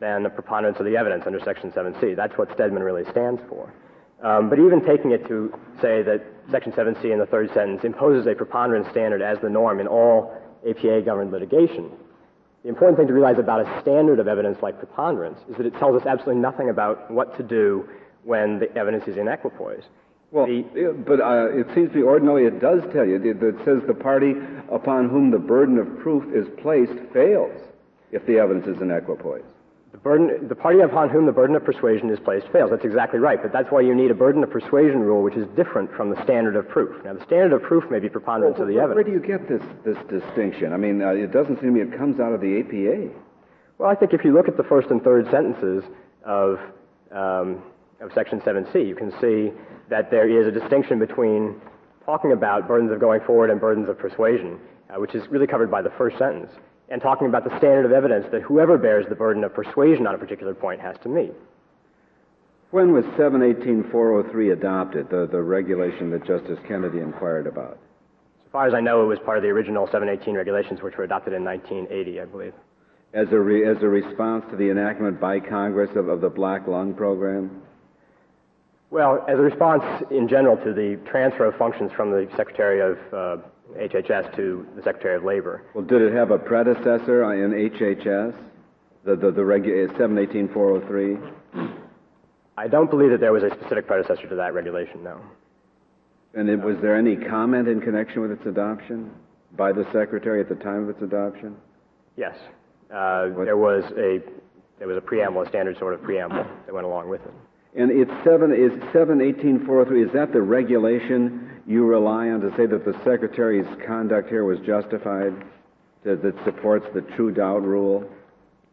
than 0.00 0.22
the 0.22 0.30
preponderance 0.30 0.78
of 0.78 0.86
the 0.86 0.96
evidence 0.96 1.24
under 1.26 1.40
Section 1.40 1.70
7C. 1.70 2.16
That's 2.16 2.36
what 2.36 2.52
Steadman 2.54 2.82
really 2.82 3.04
stands 3.10 3.40
for. 3.48 3.72
Um, 4.22 4.50
but 4.50 4.58
even 4.58 4.84
taking 4.84 5.12
it 5.12 5.26
to 5.28 5.52
say 5.80 6.02
that 6.02 6.22
Section 6.50 6.72
7C 6.72 7.12
in 7.12 7.18
the 7.18 7.26
third 7.26 7.52
sentence 7.54 7.84
imposes 7.84 8.26
a 8.26 8.34
preponderance 8.34 8.88
standard 8.90 9.22
as 9.22 9.38
the 9.40 9.48
norm 9.48 9.80
in 9.80 9.86
all 9.86 10.34
APA 10.68 11.02
governed 11.02 11.32
litigation, 11.32 11.90
the 12.62 12.68
important 12.68 12.98
thing 12.98 13.06
to 13.06 13.14
realize 13.14 13.38
about 13.38 13.66
a 13.66 13.80
standard 13.80 14.18
of 14.18 14.28
evidence 14.28 14.58
like 14.62 14.78
preponderance 14.78 15.38
is 15.48 15.56
that 15.56 15.64
it 15.64 15.74
tells 15.78 15.98
us 15.98 16.06
absolutely 16.06 16.42
nothing 16.42 16.68
about 16.68 17.10
what 17.10 17.36
to 17.38 17.42
do 17.42 17.88
when 18.24 18.58
the 18.58 18.70
evidence 18.76 19.04
is 19.06 19.16
in 19.16 19.28
equipoise. 19.28 19.84
Well, 20.30 20.46
the, 20.46 20.94
but 21.06 21.20
uh, 21.20 21.48
it 21.50 21.66
seems 21.74 21.90
to 21.90 21.96
me 21.96 22.02
ordinarily 22.02 22.44
it 22.44 22.60
does 22.60 22.82
tell 22.92 23.06
you 23.06 23.18
that 23.18 23.42
it 23.42 23.56
says 23.64 23.80
the 23.86 23.94
party 23.94 24.34
upon 24.70 25.08
whom 25.08 25.30
the 25.30 25.38
burden 25.38 25.78
of 25.78 25.98
proof 26.00 26.22
is 26.34 26.46
placed 26.62 26.92
fails 27.12 27.58
if 28.12 28.24
the 28.26 28.38
evidence 28.38 28.66
is 28.66 28.80
in 28.82 28.90
equipoise. 28.90 29.42
The, 29.92 29.98
burden, 29.98 30.46
the 30.48 30.54
party 30.54 30.80
upon 30.80 31.08
whom 31.08 31.26
the 31.26 31.32
burden 31.32 31.56
of 31.56 31.64
persuasion 31.64 32.10
is 32.10 32.20
placed 32.20 32.46
fails. 32.48 32.70
That's 32.70 32.84
exactly 32.84 33.18
right. 33.18 33.42
But 33.42 33.52
that's 33.52 33.70
why 33.70 33.80
you 33.80 33.94
need 33.94 34.10
a 34.10 34.14
burden 34.14 34.42
of 34.44 34.50
persuasion 34.50 35.00
rule, 35.00 35.22
which 35.22 35.34
is 35.34 35.46
different 35.56 35.92
from 35.96 36.10
the 36.10 36.22
standard 36.22 36.54
of 36.54 36.68
proof. 36.68 37.04
Now, 37.04 37.14
the 37.14 37.24
standard 37.24 37.52
of 37.52 37.62
proof 37.62 37.90
may 37.90 37.98
be 37.98 38.08
preponderance 38.08 38.54
well, 38.54 38.62
of 38.62 38.68
the 38.68 38.76
where, 38.76 38.84
evidence. 38.84 39.08
Where 39.08 39.20
do 39.20 39.32
you 39.32 39.38
get 39.38 39.48
this, 39.48 39.62
this 39.84 39.98
distinction? 40.08 40.72
I 40.72 40.76
mean, 40.76 41.02
uh, 41.02 41.10
it 41.10 41.32
doesn't 41.32 41.56
seem 41.60 41.74
to 41.74 41.84
me 41.84 41.92
it 41.92 41.98
comes 41.98 42.20
out 42.20 42.32
of 42.32 42.40
the 42.40 42.60
APA. 42.60 43.12
Well, 43.78 43.90
I 43.90 43.96
think 43.96 44.12
if 44.12 44.24
you 44.24 44.32
look 44.32 44.46
at 44.46 44.56
the 44.56 44.62
first 44.62 44.90
and 44.90 45.02
third 45.02 45.28
sentences 45.30 45.82
of, 46.24 46.60
um, 47.10 47.62
of 48.00 48.12
Section 48.14 48.40
7C, 48.42 48.86
you 48.86 48.94
can 48.94 49.10
see 49.20 49.50
that 49.88 50.10
there 50.10 50.28
is 50.28 50.46
a 50.46 50.52
distinction 50.52 51.00
between 51.00 51.60
talking 52.04 52.30
about 52.30 52.68
burdens 52.68 52.92
of 52.92 53.00
going 53.00 53.22
forward 53.22 53.50
and 53.50 53.60
burdens 53.60 53.88
of 53.88 53.98
persuasion, 53.98 54.60
uh, 54.88 55.00
which 55.00 55.16
is 55.16 55.26
really 55.28 55.48
covered 55.48 55.70
by 55.70 55.82
the 55.82 55.90
first 55.98 56.16
sentence 56.16 56.50
and 56.90 57.00
talking 57.00 57.28
about 57.28 57.44
the 57.44 57.56
standard 57.58 57.86
of 57.86 57.92
evidence 57.92 58.26
that 58.32 58.42
whoever 58.42 58.76
bears 58.76 59.06
the 59.08 59.14
burden 59.14 59.44
of 59.44 59.54
persuasion 59.54 60.06
on 60.06 60.14
a 60.14 60.18
particular 60.18 60.54
point 60.54 60.80
has 60.80 60.96
to 61.02 61.08
meet. 61.08 61.32
When 62.72 62.92
was 62.92 63.04
718-403 63.16 64.52
adopted, 64.52 65.10
the, 65.10 65.26
the 65.26 65.40
regulation 65.40 66.10
that 66.10 66.24
Justice 66.24 66.58
Kennedy 66.68 66.98
inquired 66.98 67.46
about? 67.46 67.78
So 68.44 68.50
far 68.52 68.66
as 68.66 68.74
I 68.74 68.80
know, 68.80 69.02
it 69.02 69.06
was 69.06 69.18
part 69.20 69.38
of 69.38 69.42
the 69.42 69.48
original 69.48 69.86
718 69.86 70.34
regulations, 70.34 70.82
which 70.82 70.96
were 70.96 71.04
adopted 71.04 71.32
in 71.32 71.44
1980, 71.44 72.20
I 72.20 72.24
believe. 72.26 72.52
As 73.12 73.26
a, 73.32 73.38
re, 73.38 73.68
as 73.68 73.82
a 73.82 73.88
response 73.88 74.44
to 74.50 74.56
the 74.56 74.70
enactment 74.70 75.20
by 75.20 75.40
Congress 75.40 75.90
of, 75.96 76.08
of 76.08 76.20
the 76.20 76.28
Black 76.28 76.68
Lung 76.68 76.94
Program? 76.94 77.62
Well, 78.90 79.24
as 79.28 79.38
a 79.38 79.42
response 79.42 79.84
in 80.10 80.28
general 80.28 80.56
to 80.58 80.72
the 80.72 80.98
transfer 81.08 81.46
of 81.46 81.56
functions 81.56 81.90
from 81.92 82.10
the 82.10 82.28
Secretary 82.36 82.80
of 82.80 82.98
uh, 83.12 83.42
HHS 83.76 84.34
to 84.36 84.66
the 84.76 84.82
Secretary 84.82 85.16
of 85.16 85.24
Labor. 85.24 85.62
Well, 85.74 85.84
did 85.84 86.02
it 86.02 86.12
have 86.12 86.30
a 86.30 86.38
predecessor 86.38 87.22
in 87.32 87.50
HHS? 87.70 88.34
The, 89.04 89.16
the, 89.16 89.30
the 89.30 89.40
regu- 89.42 89.88
718403? 89.96 91.68
I 92.58 92.68
don't 92.68 92.90
believe 92.90 93.10
that 93.10 93.20
there 93.20 93.32
was 93.32 93.42
a 93.42 93.50
specific 93.50 93.86
predecessor 93.86 94.28
to 94.28 94.34
that 94.34 94.52
regulation, 94.52 95.02
no. 95.02 95.20
And 96.34 96.48
it, 96.48 96.60
was 96.60 96.76
there 96.82 96.96
any 96.96 97.16
comment 97.16 97.66
in 97.66 97.80
connection 97.80 98.20
with 98.20 98.30
its 98.32 98.44
adoption 98.46 99.10
by 99.56 99.72
the 99.72 99.84
Secretary 99.92 100.40
at 100.40 100.48
the 100.48 100.54
time 100.56 100.82
of 100.84 100.90
its 100.90 101.02
adoption? 101.02 101.56
Yes. 102.16 102.36
uh, 102.92 103.30
there 103.44 103.56
was 103.56 103.84
a 103.96 104.20
there 104.78 104.88
was 104.88 104.96
a 104.96 105.00
preamble, 105.00 105.42
a 105.42 105.48
standard 105.48 105.78
sort 105.78 105.94
of 105.94 106.02
preamble 106.02 106.44
that 106.66 106.74
went 106.74 106.86
along 106.86 107.08
with 107.08 107.20
it. 107.22 107.32
And 107.76 107.90
it's 107.90 108.10
seven, 108.24 108.52
is 108.52 108.72
seven 108.92 109.20
eighteen 109.20 109.64
four 109.64 109.80
oh 109.80 109.84
three, 109.84 110.02
is 110.02 110.12
that 110.12 110.32
the 110.32 110.42
regulation 110.42 111.39
you 111.66 111.84
rely 111.84 112.28
on 112.30 112.40
to 112.40 112.50
say 112.56 112.66
that 112.66 112.84
the 112.84 112.92
secretary's 113.04 113.66
conduct 113.86 114.28
here 114.28 114.44
was 114.44 114.58
justified? 114.60 115.34
That, 116.04 116.22
that 116.22 116.34
supports 116.44 116.86
the 116.94 117.02
true 117.02 117.30
doubt 117.32 117.62
rule? 117.62 118.10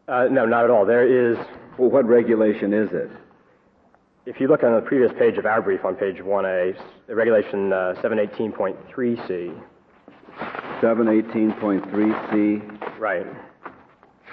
Uh, 0.08 0.28
no, 0.30 0.46
not 0.46 0.64
at 0.64 0.70
all. 0.70 0.86
There 0.86 1.06
is, 1.06 1.36
Well, 1.76 1.90
what 1.90 2.06
regulation 2.06 2.72
is 2.72 2.88
it? 2.92 3.10
if 4.26 4.40
you 4.40 4.46
look 4.48 4.62
on 4.62 4.74
the 4.74 4.80
previous 4.82 5.10
page 5.18 5.38
of 5.38 5.46
our 5.46 5.62
brief 5.62 5.84
on 5.86 5.94
page 5.94 6.16
1A, 6.18 6.78
regulation 7.08 7.72
uh, 7.72 7.94
718.3C, 8.02 9.62
Seven 10.80 11.08
eighteen 11.08 11.52
point 11.54 11.82
three 11.90 12.12
C, 12.30 12.62
right, 13.00 13.26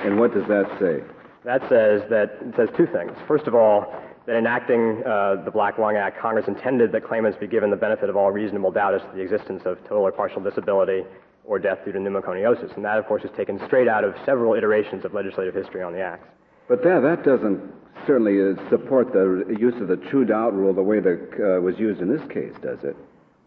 and 0.01 0.19
what 0.19 0.33
does 0.33 0.47
that 0.47 0.69
say? 0.79 1.01
that 1.43 1.61
says 1.67 2.03
that 2.11 2.37
it 2.41 2.53
says 2.55 2.69
two 2.77 2.85
things. 2.87 3.11
First 3.27 3.47
of 3.47 3.55
all, 3.55 3.91
that 4.25 4.35
enacting 4.35 5.03
uh, 5.05 5.41
the 5.43 5.51
Black 5.51 5.77
Lung 5.77 5.95
Act, 5.95 6.19
Congress 6.19 6.47
intended 6.47 6.91
that 6.91 7.03
claimants 7.03 7.37
be 7.37 7.47
given 7.47 7.69
the 7.69 7.75
benefit 7.75 8.09
of 8.09 8.15
all 8.15 8.31
reasonable 8.31 8.71
doubt 8.71 8.95
as 8.95 9.01
to 9.01 9.11
the 9.13 9.21
existence 9.21 9.63
of 9.65 9.79
total 9.83 10.03
or 10.03 10.11
partial 10.11 10.41
disability 10.41 11.03
or 11.43 11.59
death 11.59 11.79
due 11.85 11.91
to 11.91 11.99
pneumoconiosis. 11.99 12.75
And 12.75 12.83
that, 12.85 12.97
of 12.97 13.05
course, 13.05 13.23
is 13.23 13.29
taken 13.37 13.61
straight 13.67 13.87
out 13.87 14.03
of 14.03 14.15
several 14.25 14.55
iterations 14.55 15.05
of 15.05 15.13
legislative 15.13 15.53
history 15.53 15.83
on 15.83 15.93
the 15.93 16.01
acts. 16.01 16.27
But 16.67 16.83
that, 16.83 17.01
that 17.01 17.23
doesn't 17.23 17.61
certainly 18.07 18.41
uh, 18.41 18.69
support 18.69 19.13
the 19.13 19.55
use 19.59 19.79
of 19.79 19.87
the 19.87 19.97
true 19.97 20.25
doubt 20.25 20.53
rule 20.53 20.73
the 20.73 20.81
way 20.81 20.99
that 20.99 21.29
uh, 21.33 21.61
was 21.61 21.77
used 21.77 22.01
in 22.01 22.09
this 22.09 22.25
case, 22.29 22.53
does 22.61 22.83
it? 22.83 22.95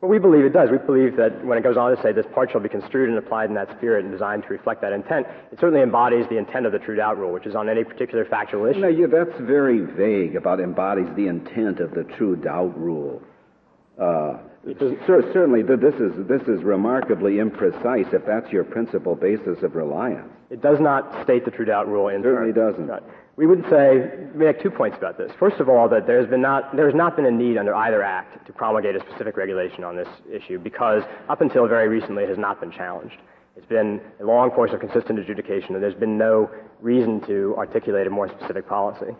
Well, 0.00 0.10
we 0.10 0.20
believe 0.20 0.44
it 0.44 0.52
does. 0.52 0.70
We 0.70 0.78
believe 0.78 1.16
that 1.16 1.44
when 1.44 1.58
it 1.58 1.62
goes 1.64 1.76
on 1.76 1.94
to 1.96 2.00
say 2.02 2.12
this 2.12 2.26
part 2.32 2.52
shall 2.52 2.60
be 2.60 2.68
construed 2.68 3.08
and 3.08 3.18
applied 3.18 3.48
in 3.48 3.54
that 3.56 3.68
spirit 3.76 4.04
and 4.04 4.12
designed 4.12 4.44
to 4.44 4.48
reflect 4.50 4.80
that 4.82 4.92
intent, 4.92 5.26
it 5.50 5.58
certainly 5.58 5.82
embodies 5.82 6.24
the 6.28 6.36
intent 6.38 6.66
of 6.66 6.72
the 6.72 6.78
true 6.78 6.94
doubt 6.94 7.18
rule, 7.18 7.32
which 7.32 7.46
is 7.46 7.56
on 7.56 7.68
any 7.68 7.82
particular 7.82 8.24
factual 8.24 8.64
issue. 8.66 8.78
No, 8.78 8.86
yeah, 8.88 9.06
that's 9.10 9.36
very 9.40 9.80
vague 9.80 10.36
about 10.36 10.60
embodies 10.60 11.08
the 11.16 11.26
intent 11.26 11.80
of 11.80 11.90
the 11.90 12.04
true 12.04 12.36
doubt 12.36 12.78
rule. 12.78 13.20
Uh, 14.00 14.38
cer- 14.78 15.32
certainly, 15.32 15.64
th- 15.64 15.80
this 15.80 15.94
is 15.96 16.12
this 16.28 16.42
is 16.42 16.62
remarkably 16.62 17.38
imprecise 17.38 18.14
if 18.14 18.24
that's 18.24 18.52
your 18.52 18.62
principal 18.62 19.16
basis 19.16 19.60
of 19.64 19.74
reliance. 19.74 20.30
It 20.50 20.62
does 20.62 20.78
not 20.78 21.24
state 21.24 21.44
the 21.44 21.50
true 21.50 21.64
doubt 21.64 21.88
rule 21.88 22.06
in 22.08 22.22
Certainly 22.22 22.52
terms- 22.52 22.76
doesn't. 22.76 22.86
Right. 22.86 23.02
We 23.38 23.46
would 23.46 23.64
say, 23.70 24.10
make 24.34 24.60
two 24.60 24.68
points 24.68 24.98
about 24.98 25.16
this. 25.16 25.30
First 25.38 25.60
of 25.60 25.68
all, 25.68 25.88
that 25.90 26.08
there's 26.08 26.28
been 26.28 26.42
not, 26.42 26.74
there 26.74 26.86
has 26.86 26.94
not 26.96 27.14
been 27.14 27.24
a 27.24 27.30
need 27.30 27.56
under 27.56 27.72
either 27.72 28.02
act 28.02 28.44
to 28.48 28.52
promulgate 28.52 28.96
a 28.96 29.00
specific 29.08 29.36
regulation 29.36 29.84
on 29.84 29.94
this 29.94 30.08
issue 30.28 30.58
because 30.58 31.04
up 31.28 31.40
until 31.40 31.68
very 31.68 31.86
recently 31.86 32.24
it 32.24 32.28
has 32.30 32.36
not 32.36 32.58
been 32.58 32.72
challenged. 32.72 33.14
It's 33.56 33.66
been 33.66 34.00
a 34.20 34.24
long 34.24 34.50
course 34.50 34.72
of 34.72 34.80
consistent 34.80 35.20
adjudication 35.20 35.76
and 35.76 35.84
there's 35.84 35.94
been 35.94 36.18
no 36.18 36.50
reason 36.80 37.20
to 37.28 37.54
articulate 37.56 38.08
a 38.08 38.10
more 38.10 38.28
specific 38.28 38.68
policy. 38.68 39.14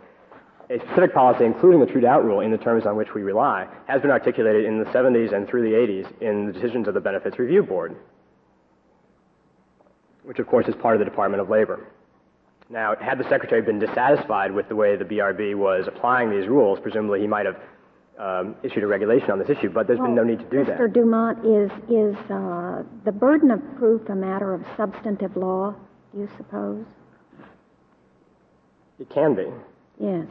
A 0.68 0.80
specific 0.80 1.14
policy, 1.14 1.44
including 1.44 1.78
the 1.78 1.86
true 1.86 2.00
doubt 2.00 2.24
rule 2.24 2.40
in 2.40 2.50
the 2.50 2.58
terms 2.58 2.86
on 2.86 2.96
which 2.96 3.14
we 3.14 3.22
rely, 3.22 3.68
has 3.86 4.02
been 4.02 4.10
articulated 4.10 4.64
in 4.64 4.80
the 4.80 4.86
70s 4.86 5.32
and 5.32 5.46
through 5.46 5.62
the 5.62 5.76
80s 5.76 6.20
in 6.20 6.46
the 6.46 6.52
decisions 6.52 6.88
of 6.88 6.94
the 6.94 7.00
Benefits 7.00 7.38
Review 7.38 7.62
Board, 7.62 7.94
which 10.24 10.40
of 10.40 10.48
course 10.48 10.66
is 10.66 10.74
part 10.74 10.96
of 10.96 10.98
the 10.98 11.04
Department 11.04 11.40
of 11.40 11.48
Labor. 11.48 11.86
Now, 12.70 12.94
had 13.00 13.18
the 13.18 13.28
Secretary 13.28 13.62
been 13.62 13.78
dissatisfied 13.78 14.52
with 14.52 14.68
the 14.68 14.76
way 14.76 14.96
the 14.96 15.04
BRB 15.04 15.54
was 15.54 15.86
applying 15.88 16.30
these 16.30 16.48
rules, 16.48 16.78
presumably 16.80 17.20
he 17.20 17.26
might 17.26 17.46
have 17.46 17.56
um, 18.18 18.56
issued 18.62 18.82
a 18.82 18.86
regulation 18.86 19.30
on 19.30 19.38
this 19.38 19.48
issue, 19.48 19.70
but 19.70 19.86
there's 19.86 20.00
been 20.00 20.14
no 20.14 20.24
need 20.24 20.38
to 20.40 20.44
do 20.44 20.64
that. 20.64 20.78
Mr. 20.78 20.92
Dumont, 20.92 21.38
is, 21.46 21.70
is 21.88 22.14
uh, 22.30 22.82
the 23.04 23.12
burden 23.12 23.50
of 23.50 23.60
proof 23.78 24.08
a 24.10 24.14
matter 24.14 24.52
of 24.52 24.64
substantive 24.76 25.36
law, 25.36 25.74
do 26.12 26.20
you 26.20 26.28
suppose? 26.36 26.84
It 28.98 29.08
can 29.08 29.34
be. 29.34 29.46
Yes. 29.98 30.26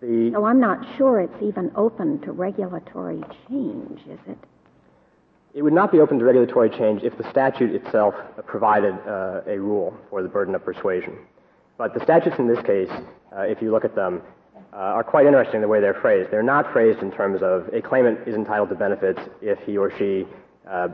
The, 0.00 0.32
So 0.34 0.44
I'm 0.44 0.60
not 0.60 0.84
sure 0.98 1.20
it's 1.20 1.42
even 1.42 1.70
open 1.74 2.20
to 2.22 2.32
regulatory 2.32 3.22
change, 3.48 4.00
is 4.10 4.18
it? 4.26 4.38
it 5.54 5.62
would 5.62 5.72
not 5.72 5.90
be 5.90 6.00
open 6.00 6.18
to 6.18 6.24
regulatory 6.26 6.68
change 6.68 7.02
if 7.02 7.16
the 7.16 7.28
statute 7.30 7.74
itself 7.74 8.14
provided 8.44 8.92
uh, 9.08 9.40
a 9.46 9.58
rule 9.58 9.96
for 10.10 10.22
the 10.22 10.28
burden 10.28 10.54
of 10.54 10.62
persuasion. 10.62 11.16
But 11.78 11.94
the 11.94 12.00
statutes 12.00 12.36
in 12.38 12.46
this 12.48 12.64
case, 12.64 12.90
uh, 13.36 13.42
if 13.42 13.60
you 13.60 13.70
look 13.70 13.84
at 13.84 13.94
them, 13.94 14.22
uh, 14.72 14.76
are 14.76 15.04
quite 15.04 15.26
interesting 15.26 15.60
the 15.60 15.68
way 15.68 15.80
they're 15.80 15.94
phrased. 15.94 16.30
They're 16.30 16.42
not 16.42 16.72
phrased 16.72 17.00
in 17.00 17.10
terms 17.10 17.42
of 17.42 17.68
a 17.72 17.80
claimant 17.80 18.26
is 18.26 18.34
entitled 18.34 18.68
to 18.70 18.74
benefits 18.74 19.20
if 19.40 19.58
he 19.60 19.76
or 19.76 19.90
she 19.96 20.26
uh, 20.68 20.88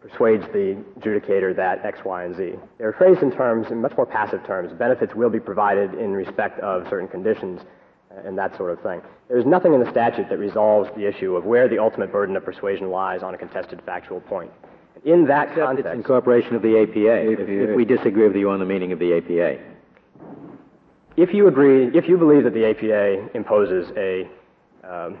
persuades 0.00 0.44
the 0.52 0.82
adjudicator 0.98 1.54
that 1.56 1.84
X, 1.84 1.98
Y, 2.04 2.24
and 2.24 2.34
Z. 2.34 2.54
They're 2.78 2.92
phrased 2.92 3.22
in 3.22 3.30
terms, 3.30 3.70
in 3.70 3.80
much 3.80 3.96
more 3.96 4.06
passive 4.06 4.44
terms. 4.46 4.72
Benefits 4.72 5.14
will 5.14 5.28
be 5.28 5.40
provided 5.40 5.94
in 5.94 6.12
respect 6.12 6.58
of 6.60 6.88
certain 6.88 7.08
conditions 7.08 7.60
uh, 8.10 8.26
and 8.26 8.38
that 8.38 8.56
sort 8.56 8.70
of 8.70 8.80
thing. 8.80 9.02
There's 9.28 9.46
nothing 9.46 9.74
in 9.74 9.80
the 9.80 9.90
statute 9.90 10.28
that 10.30 10.38
resolves 10.38 10.90
the 10.96 11.06
issue 11.06 11.36
of 11.36 11.44
where 11.44 11.68
the 11.68 11.78
ultimate 11.78 12.10
burden 12.10 12.36
of 12.36 12.44
persuasion 12.44 12.90
lies 12.90 13.22
on 13.22 13.34
a 13.34 13.38
contested 13.38 13.82
factual 13.84 14.20
point. 14.20 14.50
In 15.04 15.26
that 15.26 15.48
Except 15.48 15.58
it's 15.58 15.66
context, 15.66 15.94
incorporation 15.94 16.54
of 16.54 16.62
the 16.62 16.78
APA, 16.78 17.32
if, 17.32 17.40
APA. 17.40 17.70
if 17.70 17.76
we 17.76 17.84
disagree 17.84 18.26
with 18.26 18.36
you 18.36 18.50
on 18.50 18.58
the 18.58 18.66
meaning 18.66 18.92
of 18.92 18.98
the 18.98 19.14
APA. 19.14 19.69
If 21.16 21.34
you 21.34 21.48
agree, 21.48 21.86
if 21.96 22.08
you 22.08 22.16
believe 22.16 22.44
that 22.44 22.54
the 22.54 22.66
APA 22.66 23.36
imposes 23.36 23.90
a, 23.96 24.28
um, 24.84 25.18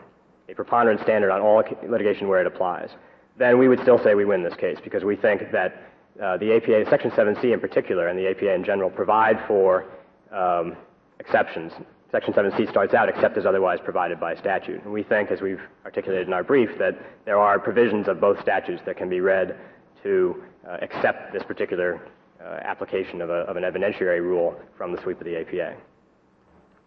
a 0.48 0.54
preponderance 0.54 1.02
standard 1.02 1.30
on 1.30 1.40
all 1.40 1.62
litigation 1.88 2.28
where 2.28 2.40
it 2.40 2.46
applies, 2.46 2.90
then 3.38 3.58
we 3.58 3.68
would 3.68 3.80
still 3.80 4.02
say 4.02 4.14
we 4.14 4.24
win 4.24 4.42
this 4.42 4.54
case 4.54 4.78
because 4.82 5.04
we 5.04 5.16
think 5.16 5.50
that 5.52 5.82
uh, 6.22 6.36
the 6.36 6.54
APA, 6.54 6.88
Section 6.90 7.10
7C 7.10 7.52
in 7.52 7.60
particular, 7.60 8.08
and 8.08 8.18
the 8.18 8.28
APA 8.28 8.52
in 8.52 8.64
general, 8.64 8.90
provide 8.90 9.42
for 9.46 9.86
um, 10.32 10.76
exceptions. 11.18 11.72
Section 12.10 12.34
7C 12.34 12.68
starts 12.68 12.92
out 12.92 13.08
except 13.08 13.36
as 13.38 13.46
otherwise 13.46 13.78
provided 13.82 14.18
by 14.18 14.34
statute. 14.34 14.82
And 14.82 14.92
we 14.92 15.02
think, 15.02 15.30
as 15.30 15.40
we've 15.40 15.60
articulated 15.84 16.26
in 16.26 16.32
our 16.32 16.42
brief, 16.42 16.70
that 16.78 16.98
there 17.24 17.38
are 17.38 17.58
provisions 17.58 18.08
of 18.08 18.20
both 18.20 18.40
statutes 18.40 18.82
that 18.84 18.96
can 18.96 19.08
be 19.08 19.20
read 19.20 19.56
to 20.02 20.42
uh, 20.68 20.78
accept 20.82 21.32
this 21.32 21.42
particular 21.44 22.00
Uh, 22.42 22.58
application 22.64 23.20
of, 23.20 23.28
a, 23.28 23.40
of 23.50 23.58
an 23.58 23.64
evidentiary 23.64 24.22
rule 24.22 24.58
from 24.78 24.92
the 24.92 25.02
sweep 25.02 25.20
of 25.20 25.26
the 25.26 25.38
APA. 25.38 25.76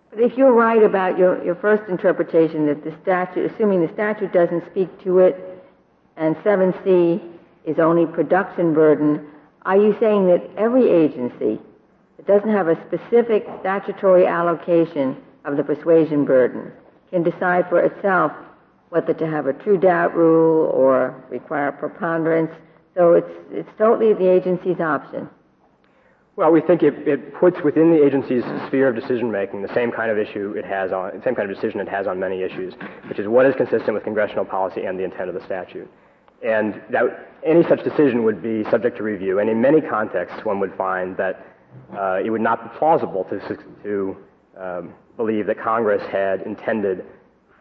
But 0.09 0.19
if 0.19 0.35
you're 0.35 0.51
right 0.51 0.81
about 0.81 1.15
your, 1.15 1.45
your 1.45 1.53
first 1.53 1.87
interpretation 1.91 2.65
that 2.65 2.83
the 2.83 2.91
statute, 3.03 3.51
assuming 3.51 3.85
the 3.85 3.93
statute 3.93 4.33
doesn't 4.33 4.65
speak 4.71 4.89
to 5.03 5.19
it, 5.19 5.63
and 6.17 6.35
7C 6.37 7.21
is 7.65 7.77
only 7.77 8.07
production 8.07 8.73
burden, 8.73 9.27
are 9.61 9.77
you 9.77 9.95
saying 9.99 10.25
that 10.25 10.41
every 10.57 10.89
agency 10.89 11.59
that 12.17 12.25
doesn't 12.25 12.49
have 12.49 12.67
a 12.67 12.87
specific 12.87 13.45
statutory 13.59 14.25
allocation 14.25 15.15
of 15.45 15.55
the 15.55 15.63
persuasion 15.63 16.25
burden 16.25 16.71
can 17.11 17.21
decide 17.21 17.69
for 17.69 17.79
itself 17.79 18.31
whether 18.89 19.13
to 19.13 19.27
have 19.27 19.45
a 19.45 19.53
true 19.53 19.77
doubt 19.77 20.15
rule 20.15 20.65
or 20.69 21.23
require 21.29 21.71
preponderance? 21.71 22.49
So 22.95 23.13
it's, 23.13 23.29
it's 23.51 23.69
totally 23.77 24.13
the 24.13 24.31
agency's 24.31 24.79
option. 24.79 25.29
Well, 26.35 26.51
we 26.51 26.61
think 26.61 26.81
it, 26.81 27.07
it 27.07 27.35
puts 27.35 27.61
within 27.63 27.91
the 27.91 28.03
agency's 28.03 28.43
sphere 28.67 28.87
of 28.87 28.95
decision 28.95 29.31
making 29.31 29.61
the 29.61 29.73
same 29.75 29.91
kind 29.91 30.09
of 30.09 30.17
issue 30.17 30.55
it 30.57 30.65
has 30.65 30.91
on, 30.91 31.21
same 31.23 31.35
kind 31.35 31.47
of 31.49 31.55
decision 31.55 31.79
it 31.79 31.87
has 31.87 32.07
on 32.07 32.19
many 32.19 32.41
issues, 32.41 32.73
which 33.07 33.19
is 33.19 33.27
what 33.27 33.45
is 33.45 33.53
consistent 33.55 33.93
with 33.93 34.03
congressional 34.03 34.43
policy 34.43 34.85
and 34.85 34.97
the 34.97 35.03
intent 35.03 35.29
of 35.29 35.35
the 35.35 35.45
statute. 35.45 35.87
And 36.43 36.81
that 36.89 37.29
any 37.45 37.61
such 37.63 37.83
decision 37.83 38.23
would 38.23 38.41
be 38.41 38.63
subject 38.71 38.97
to 38.97 39.03
review, 39.03 39.39
and 39.39 39.49
in 39.49 39.61
many 39.61 39.79
contexts, 39.79 40.43
one 40.43 40.59
would 40.59 40.73
find 40.75 41.15
that 41.17 41.45
uh, 41.95 42.19
it 42.25 42.31
would 42.31 42.41
not 42.41 42.63
be 42.63 42.79
plausible 42.79 43.25
to, 43.25 43.57
to 43.83 44.17
um, 44.59 44.93
believe 45.17 45.45
that 45.45 45.59
Congress 45.59 46.01
had 46.11 46.41
intended 46.41 47.05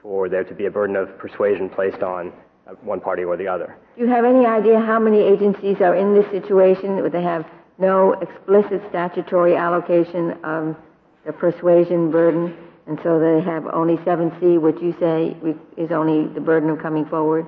for 0.01 0.31
there 0.31 0.45
to 0.45 0.55
be 0.55 0.65
a 0.65 0.71
burden 0.71 0.97
of 0.97 1.17
persuasion 1.19 1.69
placed 1.69 2.03
on 2.03 2.33
uh, 2.67 2.73
one 2.83 3.01
party 3.01 3.23
or 3.23 3.37
the 3.37 3.47
other. 3.47 3.77
Do 3.97 4.03
you 4.03 4.09
have 4.09 4.25
any 4.25 4.47
idea 4.47 4.81
how 4.81 4.99
many 4.99 5.21
agencies 5.21 5.77
are 5.81 5.95
in 5.95 6.15
this 6.15 6.29
situation 6.31 6.97
where 6.97 7.11
they 7.11 7.23
have 7.23 7.47
no 7.79 8.13
explicit 8.13 8.83
statutory 8.89 9.57
allocation 9.57 10.33
of 10.45 10.77
the 11.25 11.33
persuasion 11.33 12.11
burden, 12.11 12.57
and 12.87 12.99
so 13.03 13.19
they 13.19 13.41
have 13.41 13.67
only 13.67 13.97
7C, 13.99 14.61
which 14.61 14.81
you 14.81 14.95
say 14.99 15.37
is 15.77 15.91
only 15.93 16.33
the 16.33 16.41
burden 16.41 16.71
of 16.71 16.81
coming 16.81 17.07
forward? 17.07 17.47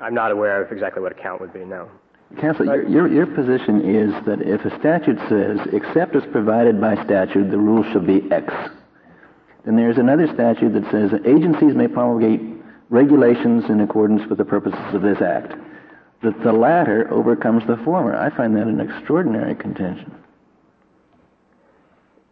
I'm 0.00 0.14
not 0.14 0.30
aware 0.30 0.62
of 0.62 0.72
exactly 0.72 1.02
what 1.02 1.12
a 1.12 1.14
count 1.14 1.40
would 1.40 1.52
be, 1.52 1.64
no. 1.64 1.88
Counsel, 2.40 2.66
your, 2.66 2.88
your, 2.88 3.08
your 3.08 3.26
position 3.26 3.80
is 3.82 4.12
that 4.26 4.42
if 4.42 4.64
a 4.64 4.78
statute 4.78 5.18
says, 5.28 5.58
except 5.72 6.14
as 6.14 6.24
provided 6.30 6.80
by 6.80 7.02
statute, 7.04 7.50
the 7.50 7.58
rule 7.58 7.82
shall 7.84 8.02
be 8.02 8.30
X, 8.30 8.52
then 9.64 9.76
there's 9.76 9.96
another 9.98 10.26
statute 10.34 10.74
that 10.74 10.90
says 10.90 11.10
that 11.10 11.26
agencies 11.26 11.74
may 11.74 11.88
promulgate 11.88 12.40
regulations 12.90 13.64
in 13.68 13.80
accordance 13.80 14.28
with 14.28 14.38
the 14.38 14.44
purposes 14.44 14.94
of 14.94 15.02
this 15.02 15.20
act. 15.20 15.54
That 16.22 16.42
the 16.42 16.52
latter 16.52 17.08
overcomes 17.12 17.64
the 17.66 17.76
former. 17.84 18.16
I 18.16 18.34
find 18.36 18.56
that 18.56 18.66
an 18.66 18.80
extraordinary 18.80 19.54
contention. 19.54 20.12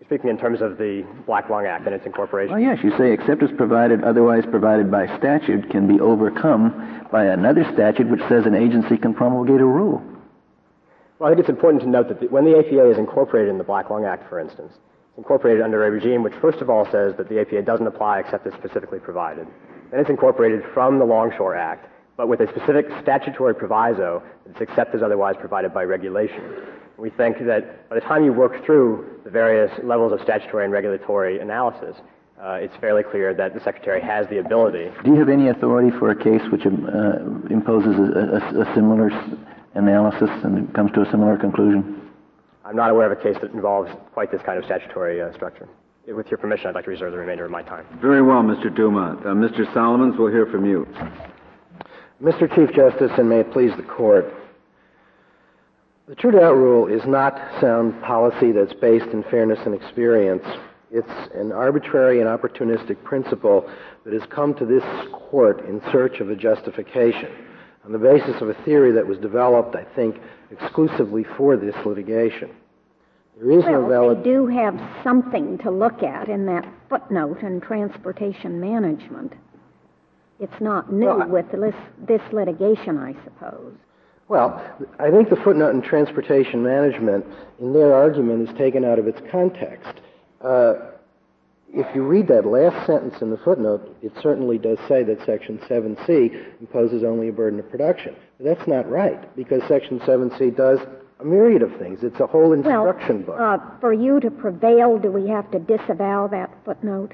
Speaking 0.04 0.30
in 0.30 0.38
terms 0.38 0.60
of 0.60 0.78
the 0.78 1.04
Black 1.26 1.50
Lung 1.50 1.66
Act 1.66 1.86
and 1.86 1.94
its 1.94 2.06
incorporation. 2.06 2.52
Well, 2.52 2.60
yes, 2.60 2.78
you 2.82 2.96
say 2.96 3.12
except 3.12 3.42
as 3.42 3.50
provided, 3.56 4.04
otherwise 4.04 4.44
provided 4.48 4.88
by 4.90 5.06
statute, 5.18 5.68
can 5.70 5.88
be 5.88 6.00
overcome 6.00 7.06
by 7.10 7.24
another 7.26 7.64
statute 7.72 8.08
which 8.08 8.20
says 8.28 8.46
an 8.46 8.54
agency 8.54 8.96
can 8.98 9.14
promulgate 9.14 9.60
a 9.60 9.64
rule. 9.64 10.02
Well, 11.18 11.28
I 11.28 11.32
think 11.32 11.40
it's 11.40 11.48
important 11.48 11.82
to 11.82 11.88
note 11.88 12.08
that 12.08 12.20
the, 12.20 12.26
when 12.28 12.44
the 12.44 12.58
APA 12.58 12.90
is 12.90 12.98
incorporated 12.98 13.48
in 13.48 13.58
the 13.58 13.64
Black 13.64 13.90
Lung 13.90 14.04
Act, 14.04 14.28
for 14.28 14.38
instance, 14.38 14.72
it's 14.74 15.18
incorporated 15.18 15.62
under 15.62 15.84
a 15.84 15.90
regime 15.90 16.22
which, 16.22 16.34
first 16.34 16.58
of 16.58 16.70
all, 16.70 16.84
says 16.92 17.16
that 17.16 17.28
the 17.28 17.40
APA 17.40 17.62
doesn't 17.62 17.86
apply 17.86 18.20
except 18.20 18.46
as 18.46 18.52
specifically 18.54 19.00
provided. 19.00 19.46
Then 19.90 19.98
it's 19.98 20.10
incorporated 20.10 20.62
from 20.74 20.98
the 20.98 21.04
Longshore 21.04 21.56
Act, 21.56 21.88
but 22.16 22.28
with 22.28 22.40
a 22.40 22.48
specific 22.48 22.86
statutory 23.02 23.54
proviso 23.54 24.22
that's 24.46 24.60
except 24.60 24.94
as 24.94 25.02
otherwise 25.02 25.36
provided 25.38 25.72
by 25.74 25.82
regulation. 25.84 26.42
We 26.96 27.10
think 27.10 27.38
that 27.44 27.88
by 27.90 27.96
the 27.96 28.00
time 28.00 28.24
you 28.24 28.32
work 28.32 28.64
through 28.64 29.20
the 29.24 29.30
various 29.30 29.70
levels 29.84 30.12
of 30.12 30.20
statutory 30.22 30.64
and 30.64 30.72
regulatory 30.72 31.40
analysis, 31.40 31.96
uh, 32.42 32.52
it's 32.52 32.74
fairly 32.76 33.02
clear 33.02 33.34
that 33.34 33.54
the 33.54 33.60
Secretary 33.60 34.00
has 34.00 34.26
the 34.28 34.38
ability. 34.38 34.90
Do 35.04 35.10
you 35.10 35.18
have 35.18 35.28
any 35.28 35.48
authority 35.48 35.90
for 35.98 36.10
a 36.10 36.16
case 36.16 36.42
which 36.50 36.66
uh, 36.66 36.70
imposes 37.50 37.96
a, 37.96 38.58
a, 38.58 38.62
a 38.62 38.74
similar 38.74 39.10
analysis 39.74 40.30
and 40.42 40.72
comes 40.74 40.92
to 40.92 41.02
a 41.02 41.10
similar 41.10 41.36
conclusion? 41.36 42.10
I'm 42.64 42.76
not 42.76 42.90
aware 42.90 43.10
of 43.10 43.18
a 43.18 43.22
case 43.22 43.36
that 43.42 43.52
involves 43.52 43.90
quite 44.12 44.32
this 44.32 44.42
kind 44.42 44.58
of 44.58 44.64
statutory 44.64 45.22
uh, 45.22 45.32
structure. 45.34 45.68
With 46.08 46.30
your 46.30 46.38
permission, 46.38 46.68
I'd 46.68 46.74
like 46.74 46.84
to 46.84 46.90
reserve 46.90 47.12
the 47.12 47.18
remainder 47.18 47.44
of 47.44 47.50
my 47.50 47.62
time. 47.62 47.84
Very 48.00 48.22
well, 48.22 48.42
Mr. 48.42 48.74
Dumont. 48.74 49.20
Uh, 49.20 49.30
Mr. 49.30 49.72
Solomons, 49.72 50.14
we'll 50.18 50.30
hear 50.30 50.46
from 50.46 50.64
you. 50.64 50.86
Mr. 52.22 52.52
Chief 52.54 52.74
Justice, 52.74 53.12
and 53.18 53.28
may 53.28 53.40
it 53.40 53.52
please 53.52 53.72
the 53.76 53.82
Court, 53.82 54.32
the 56.08 56.14
true 56.14 56.30
doubt 56.30 56.56
rule 56.56 56.86
is 56.86 57.04
not 57.06 57.36
sound 57.60 58.00
policy 58.02 58.52
that's 58.52 58.72
based 58.72 59.08
in 59.08 59.22
fairness 59.24 59.58
and 59.66 59.74
experience. 59.74 60.44
It's 60.90 61.34
an 61.34 61.52
arbitrary 61.52 62.20
and 62.20 62.28
opportunistic 62.28 63.02
principle 63.04 63.68
that 64.04 64.14
has 64.14 64.22
come 64.30 64.54
to 64.54 64.64
this 64.64 64.84
court 65.12 65.66
in 65.66 65.82
search 65.92 66.20
of 66.20 66.30
a 66.30 66.36
justification 66.36 67.30
on 67.84 67.92
the 67.92 67.98
basis 67.98 68.40
of 68.40 68.48
a 68.48 68.54
theory 68.64 68.92
that 68.92 69.06
was 69.06 69.18
developed, 69.18 69.76
I 69.76 69.84
think, 69.94 70.16
exclusively 70.50 71.24
for 71.36 71.56
this 71.56 71.74
litigation. 71.84 72.50
There 73.38 73.50
is 73.50 73.64
well, 73.64 73.82
no 73.82 73.88
valid. 73.88 74.18
They 74.20 74.30
do 74.30 74.46
have 74.46 74.80
something 75.04 75.58
to 75.58 75.70
look 75.70 76.02
at 76.02 76.28
in 76.28 76.46
that 76.46 76.66
footnote 76.88 77.42
in 77.42 77.60
transportation 77.60 78.58
management. 78.58 79.34
It's 80.38 80.60
not 80.60 80.92
new 80.92 81.06
well, 81.06 81.28
with 81.28 81.50
this, 81.50 81.74
this 82.06 82.20
litigation, 82.32 82.98
I 82.98 83.14
suppose. 83.24 83.74
Well, 84.28 84.60
I 84.98 85.10
think 85.10 85.30
the 85.30 85.36
footnote 85.36 85.74
in 85.74 85.82
transportation 85.82 86.62
management, 86.62 87.24
in 87.60 87.72
their 87.72 87.94
argument, 87.94 88.48
is 88.48 88.56
taken 88.58 88.84
out 88.84 88.98
of 88.98 89.06
its 89.06 89.20
context. 89.30 90.00
Uh, 90.40 90.74
if 91.72 91.86
you 91.94 92.02
read 92.02 92.28
that 92.28 92.44
last 92.46 92.86
sentence 92.86 93.14
in 93.20 93.30
the 93.30 93.36
footnote, 93.38 93.96
it 94.02 94.12
certainly 94.22 94.58
does 94.58 94.78
say 94.88 95.02
that 95.04 95.24
Section 95.24 95.58
7C 95.58 96.60
imposes 96.60 97.04
only 97.04 97.28
a 97.28 97.32
burden 97.32 97.60
of 97.60 97.70
production. 97.70 98.16
But 98.38 98.44
that's 98.56 98.68
not 98.68 98.88
right, 98.90 99.34
because 99.36 99.62
Section 99.68 100.00
7C 100.00 100.56
does 100.56 100.80
a 101.20 101.24
myriad 101.24 101.62
of 101.62 101.76
things. 101.78 102.00
It's 102.02 102.20
a 102.20 102.26
whole 102.26 102.52
instruction 102.52 103.24
well, 103.26 103.38
book. 103.38 103.40
Uh, 103.40 103.80
for 103.80 103.92
you 103.92 104.20
to 104.20 104.30
prevail, 104.30 104.98
do 104.98 105.10
we 105.10 105.28
have 105.28 105.50
to 105.52 105.58
disavow 105.58 106.26
that 106.28 106.50
footnote? 106.64 107.12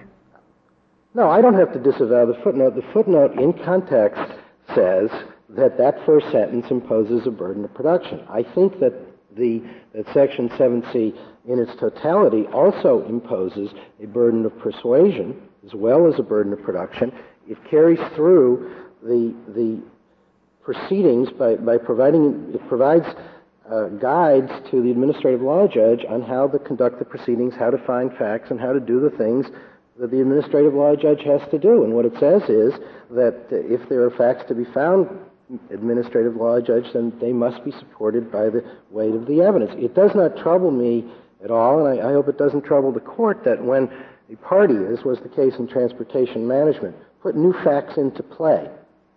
No, 1.14 1.30
I 1.30 1.42
don't 1.42 1.54
have 1.54 1.72
to 1.74 1.78
disavow 1.78 2.24
the 2.24 2.38
footnote. 2.42 2.74
The 2.74 2.92
footnote 2.92 3.38
in 3.38 3.52
context 3.64 4.22
says 4.74 5.10
that 5.50 5.76
that 5.76 6.04
first 6.06 6.30
sentence 6.32 6.66
imposes 6.70 7.26
a 7.26 7.30
burden 7.30 7.64
of 7.64 7.74
production. 7.74 8.24
I 8.30 8.42
think 8.42 8.80
that 8.80 8.94
the 9.36 9.62
that 9.94 10.06
Section 10.12 10.48
7C 10.50 11.14
in 11.46 11.58
its 11.58 11.74
totality 11.78 12.46
also 12.46 13.04
imposes 13.06 13.70
a 14.02 14.06
burden 14.06 14.46
of 14.46 14.58
persuasion 14.58 15.40
as 15.66 15.74
well 15.74 16.12
as 16.12 16.18
a 16.18 16.22
burden 16.22 16.52
of 16.52 16.62
production. 16.62 17.12
It 17.48 17.58
carries 17.68 18.00
through 18.14 18.74
the 19.02 19.34
the 19.48 19.82
proceedings 20.62 21.28
by, 21.30 21.56
by 21.56 21.76
providing 21.76 22.52
it 22.54 22.68
provides 22.68 23.06
uh, 23.70 23.88
guides 23.88 24.50
to 24.70 24.82
the 24.82 24.90
administrative 24.90 25.42
law 25.42 25.66
judge 25.66 26.04
on 26.08 26.22
how 26.22 26.48
to 26.48 26.58
conduct 26.58 26.98
the 26.98 27.04
proceedings, 27.04 27.54
how 27.54 27.70
to 27.70 27.78
find 27.78 28.16
facts, 28.16 28.50
and 28.50 28.60
how 28.60 28.72
to 28.72 28.80
do 28.80 29.00
the 29.00 29.10
things 29.10 29.46
that 30.02 30.10
the 30.10 30.20
administrative 30.20 30.74
law 30.74 30.96
judge 30.96 31.22
has 31.22 31.40
to 31.52 31.58
do. 31.60 31.84
And 31.84 31.94
what 31.94 32.04
it 32.04 32.14
says 32.18 32.42
is 32.50 32.72
that 33.12 33.46
if 33.52 33.88
there 33.88 34.02
are 34.02 34.10
facts 34.10 34.42
to 34.48 34.54
be 34.54 34.64
found 34.64 35.06
administrative 35.70 36.34
law 36.34 36.60
judge, 36.60 36.92
then 36.92 37.12
they 37.20 37.32
must 37.32 37.64
be 37.64 37.70
supported 37.70 38.32
by 38.32 38.48
the 38.48 38.64
weight 38.90 39.14
of 39.14 39.26
the 39.26 39.42
evidence. 39.42 39.70
It 39.76 39.94
does 39.94 40.12
not 40.16 40.36
trouble 40.36 40.72
me 40.72 41.08
at 41.44 41.52
all, 41.52 41.86
and 41.86 42.00
I, 42.00 42.08
I 42.08 42.12
hope 42.14 42.26
it 42.26 42.36
doesn't 42.36 42.64
trouble 42.64 42.90
the 42.90 42.98
court, 42.98 43.44
that 43.44 43.62
when 43.62 43.88
a 44.32 44.34
party, 44.38 44.74
as 44.74 45.04
was 45.04 45.20
the 45.20 45.28
case 45.28 45.54
in 45.60 45.68
transportation 45.68 46.48
management, 46.48 46.96
put 47.22 47.36
new 47.36 47.52
facts 47.62 47.96
into 47.96 48.24
play 48.24 48.68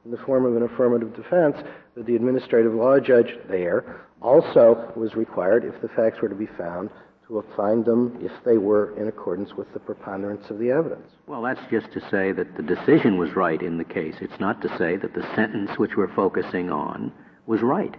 in 0.05 0.11
the 0.11 0.17
form 0.17 0.45
of 0.45 0.55
an 0.55 0.61
affirmative 0.61 1.15
defense, 1.15 1.57
that 1.95 2.05
the 2.05 2.15
administrative 2.15 2.75
law 2.75 2.99
judge 2.99 3.33
there 3.49 4.05
also 4.21 4.93
was 4.95 5.15
required, 5.15 5.65
if 5.65 5.81
the 5.81 5.89
facts 5.89 6.21
were 6.21 6.29
to 6.29 6.35
be 6.35 6.45
found, 6.45 6.91
to 7.27 7.43
find 7.55 7.85
them 7.85 8.17
if 8.21 8.31
they 8.43 8.57
were 8.57 8.95
in 8.99 9.07
accordance 9.07 9.53
with 9.53 9.71
the 9.73 9.79
preponderance 9.79 10.49
of 10.49 10.59
the 10.59 10.71
evidence. 10.71 11.09
Well, 11.27 11.41
that's 11.41 11.61
just 11.71 11.91
to 11.93 12.01
say 12.09 12.31
that 12.31 12.55
the 12.55 12.63
decision 12.63 13.17
was 13.17 13.35
right 13.35 13.61
in 13.61 13.77
the 13.77 13.83
case. 13.83 14.15
It's 14.21 14.39
not 14.39 14.61
to 14.61 14.77
say 14.77 14.95
that 14.97 15.13
the 15.13 15.27
sentence 15.35 15.71
which 15.77 15.95
we're 15.95 16.13
focusing 16.13 16.71
on 16.71 17.11
was 17.47 17.61
right. 17.61 17.95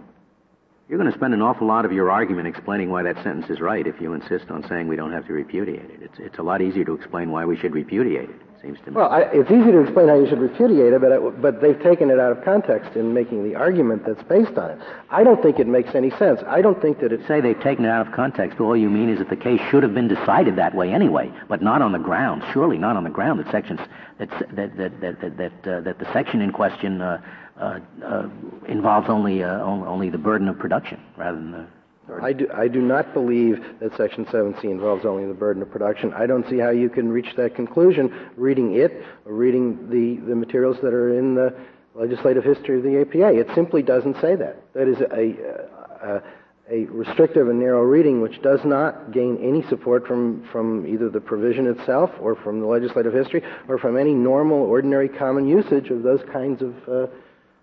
You're 0.87 0.97
going 0.97 1.11
to 1.11 1.17
spend 1.17 1.33
an 1.33 1.41
awful 1.41 1.67
lot 1.67 1.83
of 1.83 1.91
your 1.91 2.09
argument 2.09 2.47
explaining 2.47 2.89
why 2.89 3.03
that 3.03 3.21
sentence 3.21 3.49
is 3.49 3.59
right 3.59 3.85
if 3.85 3.99
you 3.99 4.13
insist 4.13 4.49
on 4.49 4.65
saying 4.69 4.87
we 4.87 4.95
don't 4.95 5.11
have 5.11 5.27
to 5.27 5.33
repudiate 5.33 5.89
it. 5.89 6.01
It's, 6.01 6.17
it's 6.19 6.37
a 6.37 6.43
lot 6.43 6.61
easier 6.61 6.85
to 6.85 6.93
explain 6.93 7.29
why 7.29 7.43
we 7.43 7.57
should 7.57 7.73
repudiate 7.73 8.29
it 8.29 8.41
seems 8.61 8.79
to 8.79 8.91
me. 8.91 8.97
Well, 8.97 9.09
I, 9.09 9.21
it's 9.21 9.49
easy 9.51 9.71
to 9.71 9.81
explain 9.81 10.07
how 10.07 10.15
you 10.15 10.27
should 10.27 10.39
repudiate 10.39 10.93
it, 10.93 11.01
but, 11.01 11.11
it, 11.11 11.41
but 11.41 11.61
they've 11.61 11.81
taken 11.81 12.09
it 12.09 12.19
out 12.19 12.31
of 12.31 12.43
context 12.43 12.95
in 12.95 13.13
making 13.13 13.43
the 13.43 13.55
argument 13.55 14.03
that's 14.05 14.21
based 14.23 14.57
on 14.57 14.71
it. 14.71 14.79
I 15.09 15.23
don't 15.23 15.41
think 15.41 15.59
it 15.59 15.67
makes 15.67 15.95
any 15.95 16.09
sense. 16.11 16.41
I 16.47 16.61
don't 16.61 16.81
think 16.81 16.99
that 16.99 17.11
it. 17.11 17.21
Say 17.27 17.41
they've 17.41 17.59
taken 17.61 17.85
it 17.85 17.89
out 17.89 18.07
of 18.07 18.13
context. 18.13 18.59
All 18.59 18.75
you 18.75 18.89
mean 18.89 19.09
is 19.09 19.19
that 19.19 19.29
the 19.29 19.35
case 19.35 19.61
should 19.69 19.83
have 19.83 19.93
been 19.93 20.07
decided 20.07 20.55
that 20.57 20.75
way 20.75 20.93
anyway, 20.93 21.31
but 21.47 21.61
not 21.61 21.81
on 21.81 21.91
the 21.91 21.99
ground. 21.99 22.43
Surely 22.53 22.77
not 22.77 22.95
on 22.95 23.03
the 23.03 23.09
ground 23.09 23.39
that 23.39 23.51
sections 23.51 23.79
that 24.17 24.29
that 24.55 24.75
that 24.77 25.01
that 25.01 25.21
that, 25.21 25.37
that, 25.37 25.67
uh, 25.67 25.81
that 25.81 25.99
the 25.99 26.13
section 26.13 26.41
in 26.41 26.51
question 26.51 27.01
uh, 27.01 27.21
uh, 27.59 27.79
uh 28.05 28.29
involves 28.67 29.09
only 29.09 29.43
uh, 29.43 29.61
only 29.61 30.09
the 30.09 30.17
burden 30.17 30.47
of 30.47 30.57
production 30.57 30.99
rather 31.17 31.37
than 31.37 31.51
the 31.51 31.67
I 32.21 32.33
do, 32.33 32.47
I 32.53 32.67
do 32.67 32.81
not 32.81 33.13
believe 33.13 33.63
that 33.79 33.95
Section 33.97 34.25
7C 34.25 34.63
involves 34.63 35.05
only 35.05 35.25
the 35.25 35.33
burden 35.33 35.61
of 35.61 35.69
production. 35.69 36.13
I 36.13 36.25
don't 36.25 36.47
see 36.49 36.57
how 36.57 36.69
you 36.69 36.89
can 36.89 37.09
reach 37.09 37.35
that 37.35 37.55
conclusion 37.55 38.13
reading 38.37 38.75
it 38.75 39.03
or 39.25 39.33
reading 39.33 39.89
the, 39.89 40.15
the 40.25 40.35
materials 40.35 40.77
that 40.81 40.93
are 40.93 41.17
in 41.17 41.35
the 41.35 41.53
legislative 41.95 42.43
history 42.43 42.77
of 42.77 42.83
the 42.83 43.01
APA. 43.01 43.37
It 43.37 43.47
simply 43.55 43.81
doesn't 43.81 44.21
say 44.21 44.35
that. 44.35 44.73
That 44.73 44.87
is 44.87 45.01
a, 45.01 45.35
a, 46.07 46.23
a 46.71 46.85
restrictive 46.85 47.49
and 47.49 47.59
narrow 47.59 47.81
reading 47.81 48.21
which 48.21 48.41
does 48.41 48.61
not 48.63 49.11
gain 49.11 49.37
any 49.41 49.63
support 49.67 50.07
from, 50.07 50.47
from 50.51 50.87
either 50.87 51.09
the 51.09 51.21
provision 51.21 51.67
itself 51.67 52.11
or 52.21 52.35
from 52.35 52.61
the 52.61 52.67
legislative 52.67 53.13
history 53.13 53.43
or 53.67 53.77
from 53.77 53.97
any 53.97 54.13
normal, 54.13 54.59
ordinary, 54.59 55.09
common 55.09 55.47
usage 55.47 55.89
of 55.89 56.03
those 56.03 56.21
kinds 56.31 56.61
of. 56.61 56.73
Uh, 56.87 57.07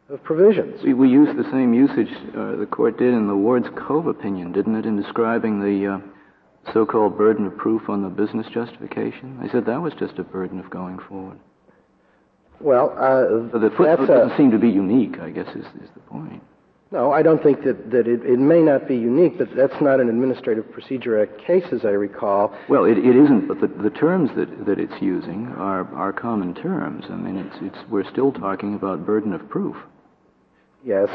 of 0.09 0.23
provisions. 0.23 0.83
We, 0.83 0.95
we 0.95 1.09
used 1.09 1.39
the 1.39 1.51
same 1.51 1.73
usage 1.73 2.13
uh, 2.37 2.57
the 2.57 2.69
court 2.71 2.99
did 2.99 3.15
in 3.15 3.27
the 3.27 3.37
Ward's 3.37 3.69
Cove 3.77 4.07
opinion, 4.07 4.53
didn't 4.53 4.77
it, 4.77 4.87
in 4.87 5.01
describing 5.01 5.61
the 5.61 5.95
uh, 5.95 6.73
so-called 6.73 7.17
burden 7.17 7.47
of 7.47 7.57
proof 7.57 7.89
on 7.89 8.03
the 8.03 8.09
business 8.09 8.47
justification? 8.53 9.39
They 9.43 9.49
said 9.49 9.67
that 9.67 9.81
was 9.81 9.95
just 9.99 10.19
a 10.19 10.25
burden 10.25 10.61
of 10.61 10.71
going 10.71 10.99
forward. 11.09 11.39
Well, 12.61 12.95
uh, 12.97 13.51
so 13.53 13.59
the 13.59 13.71
footnote 13.77 14.07
doesn't 14.07 14.37
seem 14.37 14.51
to 14.53 14.59
be 14.59 14.69
unique. 14.69 15.19
I 15.21 15.31
guess 15.31 15.49
is, 15.49 15.67
is 15.83 15.91
the 15.95 16.01
point. 16.01 16.43
No, 16.93 17.11
I 17.11 17.23
don't 17.23 17.43
think 17.43 17.65
that, 17.65 17.91
that 17.91 18.07
it, 18.07 18.25
it, 18.25 18.39
may 18.39 18.61
not 18.61 18.87
be 18.87 18.95
unique, 18.95 19.37
but 19.37 19.49
that's 19.57 19.81
not 19.81 19.99
an 19.99 20.09
Administrative 20.09 20.71
Procedure 20.71 21.21
Act 21.21 21.45
case, 21.45 21.65
as 21.73 21.85
I 21.85 21.89
recall. 21.89 22.57
Well, 22.69 22.85
it, 22.85 22.99
it 22.99 23.17
isn't, 23.17 23.49
but 23.49 23.61
the, 23.61 23.67
the 23.67 23.91
terms 23.91 24.31
that, 24.37 24.65
that 24.67 24.79
it's 24.79 25.03
using 25.03 25.49
are, 25.59 25.93
are 25.93 26.13
common 26.13 26.55
terms. 26.55 27.07
I 27.11 27.17
mean, 27.17 27.37
it's, 27.37 27.57
it's, 27.63 27.91
we're 27.91 28.09
still 28.09 28.31
talking 28.31 28.77
about 28.77 29.05
burden 29.05 29.33
of 29.33 29.49
proof. 29.49 29.75
Yes. 30.85 31.09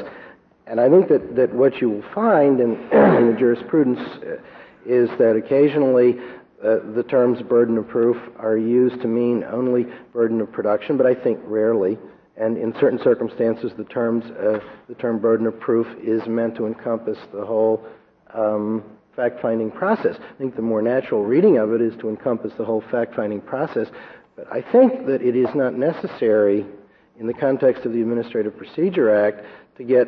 And 0.65 0.79
I 0.79 0.89
think 0.89 1.09
that, 1.09 1.35
that 1.35 1.53
what 1.53 1.79
you 1.81 1.89
will 1.89 2.05
find 2.13 2.59
in, 2.59 2.71
in 2.91 3.31
the 3.31 3.35
jurisprudence 3.37 3.99
uh, 3.99 4.37
is 4.85 5.09
that 5.17 5.35
occasionally 5.35 6.17
uh, 6.63 6.77
the 6.93 7.03
terms 7.03 7.41
burden 7.41 7.77
of 7.77 7.87
proof 7.87 8.17
are 8.37 8.57
used 8.57 9.01
to 9.01 9.07
mean 9.07 9.43
only 9.45 9.85
burden 10.13 10.41
of 10.41 10.51
production, 10.51 10.97
but 10.97 11.05
I 11.05 11.15
think 11.15 11.39
rarely. 11.43 11.97
And 12.35 12.57
in 12.57 12.73
certain 12.79 12.99
circumstances, 13.03 13.71
the 13.77 13.83
terms 13.83 14.25
uh, 14.25 14.59
the 14.87 14.95
term 14.95 15.19
burden 15.19 15.45
of 15.45 15.59
proof 15.59 15.87
is 16.01 16.25
meant 16.25 16.55
to 16.55 16.67
encompass 16.67 17.17
the 17.33 17.45
whole 17.45 17.85
um, 18.33 18.83
fact-finding 19.15 19.71
process. 19.71 20.15
I 20.19 20.37
think 20.37 20.55
the 20.55 20.61
more 20.61 20.81
natural 20.81 21.25
reading 21.25 21.57
of 21.57 21.73
it 21.73 21.81
is 21.81 21.93
to 21.99 22.07
encompass 22.07 22.53
the 22.57 22.63
whole 22.63 22.81
fact-finding 22.91 23.41
process. 23.41 23.89
But 24.37 24.51
I 24.51 24.61
think 24.61 25.05
that 25.07 25.21
it 25.21 25.35
is 25.35 25.53
not 25.53 25.73
necessary 25.73 26.65
in 27.19 27.27
the 27.27 27.33
context 27.33 27.85
of 27.85 27.93
the 27.93 28.01
Administrative 28.01 28.57
Procedure 28.57 29.13
Act 29.13 29.45
to 29.77 29.83
get 29.83 30.07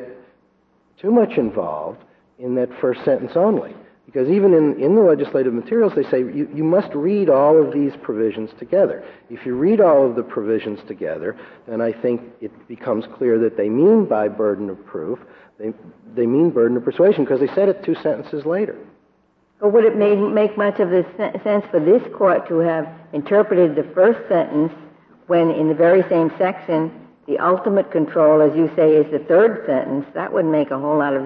too 0.99 1.11
much 1.11 1.37
involved 1.37 2.03
in 2.39 2.55
that 2.55 2.69
first 2.79 3.03
sentence 3.03 3.33
only. 3.35 3.75
Because 4.05 4.29
even 4.29 4.53
in, 4.53 4.81
in 4.81 4.95
the 4.95 5.01
legislative 5.01 5.53
materials, 5.53 5.93
they 5.95 6.03
say 6.03 6.19
you, 6.19 6.49
you 6.53 6.63
must 6.63 6.93
read 6.93 7.29
all 7.29 7.61
of 7.61 7.71
these 7.71 7.93
provisions 8.01 8.49
together. 8.59 9.05
If 9.29 9.45
you 9.45 9.55
read 9.55 9.79
all 9.79 10.09
of 10.09 10.15
the 10.15 10.23
provisions 10.23 10.79
together, 10.87 11.37
then 11.67 11.81
I 11.81 11.93
think 11.93 12.21
it 12.41 12.51
becomes 12.67 13.05
clear 13.13 13.39
that 13.39 13.55
they 13.55 13.69
mean 13.69 14.05
by 14.05 14.27
burden 14.27 14.69
of 14.69 14.83
proof, 14.85 15.19
they, 15.59 15.71
they 16.15 16.25
mean 16.25 16.49
burden 16.49 16.75
of 16.75 16.83
persuasion, 16.83 17.23
because 17.23 17.39
they 17.39 17.53
said 17.53 17.69
it 17.69 17.83
two 17.83 17.95
sentences 17.95 18.45
later. 18.45 18.77
But 19.61 19.71
would 19.71 19.85
it 19.85 19.95
make, 19.95 20.17
make 20.17 20.57
much 20.57 20.79
of 20.79 20.89
this 20.89 21.05
sense 21.43 21.63
for 21.69 21.79
this 21.79 22.01
court 22.17 22.47
to 22.49 22.57
have 22.59 22.89
interpreted 23.13 23.75
the 23.75 23.89
first 23.93 24.27
sentence 24.27 24.73
when 25.31 25.49
in 25.49 25.69
the 25.69 25.73
very 25.73 26.03
same 26.09 26.29
section 26.37 26.91
the 27.25 27.39
ultimate 27.39 27.89
control, 27.89 28.41
as 28.41 28.53
you 28.53 28.69
say, 28.75 28.97
is 28.97 29.09
the 29.13 29.19
third 29.19 29.65
sentence? 29.65 30.05
That 30.13 30.33
wouldn't 30.33 30.51
make 30.51 30.71
a 30.71 30.77
whole 30.77 30.97
lot 30.97 31.13
of 31.13 31.23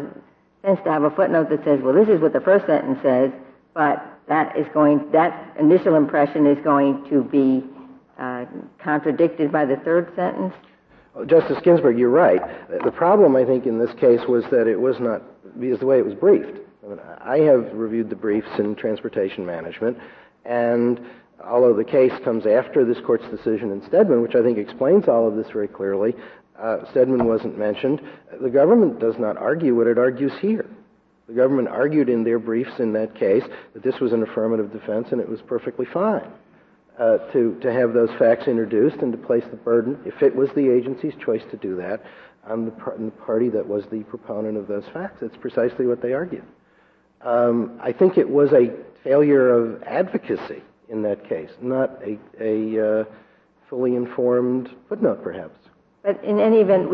sense 0.64 0.80
to 0.84 0.92
have 0.92 1.02
a 1.02 1.10
footnote 1.10 1.50
that 1.50 1.64
says, 1.64 1.80
well, 1.82 1.96
this 1.96 2.08
is 2.08 2.22
what 2.22 2.32
the 2.32 2.40
first 2.40 2.68
sentence 2.68 3.00
says, 3.02 3.32
but 3.74 4.06
that 4.28 4.56
is 4.56 4.68
going, 4.76 5.10
that 5.12 5.58
initial 5.60 5.96
impression 5.96 6.46
is 6.46 6.64
going 6.64 7.04
to 7.10 7.24
be 7.24 7.64
uh, 8.20 8.46
contradicted 8.78 9.52
by 9.52 9.66
the 9.66 9.78
third 9.78 10.14
sentence? 10.16 10.54
Justice 11.26 11.58
Ginsburg, 11.64 11.98
you're 11.98 12.10
right. 12.10 12.42
The 12.84 12.92
problem, 12.92 13.36
I 13.36 13.44
think, 13.44 13.66
in 13.66 13.80
this 13.80 13.94
case 13.96 14.22
was 14.28 14.44
that 14.52 14.68
it 14.68 14.80
was 14.80 15.00
not, 15.00 15.24
because 15.60 15.80
the 15.80 15.88
way 15.88 15.98
it 15.98 16.06
was 16.06 16.14
briefed. 16.14 16.60
I, 16.84 16.88
mean, 16.90 17.00
I 17.22 17.40
have 17.40 17.74
reviewed 17.74 18.12
the 18.12 18.16
briefs 18.16 18.60
in 18.60 18.76
transportation 18.76 19.48
management, 19.48 19.98
and 20.46 21.00
although 21.44 21.74
the 21.74 21.84
case 21.84 22.14
comes 22.24 22.46
after 22.46 22.86
this 22.86 23.04
court's 23.06 23.28
decision 23.30 23.72
in 23.72 23.86
Steadman, 23.88 24.22
which 24.22 24.36
I 24.36 24.42
think 24.42 24.58
explains 24.58 25.08
all 25.08 25.28
of 25.28 25.36
this 25.36 25.50
very 25.52 25.68
clearly, 25.68 26.16
uh, 26.60 26.90
Steadman 26.92 27.26
wasn't 27.26 27.58
mentioned. 27.58 28.02
The 28.42 28.50
government 28.50 29.00
does 29.00 29.18
not 29.18 29.38
argue 29.38 29.76
what 29.76 29.88
it 29.88 29.98
argues 29.98 30.32
here. 30.40 30.66
The 31.28 31.34
government 31.34 31.68
argued 31.68 32.08
in 32.08 32.24
their 32.24 32.40
briefs 32.40 32.80
in 32.80 32.94
that 32.94 33.16
case 33.16 33.44
that 33.74 33.84
this 33.84 34.00
was 34.00 34.14
an 34.14 34.24
affirmative 34.24 34.72
defense 34.72 35.08
and 35.12 35.20
it 35.20 35.28
was 35.28 35.42
perfectly 35.42 35.86
fine 35.86 36.30
uh, 37.00 37.18
to, 37.32 37.58
have 37.64 37.94
those 37.94 38.12
facts 38.18 38.48
introduced 38.48 38.98
and 38.98 39.12
to 39.12 39.18
place 39.18 39.44
the 39.50 39.58
burden, 39.58 40.00
if 40.06 40.22
it 40.22 40.36
was 40.36 40.50
the 40.56 40.72
agency's 40.72 41.16
choice 41.16 41.42
to 41.52 41.58
do 41.58 41.76
that, 41.76 42.04
on 42.46 42.66
the, 42.66 42.72
on 42.92 43.06
the 43.06 43.12
party 43.12 43.50
that 43.50 43.68
was 43.68 43.86
the 43.92 44.04
proponent 44.04 44.56
of 44.56 44.68
those 44.68 44.86
facts. 44.94 45.18
That's 45.22 45.36
precisely 45.38 45.88
what 45.88 46.02
they 46.02 46.14
argued. 46.14 46.46
Um, 47.22 47.80
I 47.82 47.92
think 47.92 48.18
it 48.18 48.30
was 48.30 48.54
a 48.54 48.72
failure 49.04 49.50
of 49.50 49.82
advocacy 49.84 50.62
in 50.90 51.02
that 51.04 51.28
case, 51.28 51.50
not 51.62 52.02
a, 52.40 53.02
uh, 53.02 53.04
fully 53.70 53.96
informed 53.96 54.70
footnote, 54.88 55.24
perhaps. 55.24 55.58
But 56.04 56.24
in 56.24 56.40
any 56.40 56.58
event, 56.58 56.90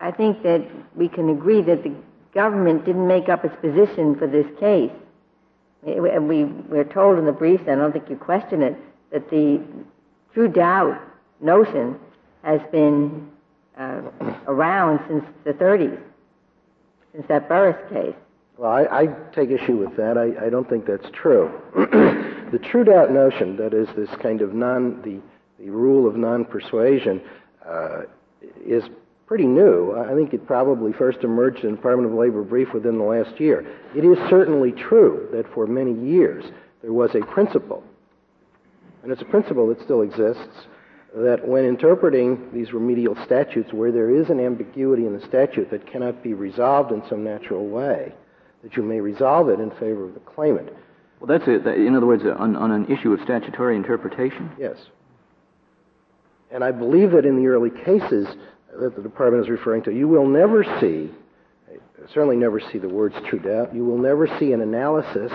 I 0.00 0.10
think 0.10 0.42
that 0.44 0.64
we 0.94 1.08
can 1.08 1.28
agree 1.28 1.62
that 1.62 1.82
the 1.82 1.94
government 2.32 2.84
didn't 2.84 3.06
make 3.06 3.28
up 3.28 3.44
its 3.44 3.56
position 3.60 4.16
for 4.16 4.26
this 4.26 4.46
case. 4.60 4.92
We're 5.82 6.88
told 6.92 7.18
in 7.18 7.24
the 7.24 7.32
briefs, 7.32 7.64
and 7.66 7.80
I 7.80 7.84
don't 7.84 7.92
think 7.92 8.08
you 8.08 8.16
question 8.16 8.62
it, 8.62 8.76
that 9.10 9.30
the 9.30 9.60
true 10.34 10.48
doubt 10.48 11.00
notion 11.40 11.98
has 12.42 12.60
been 12.70 13.28
uh, 13.76 14.02
around 14.46 15.00
since 15.08 15.24
the 15.44 15.52
30s, 15.52 15.98
since 17.12 17.26
that 17.28 17.48
Burris 17.48 17.76
case. 17.90 18.14
Well, 18.58 18.72
I, 18.72 19.02
I 19.02 19.06
take 19.32 19.50
issue 19.50 19.76
with 19.76 19.96
that. 19.96 20.18
I, 20.18 20.46
I 20.46 20.50
don't 20.50 20.68
think 20.68 20.84
that's 20.84 21.08
true. 21.12 21.48
the 21.76 22.58
true 22.58 22.82
doubt 22.82 23.12
notion, 23.12 23.56
that 23.56 23.72
is, 23.72 23.86
this 23.94 24.10
kind 24.20 24.42
of 24.42 24.52
non, 24.52 25.00
the, 25.02 25.20
the 25.62 25.70
rule 25.70 26.08
of 26.08 26.16
non 26.16 26.44
persuasion, 26.44 27.20
uh, 27.64 28.02
is 28.66 28.82
pretty 29.26 29.46
new. 29.46 29.96
I 29.96 30.12
think 30.12 30.34
it 30.34 30.44
probably 30.44 30.92
first 30.92 31.22
emerged 31.22 31.62
in 31.62 31.70
the 31.70 31.76
Department 31.76 32.10
of 32.10 32.18
Labor 32.18 32.42
brief 32.42 32.74
within 32.74 32.98
the 32.98 33.04
last 33.04 33.38
year. 33.38 33.64
It 33.94 34.04
is 34.04 34.18
certainly 34.28 34.72
true 34.72 35.28
that 35.32 35.46
for 35.54 35.68
many 35.68 35.94
years 35.94 36.44
there 36.82 36.92
was 36.92 37.14
a 37.14 37.20
principle, 37.20 37.84
and 39.04 39.12
it's 39.12 39.22
a 39.22 39.26
principle 39.26 39.68
that 39.68 39.80
still 39.82 40.02
exists, 40.02 40.66
that 41.14 41.46
when 41.46 41.64
interpreting 41.64 42.50
these 42.52 42.72
remedial 42.72 43.16
statutes 43.24 43.72
where 43.72 43.92
there 43.92 44.10
is 44.10 44.30
an 44.30 44.40
ambiguity 44.40 45.06
in 45.06 45.16
the 45.16 45.24
statute 45.26 45.70
that 45.70 45.86
cannot 45.86 46.24
be 46.24 46.34
resolved 46.34 46.90
in 46.90 47.02
some 47.08 47.22
natural 47.22 47.68
way, 47.68 48.12
that 48.62 48.76
you 48.76 48.82
may 48.82 49.00
resolve 49.00 49.48
it 49.48 49.60
in 49.60 49.70
favor 49.72 50.04
of 50.04 50.14
the 50.14 50.20
claimant. 50.20 50.70
Well, 51.20 51.26
that's 51.26 51.48
it. 51.48 51.66
In 51.66 51.96
other 51.96 52.06
words, 52.06 52.22
on, 52.24 52.56
on 52.56 52.70
an 52.70 52.86
issue 52.86 53.12
of 53.12 53.20
statutory 53.22 53.76
interpretation? 53.76 54.50
Yes. 54.58 54.76
And 56.50 56.62
I 56.62 56.70
believe 56.70 57.10
that 57.12 57.24
in 57.24 57.36
the 57.36 57.48
early 57.48 57.70
cases 57.70 58.26
that 58.78 58.96
the 58.96 59.02
department 59.02 59.44
is 59.44 59.50
referring 59.50 59.82
to, 59.84 59.92
you 59.92 60.08
will 60.08 60.26
never 60.26 60.64
see, 60.80 61.10
certainly 62.12 62.36
never 62.36 62.60
see 62.60 62.78
the 62.78 62.88
words 62.88 63.14
true 63.26 63.40
doubt, 63.40 63.74
you 63.74 63.84
will 63.84 63.98
never 63.98 64.26
see 64.38 64.52
an 64.52 64.60
analysis 64.60 65.32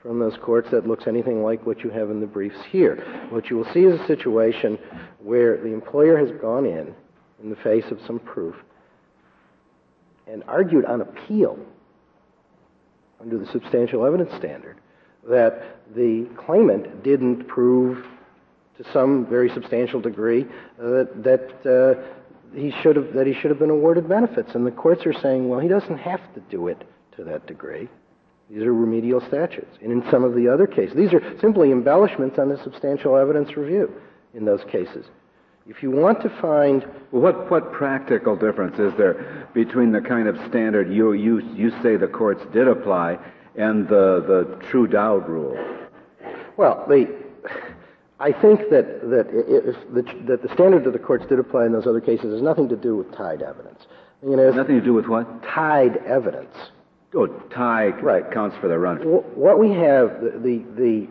from 0.00 0.18
those 0.18 0.36
courts 0.36 0.70
that 0.70 0.86
looks 0.86 1.06
anything 1.06 1.42
like 1.42 1.66
what 1.66 1.82
you 1.82 1.90
have 1.90 2.10
in 2.10 2.20
the 2.20 2.26
briefs 2.26 2.62
here. 2.70 3.26
What 3.30 3.50
you 3.50 3.56
will 3.56 3.72
see 3.72 3.84
is 3.84 3.98
a 3.98 4.06
situation 4.06 4.78
where 5.18 5.56
the 5.56 5.72
employer 5.72 6.16
has 6.18 6.30
gone 6.40 6.66
in, 6.66 6.94
in 7.42 7.50
the 7.50 7.56
face 7.56 7.86
of 7.90 7.98
some 8.06 8.20
proof, 8.20 8.54
and 10.26 10.44
argued 10.46 10.84
on 10.84 11.00
appeal 11.00 11.58
under 13.24 13.38
the 13.38 13.50
substantial 13.50 14.04
evidence 14.04 14.30
standard 14.36 14.78
that 15.28 15.78
the 15.94 16.28
claimant 16.36 17.02
didn't 17.02 17.48
prove 17.48 18.04
to 18.76 18.84
some 18.92 19.26
very 19.26 19.48
substantial 19.50 20.00
degree 20.00 20.42
uh, 20.78 21.04
that 21.16 21.48
uh, 21.64 22.02
he 22.54 22.72
should 22.82 22.96
have 22.96 23.14
that 23.14 23.26
he 23.26 23.32
should 23.32 23.50
have 23.50 23.58
been 23.58 23.70
awarded 23.70 24.08
benefits. 24.08 24.54
And 24.54 24.66
the 24.66 24.70
courts 24.70 25.06
are 25.06 25.12
saying, 25.12 25.48
well, 25.48 25.60
he 25.60 25.68
doesn't 25.68 25.98
have 25.98 26.20
to 26.34 26.40
do 26.50 26.68
it 26.68 26.86
to 27.16 27.24
that 27.24 27.46
degree. 27.46 27.88
These 28.50 28.62
are 28.62 28.74
remedial 28.74 29.22
statutes. 29.26 29.78
And 29.82 29.90
in 29.90 30.04
some 30.10 30.22
of 30.22 30.34
the 30.34 30.48
other 30.48 30.66
cases, 30.66 30.94
these 30.94 31.14
are 31.14 31.22
simply 31.40 31.72
embellishments 31.72 32.38
on 32.38 32.50
the 32.50 32.62
substantial 32.62 33.16
evidence 33.16 33.56
review 33.56 33.90
in 34.34 34.44
those 34.44 34.62
cases. 34.70 35.06
If 35.66 35.82
you 35.82 35.90
want 35.90 36.20
to 36.22 36.28
find 36.42 36.82
what 37.10 37.50
what 37.50 37.72
practical 37.72 38.36
difference 38.36 38.78
is 38.78 38.92
there 38.98 39.48
between 39.54 39.92
the 39.92 40.00
kind 40.00 40.28
of 40.28 40.36
standard 40.48 40.92
you 40.92 41.14
you 41.14 41.40
you 41.54 41.70
say 41.82 41.96
the 41.96 42.06
courts 42.06 42.42
did 42.52 42.68
apply 42.68 43.18
and 43.56 43.88
the 43.88 44.22
the 44.26 44.66
true 44.68 44.86
doubt 44.86 45.28
rule? 45.28 45.56
Well, 46.58 46.84
the 46.86 47.08
I 48.20 48.32
think 48.32 48.68
that 48.70 49.08
that 49.08 49.26
if 49.30 49.76
the, 49.94 50.02
that 50.26 50.42
the 50.42 50.52
standard 50.52 50.84
that 50.84 50.92
the 50.92 50.98
courts 50.98 51.24
did 51.30 51.38
apply 51.38 51.64
in 51.64 51.72
those 51.72 51.86
other 51.86 52.00
cases 52.00 52.32
has 52.32 52.42
nothing 52.42 52.68
to 52.68 52.76
do 52.76 52.96
with 52.96 53.10
tied 53.14 53.40
evidence. 53.40 53.86
You 54.22 54.36
know, 54.36 54.50
nothing 54.50 54.78
to 54.78 54.84
do 54.84 54.92
with 54.92 55.06
what? 55.06 55.42
Tied 55.44 55.96
evidence. 56.06 56.54
Oh, 57.14 57.26
tie 57.26 57.88
right. 57.88 58.30
counts 58.32 58.56
for 58.60 58.68
the 58.68 58.78
run. 58.78 58.98
What 58.98 59.58
we 59.58 59.70
have, 59.70 60.20
the, 60.20 60.64
the, 60.76 61.06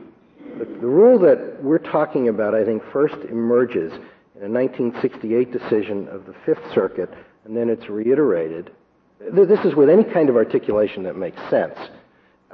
the, 0.58 0.66
the, 0.66 0.88
rule 0.88 1.18
that 1.20 1.64
we're 1.64 1.78
talking 1.78 2.28
about, 2.28 2.54
I 2.54 2.66
think, 2.66 2.84
first 2.92 3.16
emerges 3.30 3.94
in 4.36 4.44
a 4.44 4.50
1968 4.50 5.52
decision 5.52 6.08
of 6.10 6.26
the 6.26 6.34
Fifth 6.46 6.74
Circuit, 6.74 7.10
and 7.46 7.56
then 7.56 7.70
it's 7.70 7.90
reiterated. 7.90 8.72
This 9.20 9.60
is 9.64 9.76
with 9.76 9.90
any 9.90 10.04
kind 10.04 10.30
of 10.30 10.36
articulation 10.36 11.04
that 11.04 11.16
makes 11.16 11.38
sense 11.50 11.78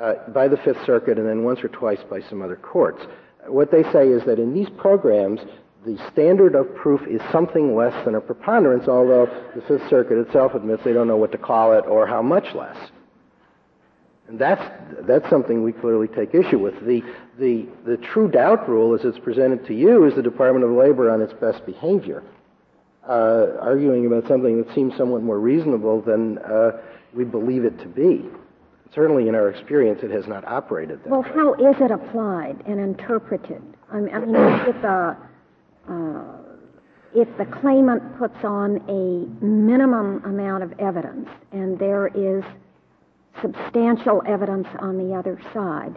uh, 0.01 0.13
by 0.29 0.47
the 0.47 0.57
Fifth 0.57 0.85
Circuit 0.85 1.17
and 1.17 1.27
then 1.27 1.43
once 1.43 1.63
or 1.63 1.69
twice 1.69 1.99
by 2.09 2.21
some 2.29 2.41
other 2.41 2.57
courts. 2.57 3.01
What 3.47 3.71
they 3.71 3.83
say 3.91 4.09
is 4.09 4.23
that 4.25 4.39
in 4.39 4.53
these 4.53 4.69
programs, 4.77 5.39
the 5.85 5.97
standard 6.11 6.55
of 6.55 6.75
proof 6.75 7.01
is 7.07 7.21
something 7.31 7.75
less 7.75 7.93
than 8.05 8.15
a 8.15 8.21
preponderance, 8.21 8.87
although 8.87 9.25
the 9.55 9.61
Fifth 9.61 9.89
Circuit 9.89 10.19
itself 10.19 10.53
admits 10.53 10.83
they 10.83 10.93
don't 10.93 11.07
know 11.07 11.17
what 11.17 11.31
to 11.31 11.37
call 11.37 11.73
it 11.73 11.85
or 11.85 12.05
how 12.05 12.21
much 12.21 12.53
less. 12.53 12.77
And 14.29 14.37
that's, 14.37 14.61
that's 15.07 15.27
something 15.29 15.63
we 15.63 15.71
clearly 15.71 16.07
take 16.07 16.35
issue 16.35 16.59
with. 16.59 16.79
The, 16.85 17.03
the, 17.39 17.65
the 17.83 17.97
true 17.97 18.29
doubt 18.29 18.69
rule, 18.69 18.93
as 18.93 19.03
it's 19.03 19.17
presented 19.17 19.65
to 19.65 19.73
you, 19.73 20.05
is 20.05 20.13
the 20.13 20.21
Department 20.21 20.63
of 20.63 20.71
Labor 20.71 21.09
on 21.09 21.19
its 21.19 21.33
best 21.33 21.65
behavior, 21.65 22.23
uh, 23.07 23.47
arguing 23.59 24.05
about 24.05 24.27
something 24.27 24.61
that 24.61 24.73
seems 24.75 24.95
somewhat 24.95 25.23
more 25.23 25.39
reasonable 25.39 26.01
than 26.01 26.37
uh, 26.39 26.79
we 27.13 27.23
believe 27.23 27.65
it 27.65 27.79
to 27.79 27.87
be. 27.87 28.23
Certainly, 28.93 29.27
in 29.27 29.35
our 29.35 29.49
experience, 29.49 30.01
it 30.03 30.11
has 30.11 30.27
not 30.27 30.45
operated 30.45 31.03
that 31.03 31.09
well, 31.09 31.21
way. 31.21 31.29
how 31.29 31.53
is 31.55 31.75
it 31.79 31.89
applied 31.91 32.57
and 32.67 32.79
interpreted? 32.79 33.61
I 33.91 33.99
mean, 33.99 34.13
I 34.13 34.19
mean 34.19 34.75
if, 34.75 34.85
uh, 34.85 35.15
if 37.15 37.27
the 37.37 37.45
claimant 37.45 38.17
puts 38.19 38.43
on 38.43 38.77
a 38.87 39.43
minimum 39.43 40.23
amount 40.23 40.63
of 40.63 40.79
evidence 40.79 41.27
and 41.51 41.79
there 41.79 42.07
is 42.07 42.43
substantial 43.41 44.21
evidence 44.27 44.67
on 44.79 44.97
the 44.97 45.15
other 45.15 45.39
side. 45.53 45.95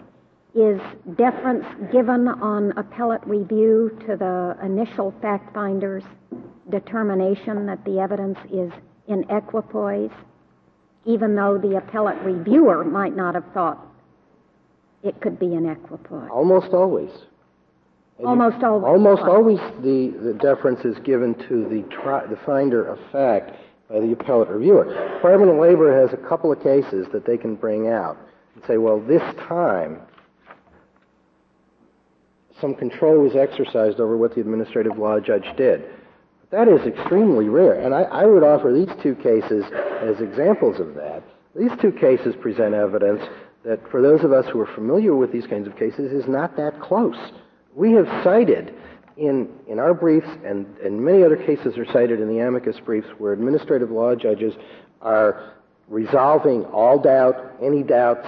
Is 0.55 0.81
deference 1.17 1.65
given 1.91 2.29
on 2.29 2.73
appellate 2.77 3.27
review 3.27 3.97
to 4.07 4.17
the 4.17 4.57
initial 4.63 5.15
fact 5.23 5.55
finder's 5.55 6.05
determination 6.71 7.65
that 7.67 7.83
the 7.87 7.99
evidence 7.99 8.39
is 8.53 8.71
in 9.09 9.25
equipoise, 9.31 10.11
even 11.07 11.35
though 11.35 11.57
the 11.57 11.79
appellate 11.79 12.21
reviewer 12.23 12.85
might 12.85 13.17
not 13.17 13.35
have 13.35 13.45
thought 13.55 13.79
it 15.03 15.21
could 15.23 15.39
be 15.39 15.55
in 15.55 15.67
equipoise? 15.67 16.29
Almost 16.31 16.75
always. 16.75 17.11
Almost 18.25 18.63
always. 18.63 18.85
Almost 18.85 19.23
always 19.23 19.59
the, 19.83 20.37
deference 20.41 20.85
is 20.85 20.99
given 20.99 21.35
to 21.49 21.69
the 21.69 22.39
finder 22.45 22.87
of 22.87 22.99
fact 23.11 23.57
by 23.93 24.01
the 24.01 24.13
appellate 24.13 24.49
reviewer. 24.49 24.85
Department 25.17 25.51
of 25.51 25.59
Labor 25.59 26.01
has 26.01 26.13
a 26.13 26.29
couple 26.29 26.51
of 26.51 26.63
cases 26.63 27.07
that 27.13 27.27
they 27.27 27.37
can 27.37 27.55
bring 27.55 27.89
out. 27.89 28.17
And 28.55 28.65
say, 28.67 28.79
well, 28.79 28.99
this 28.99 29.23
time 29.47 30.01
some 32.61 32.75
control 32.75 33.19
was 33.19 33.35
exercised 33.35 33.99
over 33.99 34.17
what 34.17 34.35
the 34.35 34.41
administrative 34.41 34.97
law 34.97 35.19
judge 35.19 35.45
did. 35.57 35.85
That 36.51 36.69
is 36.69 36.87
extremely 36.87 37.49
rare, 37.49 37.75
and 37.75 37.93
I, 37.93 38.03
I 38.03 38.25
would 38.25 38.45
offer 38.45 38.73
these 38.73 38.95
two 39.03 39.17
cases 39.17 39.65
as 40.01 40.21
examples 40.21 40.79
of 40.79 40.95
that. 40.95 41.25
These 41.57 41.73
two 41.81 41.91
cases 41.91 42.37
present 42.41 42.75
evidence 42.75 43.23
that, 43.65 43.81
for 43.91 44.01
those 44.01 44.23
of 44.23 44.33
us 44.33 44.47
who 44.53 44.61
are 44.61 44.75
familiar 44.75 45.17
with 45.17 45.33
these 45.33 45.47
kinds 45.47 45.67
of 45.67 45.77
cases, 45.77 46.13
is 46.13 46.29
not 46.29 46.57
that 46.57 46.81
close. 46.81 47.17
We 47.75 47.93
have 47.93 48.07
cited 48.23 48.73
in, 49.17 49.49
in 49.69 49.79
our 49.79 49.95
briefs, 49.95 50.29
and, 50.45 50.67
and 50.79 51.01
many 51.01 51.23
other 51.23 51.37
cases 51.37 51.77
are 51.77 51.87
cited 51.87 52.21
in 52.21 52.29
the 52.29 52.39
amicus 52.39 52.79
briefs, 52.81 53.09
where 53.19 53.33
administrative 53.33 53.91
law 53.91 54.15
judges 54.15 54.55
are 55.01 55.53
resolving 55.89 56.65
all 56.67 56.99
doubt, 56.99 57.37
any 57.63 57.83
doubts, 57.83 58.27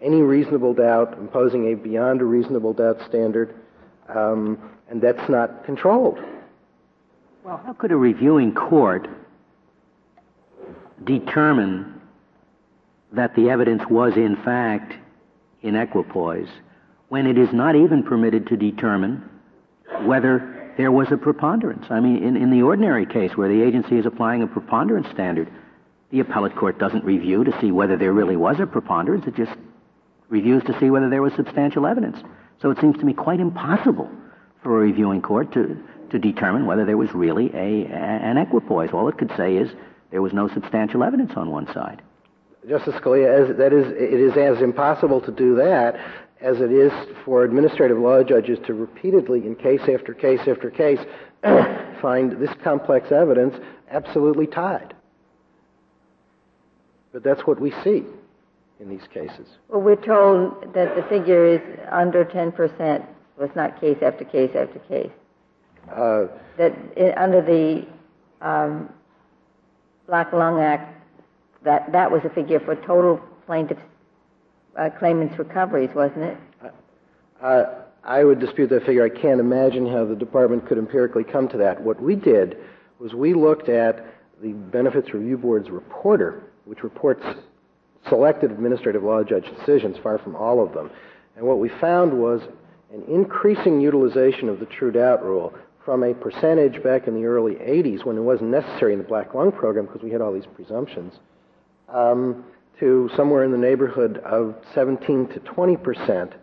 any 0.00 0.20
reasonable 0.20 0.74
doubt, 0.74 1.14
imposing 1.18 1.72
a 1.72 1.76
beyond 1.76 2.20
a 2.20 2.24
reasonable 2.24 2.72
doubt 2.72 3.00
standard, 3.08 3.54
um, 4.08 4.58
and 4.90 5.00
that's 5.00 5.28
not 5.28 5.64
controlled. 5.64 6.18
Well, 7.44 7.60
how 7.64 7.72
could 7.72 7.92
a 7.92 7.96
reviewing 7.96 8.54
court 8.54 9.08
determine 11.04 12.00
that 13.12 13.34
the 13.34 13.48
evidence 13.48 13.82
was 13.88 14.14
in 14.16 14.36
fact 14.44 14.94
in 15.62 15.74
equipoise 15.74 16.48
when 17.08 17.26
it 17.26 17.38
is 17.38 17.52
not 17.52 17.74
even 17.74 18.02
permitted 18.02 18.46
to 18.48 18.56
determine 18.56 19.28
whether 20.04 20.72
there 20.76 20.92
was 20.92 21.10
a 21.10 21.16
preponderance? 21.16 21.86
I 21.90 22.00
mean, 22.00 22.22
in, 22.22 22.36
in 22.36 22.50
the 22.50 22.62
ordinary 22.62 23.06
case 23.06 23.36
where 23.36 23.48
the 23.48 23.62
agency 23.62 23.98
is 23.98 24.06
applying 24.06 24.42
a 24.42 24.46
preponderance 24.46 25.08
standard, 25.10 25.50
the 26.10 26.20
appellate 26.20 26.56
court 26.56 26.78
doesn't 26.78 27.04
review 27.04 27.44
to 27.44 27.60
see 27.60 27.70
whether 27.70 27.96
there 27.96 28.12
really 28.12 28.36
was 28.36 28.60
a 28.60 28.66
preponderance. 28.66 29.26
It 29.26 29.36
just 29.36 29.52
reviews 30.28 30.62
to 30.64 30.78
see 30.78 30.90
whether 30.90 31.10
there 31.10 31.22
was 31.22 31.32
substantial 31.34 31.86
evidence. 31.86 32.18
So 32.60 32.70
it 32.70 32.78
seems 32.80 32.96
to 32.98 33.04
me 33.04 33.12
quite 33.12 33.40
impossible 33.40 34.10
for 34.62 34.78
a 34.78 34.80
reviewing 34.80 35.22
court 35.22 35.52
to, 35.52 35.76
to 36.10 36.18
determine 36.18 36.66
whether 36.66 36.84
there 36.84 36.96
was 36.96 37.12
really 37.14 37.50
a, 37.54 37.86
an 37.86 38.38
equipoise. 38.38 38.90
All 38.92 39.08
it 39.08 39.18
could 39.18 39.32
say 39.36 39.56
is 39.56 39.70
there 40.10 40.22
was 40.22 40.32
no 40.32 40.48
substantial 40.48 41.04
evidence 41.04 41.32
on 41.36 41.50
one 41.50 41.72
side. 41.72 42.02
Justice 42.68 42.94
Scalia, 42.96 43.50
as, 43.50 43.56
that 43.56 43.72
is, 43.72 43.86
it 43.92 44.20
is 44.20 44.36
as 44.36 44.62
impossible 44.62 45.20
to 45.22 45.30
do 45.30 45.54
that 45.56 45.98
as 46.40 46.60
it 46.60 46.70
is 46.70 46.92
for 47.24 47.44
administrative 47.44 47.98
law 47.98 48.22
judges 48.22 48.58
to 48.66 48.74
repeatedly, 48.74 49.46
in 49.46 49.56
case 49.56 49.80
after 49.82 50.14
case 50.14 50.40
after 50.46 50.70
case, 50.70 51.00
find 52.00 52.32
this 52.40 52.50
complex 52.62 53.10
evidence 53.10 53.54
absolutely 53.90 54.46
tied. 54.46 54.94
But 57.12 57.24
that's 57.24 57.46
what 57.46 57.60
we 57.60 57.72
see 57.82 58.04
in 58.80 58.88
these 58.88 59.06
cases. 59.12 59.46
Well, 59.68 59.80
we're 59.80 59.96
told 59.96 60.74
that 60.74 60.94
the 60.94 61.02
figure 61.08 61.46
is 61.46 61.60
under 61.90 62.24
10%. 62.24 63.06
So 63.36 63.44
it's 63.44 63.56
not 63.56 63.80
case 63.80 63.98
after 64.02 64.24
case 64.24 64.50
after 64.54 64.78
case. 64.80 65.10
Uh, 65.90 66.26
that 66.58 66.76
it, 66.96 67.16
under 67.16 67.40
the 67.40 67.86
um, 68.46 68.92
Black 70.06 70.32
Lung 70.32 70.60
Act, 70.60 70.94
that, 71.64 71.90
that 71.92 72.10
was 72.10 72.22
a 72.24 72.30
figure 72.30 72.60
for 72.60 72.76
total 72.76 73.20
plaintiffs' 73.46 73.80
uh, 74.78 74.90
claimants' 74.98 75.38
recoveries, 75.38 75.90
wasn't 75.94 76.24
it? 76.24 76.38
Uh, 77.42 77.64
I 78.04 78.24
would 78.24 78.38
dispute 78.38 78.70
that 78.70 78.86
figure. 78.86 79.04
I 79.04 79.08
can't 79.08 79.40
imagine 79.40 79.86
how 79.86 80.04
the 80.04 80.14
department 80.14 80.66
could 80.66 80.78
empirically 80.78 81.24
come 81.24 81.48
to 81.48 81.58
that. 81.58 81.80
What 81.80 82.00
we 82.00 82.14
did 82.14 82.56
was 82.98 83.14
we 83.14 83.34
looked 83.34 83.68
at 83.68 84.04
the 84.40 84.52
Benefits 84.52 85.12
Review 85.12 85.36
Board's 85.36 85.70
reporter, 85.70 86.42
which 86.64 86.82
reports 86.82 87.24
selected 88.08 88.50
administrative 88.50 89.02
law 89.02 89.22
judge 89.22 89.44
decisions, 89.58 89.96
far 90.02 90.18
from 90.18 90.36
all 90.36 90.64
of 90.64 90.72
them. 90.72 90.90
And 91.36 91.46
what 91.46 91.58
we 91.58 91.68
found 91.68 92.12
was 92.12 92.40
an 92.92 93.02
increasing 93.08 93.80
utilization 93.80 94.48
of 94.48 94.60
the 94.60 94.66
true 94.66 94.90
doubt 94.90 95.24
rule 95.24 95.52
from 95.84 96.02
a 96.02 96.14
percentage 96.14 96.82
back 96.82 97.06
in 97.06 97.14
the 97.14 97.26
early 97.26 97.54
80s 97.54 98.04
when 98.04 98.16
it 98.16 98.20
wasn't 98.20 98.50
necessary 98.50 98.92
in 98.92 98.98
the 98.98 99.04
black 99.04 99.34
lung 99.34 99.52
program 99.52 99.86
because 99.86 100.02
we 100.02 100.10
had 100.10 100.20
all 100.20 100.32
these 100.32 100.46
presumptions 100.54 101.14
um, 101.88 102.44
to 102.80 103.10
somewhere 103.16 103.44
in 103.44 103.50
the 103.50 103.58
neighborhood 103.58 104.18
of 104.18 104.54
17 104.74 105.28
to 105.28 105.40
20 105.40 105.76
percent 105.76 106.34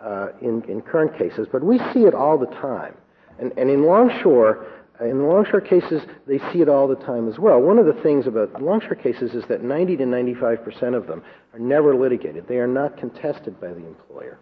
uh, 0.00 0.28
in, 0.40 0.62
in 0.68 0.80
current 0.82 1.16
cases. 1.18 1.48
But 1.50 1.64
we 1.64 1.78
see 1.92 2.04
it 2.04 2.14
all 2.14 2.38
the 2.38 2.46
time. 2.46 2.94
And, 3.38 3.52
and 3.56 3.70
in 3.70 3.84
Longshore, 3.84 4.66
in 5.00 5.26
Longshore 5.26 5.62
cases, 5.62 6.02
they 6.26 6.38
see 6.52 6.60
it 6.60 6.68
all 6.68 6.86
the 6.86 6.94
time 6.96 7.28
as 7.28 7.38
well. 7.38 7.60
One 7.60 7.78
of 7.78 7.86
the 7.86 8.00
things 8.02 8.26
about 8.26 8.62
Longshore 8.62 8.96
cases 8.96 9.32
is 9.34 9.44
that 9.48 9.62
90 9.62 9.96
to 9.96 10.06
95 10.06 10.64
percent 10.64 10.94
of 10.94 11.06
them 11.06 11.22
are 11.52 11.58
never 11.58 11.96
litigated. 11.96 12.46
They 12.46 12.58
are 12.58 12.66
not 12.66 12.96
contested 12.96 13.60
by 13.60 13.68
the 13.68 13.86
employer. 13.86 14.38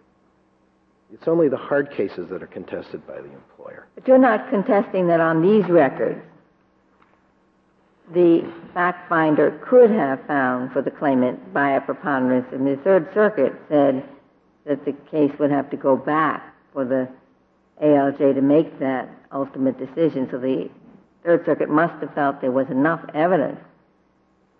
It's 1.11 1.27
only 1.27 1.47
the 1.47 1.57
hard 1.57 1.91
cases 1.91 2.27
that 2.29 2.41
are 2.41 2.47
contested 2.47 3.05
by 3.05 3.21
the 3.21 3.31
employer. 3.31 3.87
But 3.93 4.07
you're 4.07 4.17
not 4.17 4.49
contesting 4.49 5.07
that 5.07 5.19
on 5.19 5.43
these 5.43 5.69
records, 5.69 6.23
the 8.11 8.51
fact 8.73 9.07
finder 9.07 9.59
could 9.69 9.89
have 9.89 10.25
found 10.27 10.71
for 10.71 10.81
the 10.81 10.91
claimant 10.91 11.53
by 11.53 11.71
a 11.71 11.81
preponderance, 11.81 12.47
and 12.51 12.67
the 12.67 12.75
Third 12.83 13.09
Circuit 13.13 13.53
said 13.69 14.03
that 14.65 14.85
the 14.85 14.93
case 15.09 15.31
would 15.39 15.51
have 15.51 15.69
to 15.69 15.77
go 15.77 15.95
back 15.95 16.53
for 16.73 16.85
the 16.85 17.07
ALJ 17.81 18.35
to 18.35 18.41
make 18.41 18.79
that 18.79 19.09
ultimate 19.31 19.77
decision. 19.77 20.27
So 20.29 20.37
the 20.37 20.69
Third 21.23 21.45
Circuit 21.45 21.69
must 21.69 21.99
have 22.01 22.13
felt 22.13 22.41
there 22.41 22.51
was 22.51 22.69
enough 22.69 23.01
evidence 23.13 23.59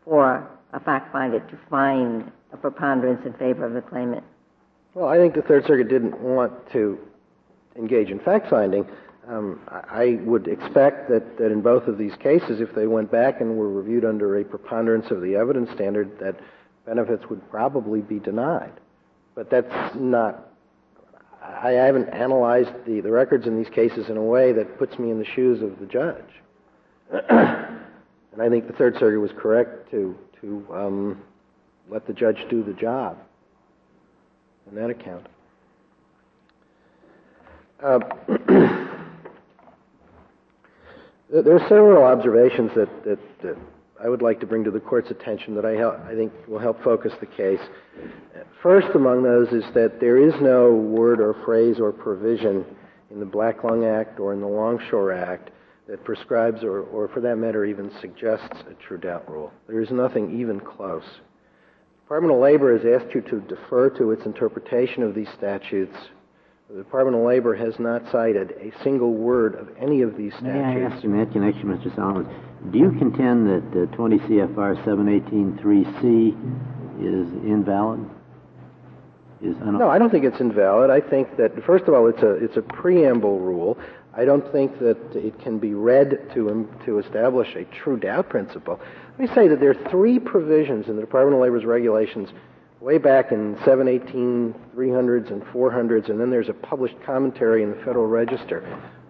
for 0.06 0.48
a 0.72 0.80
fact 0.80 1.12
finder 1.12 1.39
to 1.39 1.60
find 1.70 2.32
a 2.52 2.58
preponderance 2.58 3.26
in 3.26 3.34
favor 3.34 3.66
of 3.66 3.74
the 3.74 3.82
claimant. 3.82 4.24
Well, 4.94 5.08
I 5.08 5.18
think 5.18 5.34
the 5.34 5.41
Third 5.41 5.66
Circuit 5.66 5.89
didn't 5.89 6.20
want 6.20 6.54
to 6.72 7.00
engage 7.76 8.10
in 8.10 8.20
fact 8.20 8.50
finding. 8.50 8.86
Um, 9.28 9.62
I 9.70 10.20
would 10.24 10.48
expect 10.48 11.10
that, 11.10 11.38
that 11.38 11.52
in 11.52 11.62
both 11.62 11.88
of 11.88 11.98
these 11.98 12.16
cases, 12.16 12.60
if 12.60 12.76
they 12.76 12.88
went 12.88 13.10
back 13.10 13.40
and 13.40 13.56
were 13.56 13.70
reviewed 13.70 14.04
under 14.04 14.38
a 14.40 14.44
preponderance 14.44 15.12
of 15.12 15.22
the 15.22 15.36
evidence 15.36 15.70
standard, 15.72 16.20
that 16.20 16.36
benefits 16.86 17.24
would 17.30 17.50
probably 17.50 18.02
be 18.02 18.20
denied. 18.20 18.74
But 19.34 19.50
that's 19.50 19.96
not, 19.96 20.50
I 21.42 21.72
haven't 21.72 22.10
analyzed 22.10 22.72
the, 22.86 23.00
the 23.00 23.12
records 23.12 23.48
in 23.48 23.58
these 23.58 23.70
cases 23.70 24.10
in 24.10 24.18
a 24.18 24.24
way 24.24 24.52
that 24.52 24.78
puts 24.78 25.00
me 25.00 25.10
in 25.10 25.20
the 25.20 25.26
shoes 25.26 25.62
of 25.62 25.80
the 25.80 25.86
judge. 25.86 26.22
and 27.30 28.42
I 28.42 28.50
think 28.50 28.68
the 28.68 28.74
Third 28.74 28.98
Circuit 29.00 29.20
was 29.20 29.32
correct 29.38 29.90
to, 29.92 30.18
to 30.42 30.68
um, 30.74 31.22
let 31.90 32.06
the 32.08 32.14
judge 32.14 32.46
do 32.50 32.62
the 32.62 32.74
job 32.74 33.18
on 34.68 34.76
that 34.76 34.90
account. 34.90 35.28
Uh, 37.82 38.00
there 41.42 41.56
are 41.56 41.68
several 41.68 42.04
observations 42.04 42.72
that, 42.76 43.04
that, 43.06 43.20
that, 43.42 43.58
I 44.04 44.10
would 44.10 44.22
like 44.22 44.40
to 44.42 44.46
bring 44.46 44.64
to 44.66 44.72
the 44.72 44.80
court's 44.80 45.10
attention 45.10 45.56
that 45.56 45.66
I, 45.66 45.72
help, 45.72 46.00
I 46.06 46.14
think 46.14 46.32
will 46.48 46.60
help 46.60 46.84
focus 46.84 47.14
the 47.20 47.26
case. 47.26 47.60
First 48.62 48.96
among 48.96 49.24
those 49.24 49.48
is 49.50 49.64
that 49.74 50.00
there 50.00 50.18
is 50.18 50.34
no 50.42 50.74
word 50.74 51.20
or 51.20 51.34
phrase 51.46 51.80
or 51.80 51.92
provision 51.92 52.66
in 53.10 53.20
the 53.20 53.26
Black 53.26 53.64
Lung 53.64 53.86
Act 53.86 54.20
or 54.20 54.34
in 54.34 54.42
the 54.42 54.48
Longshore 54.48 55.12
Act 55.12 55.52
that 55.88 56.04
prescribes 56.04 56.64
or, 56.64 56.82
or 56.82 57.08
for 57.08 57.22
that 57.22 57.38
matter 57.38 57.66
even 57.66 57.92
suggests 58.00 58.62
a 58.70 58.74
true 58.86 58.98
doubt 58.98 59.30
rule. 59.30 59.52
There 59.68 59.82
is 59.82 59.92
nothing 59.92 60.40
even 60.40 60.60
close. 60.60 61.04
Department 62.04 62.34
of 62.34 62.42
Labor 62.42 62.78
has 62.78 63.02
asked 63.02 63.16
you 63.16 63.22
to 63.22 63.40
defer 63.42 63.90
to 63.92 64.12
its 64.12 64.26
interpretation 64.26 65.04
of 65.04 65.16
these 65.16 65.30
statutes. 65.38 65.96
The 66.70 66.78
Department 66.78 67.18
of 67.18 67.24
Labor 67.24 67.55
has 67.55 67.78
not 67.78 68.09
cited 68.09 68.51
a 68.51 68.72
single 68.84 69.14
word 69.14 69.55
of 69.55 69.70
any 69.78 70.01
of 70.01 70.16
these 70.16 70.32
statutes. 70.34 70.53
May 70.53 70.61
I 70.61 70.80
ask 70.80 71.03
in 71.03 71.18
that 71.18 71.32
connection, 71.32 71.66
Mr. 71.66 71.93
Solomon, 71.93 72.26
do 72.72 72.80
you 72.80 72.91
contend 72.97 73.47
that 73.47 73.84
uh, 73.84 73.95
20 73.95 74.18
CFR 74.20 74.84
718.3c 74.86 76.30
is 76.99 77.28
invalid? 77.45 78.09
Is 79.41 79.57
no, 79.57 79.89
I 79.89 79.99
don't 79.99 80.09
think 80.09 80.24
it's 80.24 80.39
invalid. 80.39 80.89
I 80.89 81.01
think 81.01 81.36
that 81.36 81.51
first 81.66 81.84
of 81.89 81.93
all, 81.93 82.07
it's 82.07 82.24
a 82.24 82.32
it's 82.36 82.55
a 82.55 82.61
preamble 82.61 83.39
rule. 83.39 83.78
I 84.16 84.24
don't 84.24 84.49
think 84.53 84.80
that 84.80 84.97
it 85.14 85.38
can 85.41 85.59
be 85.59 85.74
read 85.74 86.32
to 86.34 86.49
um, 86.49 86.70
to 86.86 86.99
establish 86.99 87.53
a 87.55 87.66
true 87.66 87.97
doubt 87.97 88.30
principle. 88.30 88.80
Let 89.20 89.20
me 89.20 89.36
say 89.36 89.49
that 89.49 89.59
there 89.59 89.72
are 89.72 89.89
three 89.91 90.18
provisions 90.18 90.88
in 90.88 90.95
the 90.95 91.01
Department 91.01 91.36
of 91.36 91.41
Labor's 91.41 91.66
regulations 91.66 92.30
way 92.84 92.98
back 92.98 93.32
in 93.32 93.58
718, 93.64 94.54
300s, 94.76 95.32
and 95.32 95.42
400s, 95.44 96.10
and 96.10 96.20
then 96.20 96.30
there's 96.30 96.50
a 96.50 96.54
published 96.54 96.98
commentary 97.06 97.64
in 97.64 97.70
the 97.70 97.78
Federal 97.78 98.08
Register 98.08 98.60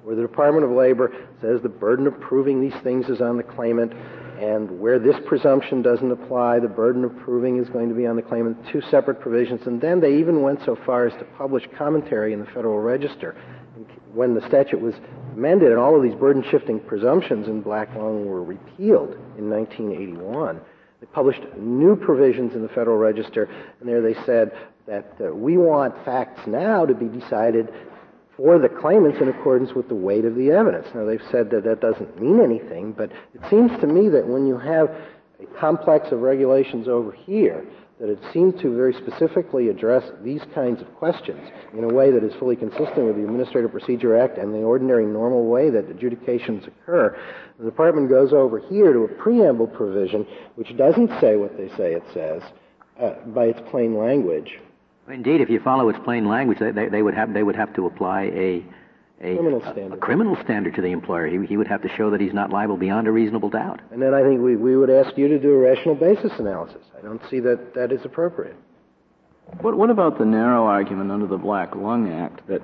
where 0.03 0.15
the 0.15 0.21
Department 0.21 0.63
of 0.63 0.69
Labor 0.69 1.11
says 1.41 1.59
the 1.63 1.69
burden 1.69 2.05
of 2.05 2.19
proving 2.19 2.61
these 2.61 2.79
things 2.83 3.09
is 3.09 3.19
on 3.19 3.35
the 3.35 3.41
claimant, 3.41 3.91
and 4.39 4.79
where 4.79 4.99
this 4.99 5.15
presumption 5.25 5.81
doesn't 5.81 6.11
apply, 6.11 6.59
the 6.59 6.67
burden 6.67 7.03
of 7.03 7.17
proving 7.21 7.57
is 7.57 7.67
going 7.69 7.89
to 7.89 7.95
be 7.95 8.05
on 8.05 8.15
the 8.15 8.21
claimant. 8.21 8.57
Two 8.71 8.81
separate 8.91 9.19
provisions, 9.19 9.61
and 9.65 9.81
then 9.81 9.99
they 9.99 10.19
even 10.19 10.43
went 10.43 10.59
so 10.63 10.77
far 10.85 11.07
as 11.07 11.13
to 11.13 11.25
publish 11.35 11.63
commentary 11.75 12.33
in 12.33 12.39
the 12.39 12.45
Federal 12.47 12.79
Register 12.79 13.35
when 14.13 14.35
the 14.35 14.47
statute 14.47 14.79
was 14.79 14.93
amended 15.35 15.71
and 15.71 15.79
all 15.79 15.95
of 15.95 16.03
these 16.03 16.13
burden 16.13 16.43
shifting 16.51 16.79
presumptions 16.79 17.47
in 17.47 17.61
black 17.61 17.89
lung 17.95 18.27
were 18.27 18.43
repealed 18.43 19.15
in 19.39 19.49
1981, 19.49 20.61
They 21.03 21.07
published 21.07 21.41
new 21.57 21.97
provisions 21.97 22.55
in 22.55 22.61
the 22.61 22.69
Federal 22.69 22.95
Register, 22.95 23.49
and 23.81 23.89
there 23.89 24.01
they 24.01 24.13
said 24.25 24.53
that 24.87 25.11
uh, 25.19 25.35
we 25.35 25.57
want 25.57 25.93
facts 26.05 26.47
now 26.47 26.85
to 26.85 26.93
be 26.93 27.07
decided 27.07 27.73
for 28.37 28.57
the 28.57 28.69
claimants 28.69 29.19
in 29.19 29.27
accordance 29.27 29.73
with 29.73 29.89
the 29.89 29.95
weight 29.95 30.23
of 30.23 30.35
the 30.35 30.51
evidence. 30.51 30.87
Now, 30.95 31.03
they've 31.03 31.19
said 31.29 31.49
that 31.49 31.65
that 31.65 31.81
doesn't 31.81 32.21
mean 32.21 32.39
anything, 32.39 32.93
but 32.93 33.11
it 33.33 33.41
seems 33.49 33.77
to 33.81 33.87
me 33.87 34.07
that 34.07 34.25
when 34.25 34.47
you 34.47 34.57
have 34.57 34.95
a 35.41 35.59
complex 35.59 36.09
of 36.13 36.21
regulations 36.21 36.87
over 36.87 37.11
here, 37.11 37.65
that 37.99 38.09
it 38.09 38.19
seemed 38.33 38.59
to 38.59 38.75
very 38.75 38.93
specifically 38.93 39.69
address 39.69 40.03
these 40.23 40.41
kinds 40.53 40.81
of 40.81 40.95
questions 40.95 41.39
in 41.77 41.83
a 41.83 41.93
way 41.93 42.11
that 42.11 42.23
is 42.23 42.33
fully 42.35 42.55
consistent 42.55 43.05
with 43.05 43.15
the 43.15 43.23
Administrative 43.23 43.71
Procedure 43.71 44.17
Act 44.17 44.37
and 44.37 44.53
the 44.53 44.59
ordinary 44.59 45.05
normal 45.05 45.45
way 45.45 45.69
that 45.69 45.89
adjudications 45.89 46.65
occur. 46.65 47.17
The 47.59 47.65
department 47.65 48.09
goes 48.09 48.33
over 48.33 48.59
here 48.59 48.93
to 48.93 49.03
a 49.03 49.07
preamble 49.07 49.67
provision 49.67 50.25
which 50.55 50.75
doesn't 50.75 51.09
say 51.21 51.35
what 51.35 51.55
they 51.55 51.69
say 51.77 51.93
it 51.93 52.03
says 52.13 52.41
uh, 52.99 53.13
by 53.27 53.45
its 53.45 53.61
plain 53.69 53.97
language. 53.97 54.59
Indeed, 55.07 55.41
if 55.41 55.49
you 55.49 55.59
follow 55.59 55.89
its 55.89 55.99
plain 56.03 56.27
language, 56.27 56.59
they, 56.59 56.71
they, 56.71 56.87
they 56.87 57.01
would 57.01 57.13
have 57.13 57.33
they 57.33 57.43
would 57.43 57.55
have 57.55 57.73
to 57.75 57.85
apply 57.87 58.23
a 58.23 58.65
a 59.23 59.35
criminal 59.35 59.61
standard. 59.61 59.93
A, 59.93 59.97
criminal 59.97 60.37
standard 60.43 60.75
to 60.75 60.81
the 60.81 60.91
employer. 60.91 61.27
He, 61.27 61.45
he 61.47 61.57
would 61.57 61.67
have 61.67 61.81
to 61.83 61.89
show 61.95 62.09
that 62.11 62.19
he's 62.19 62.33
not 62.33 62.49
liable 62.49 62.77
beyond 62.77 63.07
a 63.07 63.11
reasonable 63.11 63.49
doubt. 63.49 63.81
And 63.91 64.01
then 64.01 64.13
I 64.13 64.21
think 64.21 64.41
we, 64.41 64.55
we 64.55 64.75
would 64.75 64.89
ask 64.89 65.17
you 65.17 65.27
to 65.29 65.39
do 65.39 65.53
a 65.53 65.57
rational 65.57 65.95
basis 65.95 66.31
analysis. 66.39 66.81
I 66.97 67.01
don't 67.01 67.21
see 67.29 67.39
that 67.39 67.73
that 67.73 67.91
is 67.91 68.03
appropriate. 68.03 68.55
What, 69.61 69.77
what 69.77 69.89
about 69.89 70.17
the 70.17 70.25
narrow 70.25 70.65
argument 70.65 71.11
under 71.11 71.27
the 71.27 71.37
Black 71.37 71.75
Lung 71.75 72.11
Act 72.11 72.47
that 72.47 72.61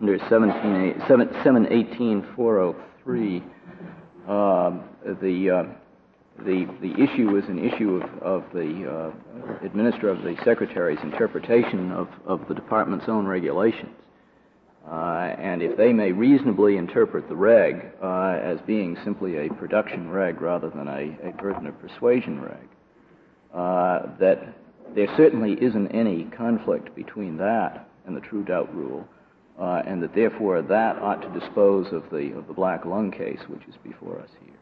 under 0.00 0.18
17, 0.28 0.94
718.403, 1.08 3.42
um, 4.28 4.84
the, 5.20 5.50
uh, 5.50 5.64
the, 6.44 6.66
the 6.80 6.92
issue 7.02 7.36
is 7.36 7.48
an 7.48 7.58
issue 7.58 7.96
of, 7.96 8.04
of 8.22 8.44
the 8.52 8.88
uh, 8.88 9.10
administrator 9.64 10.10
of 10.10 10.22
the 10.22 10.36
secretary's 10.44 11.00
interpretation 11.02 11.90
of, 11.92 12.08
of 12.26 12.46
the 12.48 12.54
department's 12.54 13.08
own 13.08 13.26
regulations. 13.26 13.90
Uh, 14.86 15.34
and 15.38 15.62
if 15.62 15.76
they 15.76 15.92
may 15.92 16.12
reasonably 16.12 16.76
interpret 16.76 17.28
the 17.28 17.36
reg 17.36 17.92
uh, 18.02 18.38
as 18.42 18.58
being 18.66 18.96
simply 19.04 19.46
a 19.46 19.52
production 19.54 20.10
reg 20.10 20.40
rather 20.40 20.70
than 20.70 20.88
a, 20.88 21.32
burden 21.40 21.66
of 21.66 21.78
persuasion 21.80 22.40
reg, 22.40 22.68
uh, 23.52 24.06
that 24.18 24.54
there 24.94 25.08
certainly 25.16 25.52
isn't 25.62 25.88
any 25.88 26.24
conflict 26.24 26.94
between 26.94 27.36
that 27.36 27.88
and 28.06 28.16
the 28.16 28.20
true 28.20 28.42
doubt 28.42 28.74
rule, 28.74 29.06
and 29.58 30.02
that 30.02 30.14
therefore 30.14 30.62
that 30.62 30.96
ought 31.02 31.20
to 31.20 31.38
dispose 31.38 31.92
of 31.92 32.02
the, 32.10 32.32
black 32.54 32.86
lung 32.86 33.10
case 33.10 33.40
which 33.48 33.62
is 33.68 33.74
before 33.84 34.18
us 34.18 34.30
here. 34.42 34.54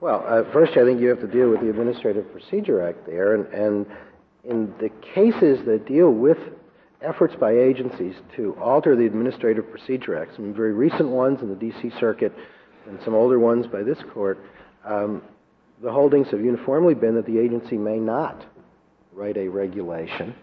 Well, 0.00 0.44
first, 0.52 0.72
I 0.72 0.84
think 0.84 1.00
you 1.00 1.08
have 1.08 1.20
to 1.20 1.28
deal 1.28 1.50
with 1.50 1.60
the 1.60 1.70
Administrative 1.70 2.30
Procedure 2.32 2.82
Act 2.82 3.06
there, 3.06 3.34
and 3.34 3.86
in 4.42 4.74
the 4.80 4.90
cases 5.14 5.64
that 5.66 5.86
deal 5.86 6.10
with 6.10 6.38
efforts 7.02 7.34
by 7.38 7.52
agencies 7.52 8.14
to 8.36 8.56
alter 8.60 8.96
the 8.96 9.06
Administrative 9.06 9.70
Procedure 9.70 10.16
Act, 10.16 10.36
some 10.36 10.54
very 10.54 10.72
recent 10.72 11.08
ones 11.08 11.40
in 11.42 11.48
the 11.48 11.54
D.C. 11.54 11.92
Circuit 12.00 12.32
and 12.88 12.98
some 13.04 13.14
older 13.14 13.38
ones 13.38 13.66
by 13.66 13.82
this 13.82 13.98
court, 14.12 14.38
um, 14.84 15.22
the 15.82 15.90
holdings 15.90 16.28
have 16.28 16.40
uniformly 16.40 16.94
been 16.94 17.14
that 17.14 17.26
the 17.26 17.38
agency 17.38 17.76
may 17.76 17.98
not 17.98 18.44
write 19.12 19.36
a 19.36 19.48
regulation 19.48 20.34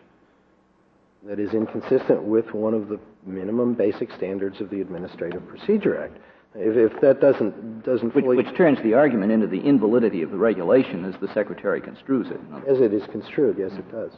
that 1.23 1.39
is 1.39 1.53
inconsistent 1.53 2.21
with 2.21 2.53
one 2.53 2.73
of 2.73 2.89
the 2.89 2.99
minimum 3.25 3.73
basic 3.73 4.11
standards 4.11 4.59
of 4.59 4.69
the 4.69 4.81
Administrative 4.81 5.47
Procedure 5.47 6.03
Act. 6.03 6.17
If, 6.55 6.93
if 6.93 7.01
that 7.01 7.19
doesn't 7.19 7.83
doesn't 7.83 8.13
which, 8.13 8.25
which, 8.25 8.55
turns 8.55 8.77
the 8.83 8.93
argument 8.93 9.31
into 9.31 9.47
the 9.47 9.59
invalidity 9.59 10.21
of 10.21 10.29
the 10.29 10.37
regulation 10.37 11.03
as 11.05 11.19
the 11.19 11.33
secretary 11.33 11.81
construes 11.81 12.27
it. 12.29 12.39
As 12.67 12.79
it 12.79 12.93
is 12.93 13.03
construed, 13.07 13.57
yes, 13.57 13.71
it 13.73 13.91
does. 13.91 14.11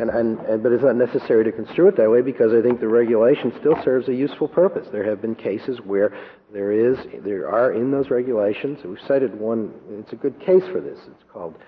And, 0.00 0.08
and, 0.08 0.38
and, 0.40 0.62
but 0.62 0.72
it's 0.72 0.82
not 0.82 0.96
necessary 0.96 1.44
to 1.44 1.52
construe 1.52 1.88
it 1.88 1.96
that 1.96 2.10
way 2.10 2.22
because 2.22 2.52
I 2.54 2.62
think 2.62 2.80
the 2.80 2.88
regulation 2.88 3.52
still 3.60 3.76
serves 3.84 4.08
a 4.08 4.14
useful 4.14 4.48
purpose. 4.48 4.88
There 4.90 5.04
have 5.04 5.20
been 5.20 5.34
cases 5.34 5.78
where 5.84 6.16
there 6.52 6.72
is, 6.72 6.96
there 7.22 7.50
are 7.50 7.72
in 7.72 7.90
those 7.90 8.08
regulations. 8.08 8.78
We've 8.82 8.98
cited 9.06 9.38
one. 9.38 9.74
It's 9.90 10.12
a 10.12 10.16
good 10.16 10.40
case 10.40 10.62
for 10.72 10.80
this. 10.80 10.98
It's 11.06 11.24
called 11.30 11.58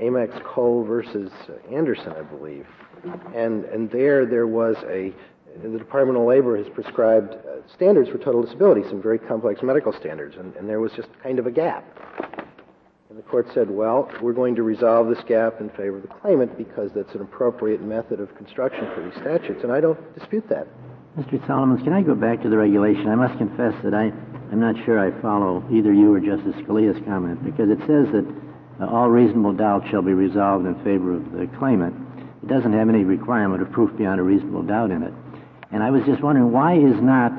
Amax 0.00 0.42
Coal 0.42 0.84
versus 0.84 1.30
Anderson, 1.70 2.12
I 2.12 2.22
believe. 2.22 2.66
And 3.34 3.64
and 3.66 3.90
there 3.90 4.26
there 4.26 4.46
was 4.46 4.76
a 4.88 5.12
the 5.62 5.78
Department 5.78 6.18
of 6.18 6.26
Labor 6.26 6.56
has 6.56 6.66
prescribed 6.74 7.32
uh, 7.32 7.66
standards 7.74 8.10
for 8.10 8.18
total 8.18 8.42
disability, 8.42 8.82
some 8.88 9.00
very 9.00 9.18
complex 9.18 9.62
medical 9.62 9.92
standards, 9.92 10.36
and, 10.36 10.54
and 10.56 10.68
there 10.68 10.80
was 10.80 10.92
just 10.92 11.08
kind 11.22 11.38
of 11.38 11.46
a 11.46 11.50
gap. 11.50 11.84
And 13.16 13.24
the 13.24 13.30
court 13.30 13.46
said, 13.54 13.70
well, 13.70 14.12
we're 14.20 14.34
going 14.34 14.56
to 14.56 14.62
resolve 14.62 15.08
this 15.08 15.24
gap 15.26 15.62
in 15.62 15.70
favor 15.70 15.96
of 15.96 16.02
the 16.02 16.08
claimant 16.20 16.58
because 16.58 16.90
that's 16.94 17.14
an 17.14 17.22
appropriate 17.22 17.80
method 17.80 18.20
of 18.20 18.36
construction 18.36 18.86
for 18.94 19.02
these 19.02 19.14
statutes, 19.14 19.62
and 19.62 19.72
I 19.72 19.80
don't 19.80 19.98
dispute 20.18 20.46
that. 20.50 20.66
Mr. 21.16 21.40
Solomons, 21.46 21.82
can 21.82 21.94
I 21.94 22.02
go 22.02 22.14
back 22.14 22.42
to 22.42 22.50
the 22.50 22.58
regulation? 22.58 23.08
I 23.08 23.14
must 23.14 23.38
confess 23.38 23.72
that 23.84 23.94
I, 23.94 24.12
I'm 24.52 24.60
not 24.60 24.74
sure 24.84 25.00
I 25.00 25.18
follow 25.22 25.64
either 25.72 25.94
you 25.94 26.12
or 26.12 26.20
Justice 26.20 26.60
Scalia's 26.60 27.02
comment 27.06 27.42
because 27.42 27.70
it 27.70 27.78
says 27.88 28.04
that 28.12 28.26
uh, 28.82 28.86
all 28.86 29.08
reasonable 29.08 29.54
doubt 29.54 29.88
shall 29.90 30.02
be 30.02 30.12
resolved 30.12 30.66
in 30.66 30.74
favor 30.84 31.14
of 31.14 31.32
the 31.32 31.48
claimant. 31.56 31.96
It 32.42 32.48
doesn't 32.48 32.74
have 32.74 32.90
any 32.90 33.04
requirement 33.04 33.62
of 33.62 33.72
proof 33.72 33.96
beyond 33.96 34.20
a 34.20 34.24
reasonable 34.24 34.64
doubt 34.64 34.90
in 34.90 35.02
it. 35.02 35.14
And 35.72 35.82
I 35.82 35.90
was 35.90 36.04
just 36.04 36.22
wondering 36.22 36.52
why 36.52 36.76
is 36.76 37.00
not 37.00 37.32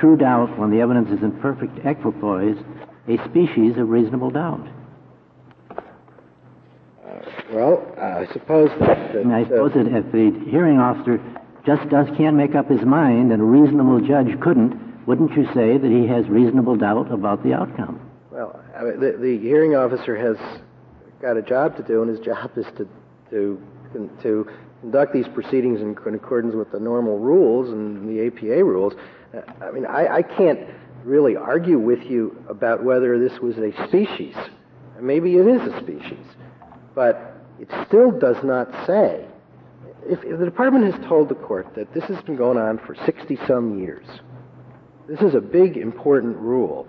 true 0.00 0.16
doubt, 0.16 0.58
when 0.58 0.72
the 0.72 0.80
evidence 0.80 1.16
is 1.16 1.22
in 1.22 1.38
perfect 1.38 1.86
equipoise, 1.86 2.58
a 3.06 3.16
species 3.30 3.78
of 3.78 3.88
reasonable 3.90 4.30
doubt? 4.30 4.66
Well, 7.54 7.86
I 7.96 8.26
suppose 8.32 8.70
that. 8.80 9.14
And 9.14 9.32
I 9.32 9.42
uh, 9.42 9.44
suppose 9.44 9.72
that 9.74 9.86
if 9.86 10.10
the 10.10 10.50
hearing 10.50 10.80
officer 10.80 11.20
just 11.64 11.88
does 11.88 12.08
can't 12.16 12.36
make 12.36 12.56
up 12.56 12.68
his 12.68 12.82
mind 12.82 13.30
and 13.30 13.40
a 13.40 13.44
reasonable 13.44 14.00
judge 14.00 14.38
couldn't, 14.40 15.06
wouldn't 15.06 15.32
you 15.36 15.46
say 15.54 15.78
that 15.78 15.90
he 15.90 16.04
has 16.08 16.28
reasonable 16.28 16.74
doubt 16.74 17.12
about 17.12 17.44
the 17.44 17.52
outcome? 17.52 18.00
Well, 18.32 18.60
I 18.76 18.82
mean, 18.82 18.98
the, 18.98 19.16
the 19.18 19.38
hearing 19.38 19.76
officer 19.76 20.16
has 20.16 20.36
got 21.22 21.36
a 21.36 21.42
job 21.42 21.76
to 21.76 21.84
do, 21.84 22.02
and 22.02 22.10
his 22.10 22.18
job 22.18 22.50
is 22.56 22.66
to 22.76 22.88
to 23.30 23.62
to 24.22 24.50
conduct 24.80 25.12
these 25.12 25.28
proceedings 25.28 25.80
in, 25.80 25.96
in 26.06 26.14
accordance 26.16 26.56
with 26.56 26.72
the 26.72 26.80
normal 26.80 27.18
rules 27.18 27.68
and 27.70 28.08
the 28.08 28.26
APA 28.26 28.64
rules. 28.64 28.94
Uh, 29.32 29.42
I 29.64 29.70
mean, 29.70 29.86
I, 29.86 30.16
I 30.16 30.22
can't 30.22 30.58
really 31.04 31.36
argue 31.36 31.78
with 31.78 32.02
you 32.02 32.36
about 32.48 32.82
whether 32.82 33.16
this 33.16 33.38
was 33.38 33.56
a 33.58 33.70
species. 33.86 34.34
Maybe 35.00 35.36
it 35.36 35.46
is 35.46 35.72
a 35.72 35.80
species, 35.80 36.26
but 36.96 37.33
it 37.60 37.68
still 37.86 38.10
does 38.10 38.36
not 38.42 38.68
say. 38.86 39.26
If, 40.06 40.22
if 40.24 40.38
the 40.38 40.44
department 40.44 40.92
has 40.92 41.08
told 41.08 41.28
the 41.28 41.34
court 41.34 41.74
that 41.76 41.92
this 41.94 42.04
has 42.04 42.22
been 42.22 42.36
going 42.36 42.58
on 42.58 42.78
for 42.78 42.94
60 43.06 43.38
some 43.46 43.78
years, 43.78 44.06
this 45.08 45.20
is 45.20 45.34
a 45.34 45.40
big, 45.40 45.76
important 45.76 46.36
rule 46.36 46.86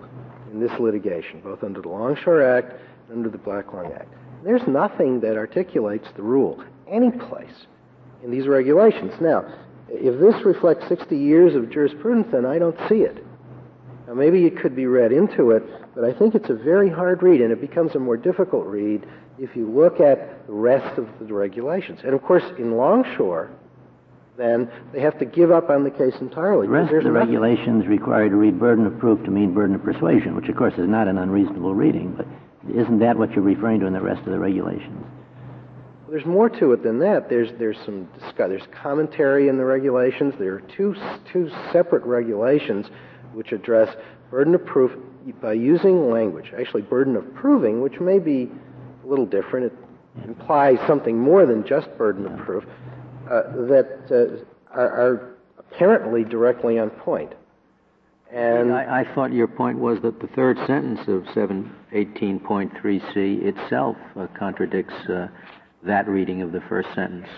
in 0.52 0.60
this 0.60 0.72
litigation, 0.78 1.40
both 1.40 1.62
under 1.62 1.80
the 1.80 1.88
Longshore 1.88 2.42
Act 2.42 2.72
and 3.08 3.18
under 3.18 3.28
the 3.28 3.38
Black 3.38 3.72
Lung 3.72 3.92
Act. 3.92 4.12
There's 4.44 4.66
nothing 4.66 5.20
that 5.20 5.36
articulates 5.36 6.08
the 6.16 6.22
rule 6.22 6.62
any 6.88 7.10
place 7.10 7.66
in 8.22 8.30
these 8.30 8.46
regulations. 8.46 9.12
Now, 9.20 9.44
if 9.88 10.20
this 10.20 10.44
reflects 10.44 10.88
60 10.88 11.16
years 11.16 11.54
of 11.54 11.70
jurisprudence, 11.70 12.28
then 12.32 12.44
I 12.44 12.58
don't 12.58 12.78
see 12.88 13.02
it. 13.02 13.25
Now, 14.06 14.14
maybe 14.14 14.46
it 14.46 14.58
could 14.58 14.76
be 14.76 14.86
read 14.86 15.10
into 15.12 15.50
it, 15.50 15.64
but 15.94 16.04
I 16.04 16.12
think 16.12 16.34
it's 16.34 16.48
a 16.48 16.54
very 16.54 16.88
hard 16.88 17.22
read, 17.22 17.40
and 17.40 17.50
it 17.52 17.60
becomes 17.60 17.94
a 17.94 17.98
more 17.98 18.16
difficult 18.16 18.66
read 18.66 19.04
if 19.38 19.56
you 19.56 19.68
look 19.68 20.00
at 20.00 20.46
the 20.46 20.52
rest 20.52 20.96
of 20.98 21.08
the 21.20 21.34
regulations. 21.34 22.00
And 22.04 22.14
of 22.14 22.22
course, 22.22 22.44
in 22.58 22.76
Longshore, 22.76 23.50
then 24.36 24.70
they 24.92 25.00
have 25.00 25.18
to 25.18 25.24
give 25.24 25.50
up 25.50 25.70
on 25.70 25.82
the 25.82 25.90
case 25.90 26.14
entirely. 26.20 26.66
The 26.66 26.72
rest 26.72 26.92
of 26.92 27.04
the 27.04 27.10
nothing- 27.10 27.34
regulations 27.34 27.86
require 27.88 28.28
to 28.28 28.36
read 28.36 28.60
burden 28.60 28.86
of 28.86 28.98
proof 28.98 29.22
to 29.24 29.30
mean 29.30 29.52
burden 29.52 29.74
of 29.74 29.82
persuasion, 29.82 30.36
which 30.36 30.48
of 30.48 30.56
course 30.56 30.74
is 30.78 30.88
not 30.88 31.08
an 31.08 31.18
unreasonable 31.18 31.74
reading, 31.74 32.14
but 32.16 32.26
isn't 32.72 32.98
that 33.00 33.18
what 33.18 33.32
you're 33.32 33.44
referring 33.44 33.80
to 33.80 33.86
in 33.86 33.92
the 33.92 34.00
rest 34.00 34.20
of 34.20 34.32
the 34.32 34.38
regulations? 34.38 35.04
There's 36.08 36.24
more 36.24 36.48
to 36.48 36.72
it 36.72 36.84
than 36.84 37.00
that. 37.00 37.28
There's 37.28 37.52
there's 37.58 37.78
some 37.84 38.08
there's 38.36 38.66
commentary 38.70 39.48
in 39.48 39.56
the 39.56 39.64
regulations. 39.64 40.34
There 40.38 40.54
are 40.54 40.60
two 40.60 40.94
two 41.32 41.50
separate 41.72 42.04
regulations 42.04 42.86
which 43.36 43.52
address 43.52 43.94
burden 44.30 44.54
of 44.54 44.64
proof 44.64 44.90
by 45.42 45.52
using 45.52 46.10
language. 46.10 46.54
Actually, 46.58 46.80
burden 46.82 47.16
of 47.16 47.34
proving, 47.34 47.82
which 47.82 48.00
may 48.00 48.18
be 48.18 48.50
a 49.04 49.06
little 49.06 49.26
different. 49.26 49.66
It 49.66 49.74
implies 50.24 50.78
something 50.86 51.18
more 51.18 51.44
than 51.44 51.66
just 51.66 51.94
burden 51.98 52.24
of 52.24 52.38
proof. 52.38 52.64
Uh, 53.26 53.42
that 53.66 53.98
uh, 54.10 54.38
are, 54.74 54.88
are 54.88 55.34
apparently 55.58 56.24
directly 56.24 56.78
on 56.78 56.88
point. 56.90 57.34
And 58.32 58.72
I, 58.72 59.00
I 59.00 59.04
thought 59.14 59.32
your 59.32 59.48
point 59.48 59.78
was 59.78 60.00
that 60.02 60.20
the 60.20 60.28
third 60.28 60.56
sentence 60.66 61.00
of 61.08 61.24
718.3c 61.34 63.44
itself 63.44 63.96
uh, 64.16 64.28
contradicts 64.38 64.94
uh, 65.10 65.28
that 65.82 66.08
reading 66.08 66.40
of 66.40 66.52
the 66.52 66.62
first 66.68 66.88
sentence, 66.94 67.28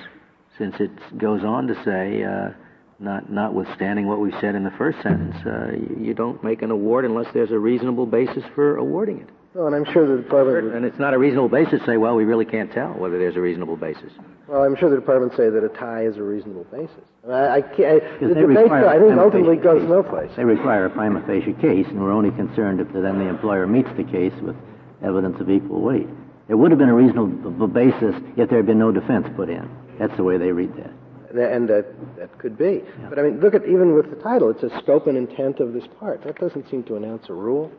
since 0.56 0.76
it 0.78 0.92
goes 1.18 1.42
on 1.42 1.66
to 1.66 1.74
say, 1.84 2.22
uh, 2.22 2.50
not, 2.98 3.30
notwithstanding 3.30 4.06
what 4.06 4.20
we 4.20 4.32
said 4.40 4.54
in 4.54 4.64
the 4.64 4.70
first 4.72 5.00
sentence, 5.02 5.36
uh, 5.46 5.72
you, 5.72 6.06
you 6.08 6.14
don't 6.14 6.42
make 6.42 6.62
an 6.62 6.70
award 6.70 7.04
unless 7.04 7.32
there's 7.32 7.52
a 7.52 7.58
reasonable 7.58 8.06
basis 8.06 8.42
for 8.54 8.76
awarding 8.76 9.20
it. 9.20 9.28
No, 9.54 9.66
and 9.66 9.74
I'm 9.74 9.84
sure 9.92 10.06
the 10.06 10.22
department. 10.22 10.64
Would, 10.64 10.74
and 10.74 10.84
it's 10.84 10.98
not 10.98 11.14
a 11.14 11.18
reasonable 11.18 11.48
basis 11.48 11.80
to 11.80 11.86
say, 11.86 11.96
well, 11.96 12.14
we 12.14 12.24
really 12.24 12.44
can't 12.44 12.70
tell 12.70 12.92
whether 12.92 13.18
there's 13.18 13.36
a 13.36 13.40
reasonable 13.40 13.76
basis. 13.76 14.12
Well, 14.46 14.62
I'm 14.62 14.76
sure 14.76 14.90
the 14.90 14.96
department 14.96 15.32
say 15.36 15.48
that 15.48 15.64
a 15.64 15.68
tie 15.68 16.04
is 16.04 16.16
a 16.16 16.22
reasonable 16.22 16.64
basis. 16.64 17.04
I, 17.26 17.32
I, 17.32 17.56
I 17.56 17.60
can't. 17.62 18.02
I, 18.02 18.18
the 18.18 18.34
debate, 18.34 18.70
I 18.70 18.98
think, 18.98 19.18
ultimately 19.18 19.56
goes 19.56 19.80
case. 19.80 19.88
no 19.88 20.02
place. 20.02 20.30
They 20.36 20.44
require 20.44 20.84
a 20.84 20.90
prima 20.90 21.22
facie 21.26 21.54
case, 21.54 21.86
and 21.88 22.00
we're 22.00 22.12
only 22.12 22.30
concerned 22.30 22.80
if 22.80 22.92
then 22.92 23.18
the 23.18 23.28
employer 23.28 23.66
meets 23.66 23.90
the 23.96 24.04
case 24.04 24.34
with 24.42 24.56
evidence 25.02 25.40
of 25.40 25.50
equal 25.50 25.80
weight. 25.80 26.08
It 26.48 26.54
would 26.54 26.70
have 26.70 26.78
been 26.78 26.88
a 26.88 26.94
reasonable 26.94 27.68
basis 27.68 28.14
if 28.36 28.48
there 28.48 28.58
had 28.58 28.66
been 28.66 28.78
no 28.78 28.92
defense 28.92 29.26
put 29.34 29.48
in. 29.48 29.68
That's 29.98 30.16
the 30.16 30.24
way 30.24 30.38
they 30.38 30.52
read 30.52 30.74
that. 30.76 30.92
And 31.30 31.68
that, 31.68 31.86
that 32.16 32.38
could 32.38 32.56
be. 32.56 32.82
Yeah. 33.00 33.08
But 33.08 33.18
I 33.18 33.22
mean, 33.22 33.40
look 33.40 33.54
at 33.54 33.64
even 33.64 33.94
with 33.94 34.10
the 34.10 34.16
title, 34.16 34.50
it 34.50 34.60
says 34.60 34.70
scope 34.82 35.06
and 35.06 35.16
intent 35.16 35.60
of 35.60 35.72
this 35.72 35.84
part. 35.98 36.24
That 36.24 36.38
doesn't 36.38 36.70
seem 36.70 36.84
to 36.84 36.96
announce 36.96 37.28
a 37.28 37.34
rule. 37.34 37.70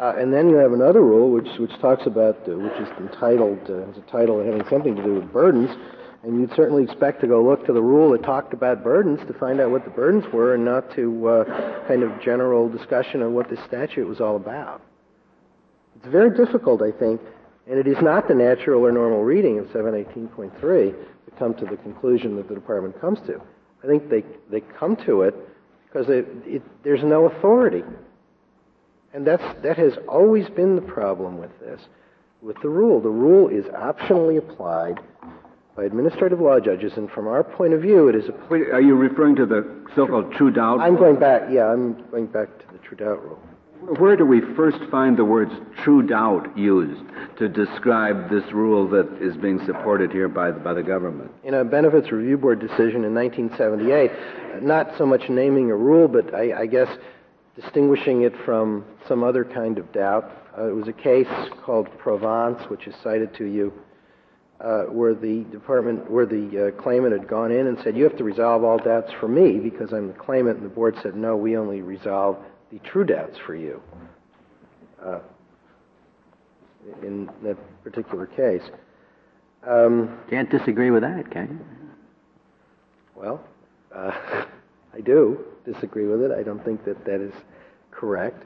Uh, 0.00 0.14
and 0.18 0.32
then 0.32 0.50
you 0.50 0.56
have 0.56 0.72
another 0.72 1.00
rule 1.00 1.30
which, 1.30 1.48
which 1.58 1.72
talks 1.80 2.06
about, 2.06 2.36
uh, 2.48 2.56
which 2.56 2.72
is 2.74 2.88
entitled, 2.98 3.58
uh, 3.70 3.86
has 3.86 3.96
a 3.96 4.10
title 4.10 4.44
having 4.44 4.62
something 4.68 4.94
to 4.94 5.02
do 5.02 5.14
with 5.14 5.32
burdens. 5.32 5.70
And 6.22 6.40
you'd 6.40 6.54
certainly 6.54 6.82
expect 6.82 7.20
to 7.22 7.26
go 7.26 7.42
look 7.42 7.64
to 7.66 7.72
the 7.72 7.82
rule 7.82 8.10
that 8.10 8.22
talked 8.22 8.52
about 8.52 8.82
burdens 8.82 9.20
to 9.26 9.32
find 9.38 9.60
out 9.60 9.70
what 9.70 9.84
the 9.84 9.90
burdens 9.90 10.24
were 10.32 10.54
and 10.54 10.64
not 10.64 10.92
to 10.96 11.28
uh, 11.28 11.88
kind 11.88 12.02
of 12.02 12.20
general 12.20 12.68
discussion 12.68 13.22
of 13.22 13.32
what 13.32 13.48
this 13.48 13.60
statute 13.66 14.06
was 14.06 14.20
all 14.20 14.36
about. 14.36 14.82
It's 15.96 16.08
very 16.08 16.36
difficult, 16.36 16.82
I 16.82 16.90
think, 16.90 17.20
and 17.66 17.78
it 17.78 17.86
is 17.86 17.96
not 18.02 18.28
the 18.28 18.34
natural 18.34 18.84
or 18.84 18.92
normal 18.92 19.22
reading 19.22 19.58
of 19.58 19.66
718.3 19.66 20.60
to 20.60 20.96
come 21.32 21.54
to 21.54 21.64
the 21.64 21.76
conclusion 21.76 22.36
that 22.36 22.48
the 22.48 22.54
department 22.54 23.00
comes 23.00 23.20
to. 23.26 23.40
I 23.82 23.86
think 23.86 24.08
they, 24.08 24.24
they 24.50 24.60
come 24.60 24.96
to 25.06 25.22
it 25.22 25.34
because 25.86 26.08
it, 26.08 26.26
it, 26.44 26.62
there's 26.82 27.02
no 27.02 27.26
authority. 27.26 27.82
And 29.12 29.26
that's, 29.26 29.44
that 29.62 29.78
has 29.78 29.94
always 30.08 30.48
been 30.48 30.76
the 30.76 30.82
problem 30.82 31.38
with 31.38 31.58
this, 31.60 31.80
with 32.42 32.60
the 32.62 32.68
rule. 32.68 33.00
The 33.00 33.08
rule 33.08 33.48
is 33.48 33.64
optionally 33.66 34.38
applied 34.38 35.00
by 35.76 35.84
administrative 35.84 36.40
law 36.40 36.58
judges, 36.58 36.92
and 36.96 37.10
from 37.10 37.28
our 37.28 37.44
point 37.44 37.74
of 37.74 37.82
view, 37.82 38.08
it 38.08 38.14
is 38.14 38.28
a. 38.28 38.34
Wait, 38.50 38.70
are 38.70 38.80
you 38.80 38.94
referring 38.94 39.36
to 39.36 39.46
the 39.46 39.86
so-called 39.94 40.32
true 40.32 40.50
doubt? 40.50 40.80
I'm 40.80 40.96
going 40.96 41.18
back. 41.18 41.42
Yeah, 41.50 41.66
I'm 41.66 42.02
going 42.10 42.26
back 42.26 42.48
to 42.58 42.72
the 42.72 42.78
true 42.78 42.96
doubt 42.96 43.22
rule. 43.22 43.38
Where 43.82 44.16
do 44.16 44.24
we 44.24 44.40
first 44.56 44.78
find 44.90 45.16
the 45.16 45.24
words 45.24 45.52
true 45.84 46.02
doubt 46.02 46.56
used 46.56 47.02
to 47.38 47.48
describe 47.48 48.30
this 48.30 48.44
rule 48.52 48.88
that 48.88 49.06
is 49.20 49.36
being 49.36 49.64
supported 49.66 50.10
here 50.10 50.28
by 50.28 50.50
the, 50.50 50.58
by 50.58 50.72
the 50.74 50.82
government? 50.82 51.30
In 51.44 51.54
a 51.54 51.64
Benefits 51.64 52.10
Review 52.10 52.38
Board 52.38 52.58
decision 52.58 53.04
in 53.04 53.14
1978, 53.14 54.62
not 54.62 54.96
so 54.96 55.04
much 55.04 55.28
naming 55.28 55.70
a 55.70 55.76
rule, 55.76 56.08
but 56.08 56.34
I, 56.34 56.62
I 56.62 56.66
guess 56.66 56.88
distinguishing 57.54 58.22
it 58.22 58.32
from 58.44 58.84
some 59.06 59.22
other 59.22 59.44
kind 59.44 59.78
of 59.78 59.92
doubt. 59.92 60.32
Uh, 60.56 60.68
it 60.68 60.74
was 60.74 60.88
a 60.88 60.92
case 60.92 61.28
called 61.62 61.88
Provance, 61.98 62.68
which 62.70 62.86
is 62.86 62.94
cited 63.02 63.34
to 63.34 63.44
you, 63.44 63.72
uh, 64.60 64.84
where 64.84 65.14
the 65.14 65.44
department, 65.52 66.10
where 66.10 66.26
the 66.26 66.72
uh, 66.74 66.82
claimant 66.82 67.12
had 67.12 67.28
gone 67.28 67.52
in 67.52 67.66
and 67.66 67.78
said, 67.84 67.96
"You 67.96 68.04
have 68.04 68.16
to 68.16 68.24
resolve 68.24 68.64
all 68.64 68.78
doubts 68.78 69.12
for 69.20 69.28
me 69.28 69.58
because 69.58 69.92
I'm 69.92 70.08
the 70.08 70.14
claimant," 70.14 70.56
and 70.56 70.64
the 70.64 70.74
board 70.74 70.96
said, 71.02 71.14
"No, 71.14 71.36
we 71.36 71.56
only 71.56 71.82
resolve 71.82 72.38
the 72.76 72.88
true 72.88 73.04
doubts 73.04 73.38
for 73.46 73.54
you 73.54 73.80
uh, 75.04 75.20
in 77.02 77.28
that 77.42 77.56
particular 77.82 78.26
case. 78.26 78.62
Um, 79.66 80.18
Can't 80.30 80.50
disagree 80.50 80.90
with 80.90 81.02
that, 81.02 81.30
can 81.30 81.48
you? 81.48 81.90
Well, 83.14 83.44
uh, 83.94 84.44
I 84.94 85.00
do 85.00 85.44
disagree 85.64 86.06
with 86.06 86.22
it. 86.22 86.30
I 86.30 86.42
don't 86.42 86.64
think 86.64 86.84
that 86.84 87.04
that 87.04 87.20
is 87.20 87.32
correct. 87.90 88.44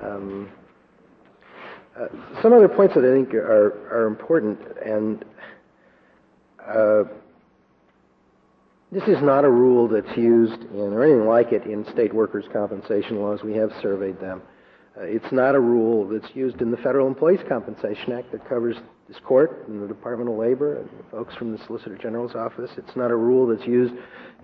Um, 0.00 0.50
uh, 1.98 2.08
some 2.42 2.52
other 2.52 2.68
points 2.68 2.94
that 2.94 3.04
I 3.04 3.12
think 3.12 3.32
are, 3.34 3.88
are 3.90 4.06
important, 4.06 4.58
and 4.84 5.24
uh, 6.66 7.04
this 8.94 9.08
is 9.08 9.20
not 9.20 9.44
a 9.44 9.50
rule 9.50 9.88
that's 9.88 10.16
used 10.16 10.62
in, 10.72 10.92
or 10.92 11.02
anything 11.02 11.26
like 11.26 11.50
it, 11.50 11.64
in 11.64 11.84
state 11.92 12.14
workers' 12.14 12.44
compensation 12.52 13.20
laws. 13.20 13.42
We 13.42 13.54
have 13.54 13.72
surveyed 13.82 14.20
them. 14.20 14.40
Uh, 14.96 15.02
it's 15.02 15.32
not 15.32 15.56
a 15.56 15.60
rule 15.60 16.06
that's 16.06 16.32
used 16.36 16.62
in 16.62 16.70
the 16.70 16.76
Federal 16.76 17.08
Employees 17.08 17.40
Compensation 17.48 18.12
Act 18.12 18.30
that 18.30 18.48
covers 18.48 18.76
this 19.08 19.18
court 19.24 19.66
and 19.66 19.82
the 19.82 19.88
Department 19.88 20.30
of 20.30 20.36
Labor 20.36 20.78
and 20.78 20.88
folks 21.10 21.34
from 21.34 21.50
the 21.50 21.58
Solicitor 21.66 21.98
General's 21.98 22.36
office. 22.36 22.70
It's 22.76 22.94
not 22.94 23.10
a 23.10 23.16
rule 23.16 23.48
that's 23.48 23.66
used 23.66 23.94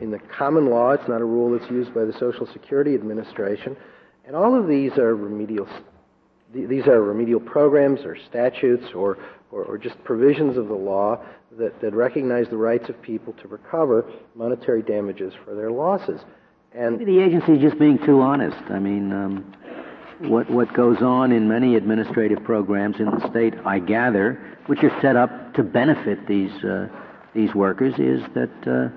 in 0.01 0.11
the 0.11 0.19
common 0.19 0.69
law. 0.69 0.91
It's 0.91 1.09
not 1.09 1.21
a 1.21 1.25
rule 1.25 1.57
that's 1.57 1.71
used 1.71 1.95
by 1.95 2.05
the 2.05 2.13
Social 2.19 2.47
Security 2.53 2.95
Administration. 2.95 3.77
And 4.27 4.35
all 4.35 4.59
of 4.59 4.67
these 4.67 4.99
are 4.99 5.15
remedial. 5.15 5.69
These 6.53 6.89
are 6.89 7.01
remedial 7.01 7.39
programs 7.39 8.01
or 8.01 8.17
statutes 8.29 8.87
or, 8.97 9.19
or, 9.53 9.63
or 9.63 9.79
just 9.79 10.03
provisions 10.03 10.57
of 10.57 10.67
the 10.67 10.75
law 10.75 11.25
that, 11.59 11.81
that 11.81 11.95
recognize 11.95 12.49
the 12.49 12.57
rights 12.57 12.89
of 12.89 13.01
people 13.03 13.33
to 13.35 13.49
recover 13.49 14.11
monetary 14.35 14.83
damages 14.83 15.35
for 15.45 15.55
their 15.55 15.71
losses. 15.71 16.21
And 16.73 16.99
Maybe 16.99 17.17
the 17.17 17.23
agency 17.23 17.53
is 17.55 17.61
just 17.61 17.79
being 17.79 17.99
too 18.05 18.21
honest. 18.21 18.71
I 18.71 18.79
mean, 18.79 19.13
um, 19.13 19.55
what 20.21 20.49
what 20.51 20.73
goes 20.75 21.03
on 21.03 21.33
in 21.33 21.49
many 21.49 21.77
administrative 21.77 22.45
programs 22.45 23.01
in 23.01 23.07
the 23.07 23.29
state, 23.31 23.55
I 23.65 23.79
gather, 23.79 24.41
which 24.67 24.85
are 24.85 25.01
set 25.01 25.17
up 25.17 25.55
to 25.55 25.63
benefit 25.63 26.27
these 26.29 26.53
uh, 26.63 26.89
these 27.35 27.55
workers, 27.55 27.95
is 27.99 28.23
that 28.35 28.51
uh, 28.67 28.89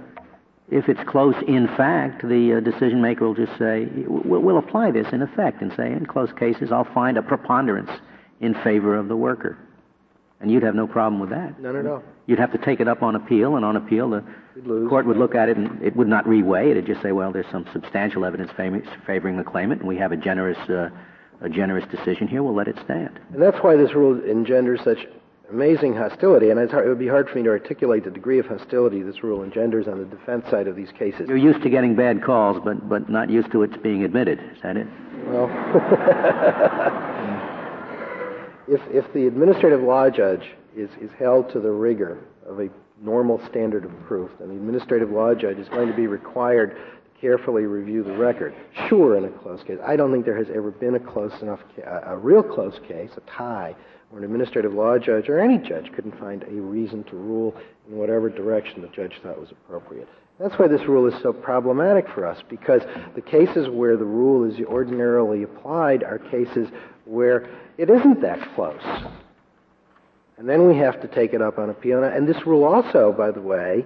if 0.70 0.90
it's 0.90 1.00
close 1.10 1.36
in 1.48 1.68
fact, 1.68 2.22
the 2.22 2.58
uh, 2.58 2.60
decision 2.60 3.02
maker 3.02 3.26
will 3.26 3.36
just 3.36 3.58
say, 3.58 3.88
we'll, 4.06 4.42
we'll 4.42 4.58
apply 4.58 4.92
this 4.92 5.08
in 5.12 5.22
effect 5.22 5.62
and 5.62 5.74
say, 5.76 5.92
in 5.92 6.06
close 6.06 6.32
cases, 6.34 6.72
I'll 6.72 6.92
find 6.94 7.18
a 7.18 7.22
preponderance 7.22 7.92
in 8.40 8.54
favor 8.64 8.96
of 8.96 9.08
the 9.08 9.16
worker. 9.16 9.58
And 10.42 10.52
you'd 10.52 10.64
have 10.64 10.76
no 10.76 10.88
problem 10.88 11.22
with 11.22 11.30
that. 11.30 11.60
None 11.60 11.76
at 11.76 11.86
all. 11.86 12.04
You'd 12.26 12.40
have 12.40 12.54
to 12.54 12.58
take 12.58 12.80
it 12.80 12.88
up 12.88 13.04
on 13.04 13.16
appeal, 13.16 13.58
and 13.58 13.66
on 13.66 13.76
appeal, 13.76 14.10
the 14.10 14.24
court 14.88 15.06
would 15.06 15.18
look 15.18 15.36
at 15.36 15.50
it 15.50 15.58
and 15.58 15.82
it 15.82 15.96
would 15.96 16.08
not 16.08 16.26
reweigh 16.26 16.68
it. 16.68 16.78
It'd 16.78 16.86
just 16.86 17.02
say, 17.02 17.12
well, 17.12 17.32
there's 17.32 17.50
some 17.52 17.66
substantial 17.74 18.24
evidence 18.24 18.52
favoring 18.56 19.38
the 19.38 19.44
claimant, 19.44 19.82
and 19.82 19.90
we 19.90 19.98
have 19.98 20.12
a 20.12 20.18
generous, 20.18 20.58
uh, 20.70 20.90
a 21.42 21.50
generous 21.50 21.86
decision 21.92 22.28
here. 22.28 22.42
We'll 22.42 22.56
let 22.56 22.68
it 22.68 22.78
stand. 22.84 23.20
And 23.34 23.42
that's 23.42 23.58
why 23.58 23.76
this 23.76 23.94
rule 23.94 24.24
engenders 24.24 24.80
such 24.84 25.00
amazing 25.50 25.96
hostility, 25.96 26.50
and 26.50 26.72
hard, 26.72 26.86
it 26.86 26.90
would 26.90 27.00
be 27.00 27.08
hard 27.08 27.30
for 27.30 27.36
me 27.36 27.44
to 27.44 27.50
articulate 27.50 28.06
the 28.06 28.12
degree 28.12 28.40
of 28.40 28.46
hostility 28.46 29.04
this 29.04 29.24
rule 29.24 29.44
engenders 29.44 29.88
on 29.88 30.00
the 30.00 30.06
defense 30.06 30.46
side 30.50 30.68
of 30.68 30.76
these 30.76 30.92
cases. 30.98 31.28
You're 31.28 31.38
used 31.38 31.62
to 31.64 31.70
getting 31.70 31.96
bad 31.96 32.24
calls, 32.24 32.62
but, 32.64 32.88
but 32.88 33.10
not 33.10 33.30
used 33.30 33.52
to 33.52 33.64
it 33.64 33.84
being 33.84 34.04
admitted. 34.04 34.40
Is 34.56 34.62
that 34.64 34.78
it? 34.78 34.88
Well. 35.28 35.48
if, 38.68 39.06
if 39.06 39.14
the 39.14 39.28
administrative 39.28 39.82
law 39.82 40.10
judge 40.10 40.44
is, 40.76 40.90
is 41.02 41.12
held 41.18 41.52
to 41.52 41.60
the 41.60 41.72
rigor 41.72 42.24
of 42.48 42.60
a 42.60 42.70
normal 43.02 43.42
standard 43.50 43.86
of 43.86 43.92
proof, 44.06 44.32
then 44.40 44.50
the 44.50 44.56
administrative 44.56 45.10
law 45.10 45.34
judge 45.34 45.58
is 45.58 45.68
going 45.70 45.88
to 45.88 45.96
be 45.96 46.08
required 46.08 46.76
to 46.76 47.22
carefully 47.22 47.64
review 47.64 48.04
the 48.04 48.14
record. 48.14 48.54
Sure, 48.88 49.18
in 49.18 49.26
a 49.26 49.30
close 49.30 49.64
case. 49.64 49.80
I 49.86 49.96
don't 49.96 50.12
think 50.12 50.26
there 50.26 50.38
has 50.38 50.50
ever 50.50 50.72
been 50.72 50.96
a 50.96 51.00
close 51.00 51.42
enough, 51.42 51.60
a, 51.86 52.14
a 52.14 52.18
real 52.18 52.44
close 52.44 52.80
case, 52.88 53.12
a 53.18 53.22
tie, 53.22 53.76
where 54.10 54.20
an 54.20 54.26
administrative 54.26 54.74
law 54.74 54.98
judge 54.98 55.28
or 55.28 55.40
any 55.40 55.58
judge 55.58 55.92
couldn't 55.94 56.18
find 56.20 56.44
a 56.44 56.62
reason 56.62 57.04
to 57.06 57.16
rule 57.16 57.56
in 57.90 57.98
whatever 57.98 58.30
direction 58.30 58.82
the 58.82 58.88
judge 58.90 59.14
thought 59.24 59.40
was 59.40 59.52
appropriate. 59.52 60.08
That's 60.40 60.58
why 60.60 60.68
this 60.68 60.82
rule 60.84 61.08
is 61.08 61.22
so 61.22 61.32
problematic 61.32 62.08
for 62.10 62.26
us, 62.26 62.42
because 62.50 62.82
the 63.16 63.22
cases 63.22 63.70
where 63.70 63.98
the 63.98 64.06
rule 64.06 64.44
is 64.50 64.60
ordinarily 64.66 65.44
applied 65.44 66.04
are 66.04 66.20
cases 66.20 66.70
where 67.06 67.50
it 67.78 67.90
isn't 67.90 68.22
that 68.22 68.40
close. 68.56 68.82
And 70.38 70.50
then 70.50 70.68
we 70.68 70.78
have 70.78 71.02
to 71.02 71.08
take 71.08 71.34
it 71.34 71.42
up 71.42 71.60
on 71.60 71.70
appeal. 71.70 72.04
And 72.04 72.28
this 72.28 72.46
rule 72.46 72.64
also, 72.64 73.12
by 73.12 73.32
the 73.32 73.42
way, 73.42 73.86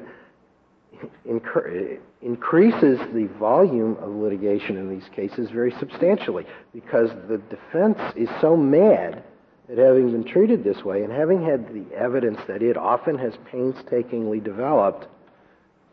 increases 2.22 3.00
the 3.14 3.30
volume 3.38 3.98
of 3.98 4.10
litigation 4.10 4.78
in 4.78 4.90
these 4.90 5.08
cases 5.16 5.50
very 5.50 5.72
substantially 5.80 6.46
because 6.74 7.10
the 7.28 7.38
defense 7.50 8.00
is 8.16 8.30
so 8.42 8.56
mad 8.56 9.24
at 9.70 9.78
having 9.78 10.12
been 10.12 10.24
treated 10.24 10.64
this 10.64 10.84
way 10.84 11.04
and 11.04 11.12
having 11.12 11.44
had 11.44 11.68
the 11.74 11.86
evidence 11.96 12.40
that 12.48 12.62
it 12.62 12.78
often 12.78 13.18
has 13.18 13.34
painstakingly 13.52 14.40
developed 14.40 15.08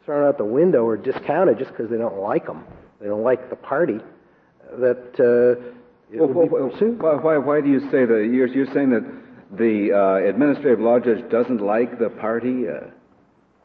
thrown 0.05 0.27
out 0.27 0.39
the 0.39 0.45
window 0.45 0.85
or 0.85 0.97
discounted 0.97 1.59
just 1.59 1.71
because 1.71 1.91
they 1.91 1.97
don't 1.97 2.19
like 2.19 2.47
them, 2.47 2.65
they 3.01 3.07
don't 3.07 3.23
like 3.23 3.51
the 3.51 3.57
party, 3.57 3.99
that 4.79 4.99
uh, 5.19 5.61
well, 6.13 6.29
why, 6.29 7.15
why, 7.15 7.39
why, 7.39 7.61
do 7.61 7.69
you 7.69 7.81
say 7.91 8.05
that? 8.05 8.31
You're, 8.33 8.47
you're 8.47 8.73
saying 8.73 8.91
that 8.91 9.05
the 9.57 9.93
uh, 9.93 10.29
administrative 10.29 10.81
law 10.81 10.99
judge 10.99 11.29
doesn't 11.31 11.61
like 11.61 11.99
the 11.99 12.11
party? 12.11 12.69
Uh... 12.69 12.91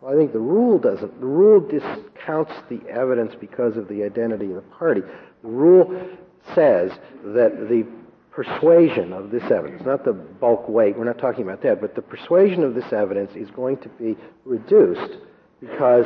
Well, 0.02 0.14
I 0.14 0.18
think 0.18 0.32
the 0.32 0.40
rule 0.40 0.80
doesn't. 0.80 1.20
The 1.20 1.26
rule 1.26 1.60
discounts 1.60 2.54
the 2.70 2.82
evidence 2.90 3.36
because 3.40 3.78
of 3.78 3.88
the 3.88 4.04
identity 4.04 4.46
of 4.46 4.56
the 4.56 4.62
party. 4.62 5.02
The 5.02 5.48
rule 5.48 6.10
says 6.56 6.92
that 7.24 7.68
the 7.70 7.86
persuasion 8.32 9.12
of 9.12 9.32
this 9.32 9.44
evidence, 9.52 9.84
not 9.86 10.06
the 10.06 10.14
bulk 10.14 10.70
weight, 10.70 10.98
we're 10.98 11.04
not 11.04 11.18
talking 11.18 11.44
about 11.44 11.62
that, 11.64 11.82
but 11.82 11.96
the 11.96 12.02
persuasion 12.02 12.64
of 12.64 12.76
this 12.76 12.94
evidence 12.94 13.32
is 13.36 13.50
going 13.52 13.78
to 13.78 13.90
be 13.90 14.16
reduced 14.46 15.18
because 15.60 16.06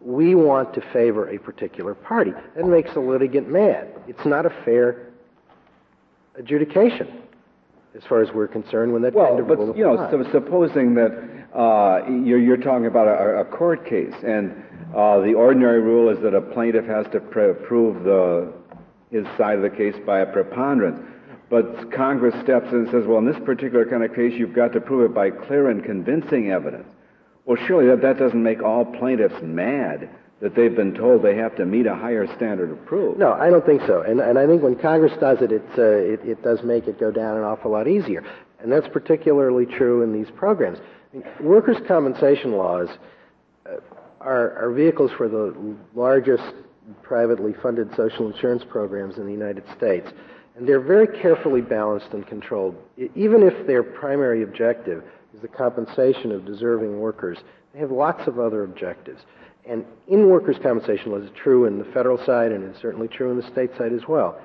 we 0.00 0.34
want 0.34 0.74
to 0.74 0.80
favor 0.92 1.28
a 1.30 1.38
particular 1.38 1.94
party. 1.94 2.32
That 2.56 2.66
makes 2.66 2.92
the 2.92 3.00
litigant 3.00 3.48
mad. 3.48 3.88
It's 4.06 4.24
not 4.26 4.44
a 4.44 4.50
fair 4.64 5.08
adjudication. 6.36 7.22
As 7.98 8.04
far 8.04 8.22
as 8.22 8.32
we're 8.32 8.48
concerned, 8.48 8.92
when 8.92 9.02
that 9.02 9.12
Well, 9.14 9.36
kind 9.36 9.40
of 9.40 9.48
but 9.48 9.76
you 9.76 9.84
know, 9.84 10.08
so 10.10 10.22
supposing 10.30 10.94
that 10.94 11.10
uh, 11.52 12.08
you're, 12.08 12.38
you're 12.38 12.56
talking 12.56 12.86
about 12.86 13.08
a, 13.08 13.40
a 13.40 13.44
court 13.44 13.84
case, 13.84 14.14
and 14.24 14.52
uh, 14.94 15.20
the 15.20 15.34
ordinary 15.34 15.80
rule 15.80 16.08
is 16.08 16.22
that 16.22 16.32
a 16.32 16.40
plaintiff 16.40 16.86
has 16.86 17.06
to 17.12 17.20
pre- 17.20 17.54
prove 17.54 18.04
the 18.04 18.52
his 19.10 19.26
side 19.36 19.56
of 19.56 19.62
the 19.62 19.70
case 19.70 19.94
by 20.06 20.20
a 20.20 20.26
preponderance. 20.26 21.00
But 21.50 21.90
Congress 21.92 22.34
steps 22.42 22.68
in 22.70 22.80
and 22.80 22.90
says, 22.90 23.04
well, 23.06 23.18
in 23.18 23.24
this 23.24 23.38
particular 23.42 23.86
kind 23.86 24.04
of 24.04 24.14
case, 24.14 24.34
you've 24.34 24.52
got 24.52 24.72
to 24.74 24.80
prove 24.82 25.10
it 25.10 25.14
by 25.14 25.30
clear 25.30 25.70
and 25.70 25.82
convincing 25.82 26.50
evidence. 26.50 26.88
Well, 27.46 27.56
surely 27.66 27.86
that, 27.86 28.02
that 28.02 28.18
doesn't 28.18 28.42
make 28.42 28.62
all 28.62 28.84
plaintiffs 28.84 29.40
mad 29.42 30.10
that 30.40 30.54
they've 30.54 30.74
been 30.74 30.94
told 30.94 31.22
they 31.22 31.36
have 31.36 31.56
to 31.56 31.66
meet 31.66 31.86
a 31.86 31.94
higher 31.94 32.26
standard 32.36 32.70
of 32.70 32.84
proof. 32.86 33.18
No, 33.18 33.32
I 33.32 33.50
don't 33.50 33.66
think 33.66 33.82
so. 33.86 34.02
And, 34.02 34.20
and 34.20 34.38
I 34.38 34.46
think 34.46 34.62
when 34.62 34.76
Congress 34.76 35.12
does 35.20 35.38
it, 35.40 35.50
it's, 35.50 35.78
uh, 35.78 35.82
it, 35.82 36.20
it 36.24 36.42
does 36.42 36.62
make 36.62 36.86
it 36.86 37.00
go 37.00 37.10
down 37.10 37.36
an 37.36 37.42
awful 37.42 37.72
lot 37.72 37.88
easier. 37.88 38.24
And 38.60 38.70
that's 38.70 38.88
particularly 38.88 39.66
true 39.66 40.02
in 40.02 40.12
these 40.12 40.30
programs. 40.36 40.78
I 41.12 41.16
mean, 41.16 41.26
workers' 41.40 41.78
compensation 41.88 42.52
laws 42.52 42.88
uh, 43.66 43.76
are, 44.20 44.52
are 44.64 44.72
vehicles 44.72 45.10
for 45.16 45.28
the 45.28 45.76
largest 45.94 46.44
privately 47.02 47.54
funded 47.62 47.94
social 47.96 48.30
insurance 48.30 48.62
programs 48.68 49.16
in 49.18 49.26
the 49.26 49.32
United 49.32 49.64
States. 49.76 50.08
And 50.56 50.68
they're 50.68 50.80
very 50.80 51.06
carefully 51.20 51.60
balanced 51.60 52.12
and 52.12 52.26
controlled. 52.26 52.76
Even 53.14 53.42
if 53.42 53.66
their 53.66 53.82
primary 53.82 54.42
objective 54.42 55.04
is 55.34 55.40
the 55.40 55.48
compensation 55.48 56.32
of 56.32 56.44
deserving 56.44 56.98
workers, 56.98 57.38
they 57.72 57.78
have 57.78 57.90
lots 57.90 58.26
of 58.26 58.38
other 58.38 58.64
objectives. 58.64 59.22
And 59.68 59.84
in 60.06 60.28
workers' 60.28 60.56
compensation 60.62 61.12
laws, 61.12 61.24
it's 61.24 61.38
true 61.38 61.66
in 61.66 61.78
the 61.78 61.84
federal 61.84 62.16
side 62.24 62.52
and 62.52 62.64
it's 62.64 62.80
certainly 62.80 63.06
true 63.06 63.30
in 63.30 63.36
the 63.36 63.46
state 63.46 63.70
side 63.76 63.92
as 63.92 64.08
well. 64.08 64.40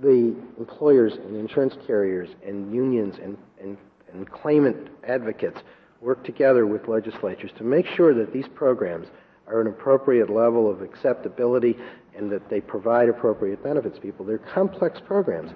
The 0.00 0.34
employers 0.56 1.14
and 1.14 1.36
insurance 1.36 1.74
carriers 1.86 2.28
and 2.46 2.72
unions 2.72 3.16
and, 3.22 3.36
and, 3.60 3.76
and 4.12 4.30
claimant 4.30 4.88
advocates 5.06 5.60
work 6.00 6.24
together 6.24 6.66
with 6.66 6.86
legislatures 6.86 7.50
to 7.58 7.64
make 7.64 7.86
sure 7.86 8.14
that 8.14 8.32
these 8.32 8.46
programs 8.54 9.08
are 9.48 9.60
an 9.60 9.66
appropriate 9.66 10.30
level 10.30 10.70
of 10.70 10.80
acceptability 10.80 11.76
and 12.16 12.30
that 12.30 12.48
they 12.48 12.60
provide 12.60 13.08
appropriate 13.08 13.62
benefits 13.64 13.96
to 13.96 14.00
people. 14.00 14.24
They're 14.24 14.38
complex 14.38 15.00
programs. 15.04 15.50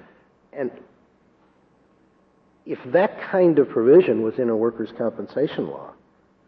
And 0.53 0.71
if 2.65 2.79
that 2.87 3.21
kind 3.21 3.59
of 3.61 3.69
provision 3.69 4.23
was 4.23 4.39
in 4.39 4.49
a 4.49 4.57
workers' 4.57 4.91
compensation 4.99 5.69
law, 5.69 5.93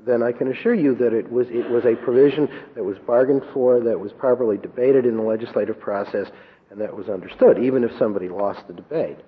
then 0.08 0.22
I 0.22 0.32
can 0.32 0.50
assure 0.50 0.74
you 0.74 0.94
that 0.96 1.12
it 1.12 1.30
was, 1.30 1.48
it 1.50 1.68
was 1.68 1.84
a 1.84 1.94
provision 1.94 2.48
that 2.74 2.84
was 2.84 2.96
bargained 2.98 3.42
for, 3.52 3.80
that 3.80 4.00
was 4.00 4.12
properly 4.12 4.56
debated 4.56 5.04
in 5.04 5.16
the 5.16 5.22
legislative 5.22 5.78
process, 5.78 6.28
and 6.70 6.80
that 6.80 6.96
was 6.96 7.08
understood, 7.08 7.58
even 7.58 7.84
if 7.84 7.90
somebody 7.98 8.28
lost 8.28 8.66
the 8.66 8.72
debate. 8.72 9.18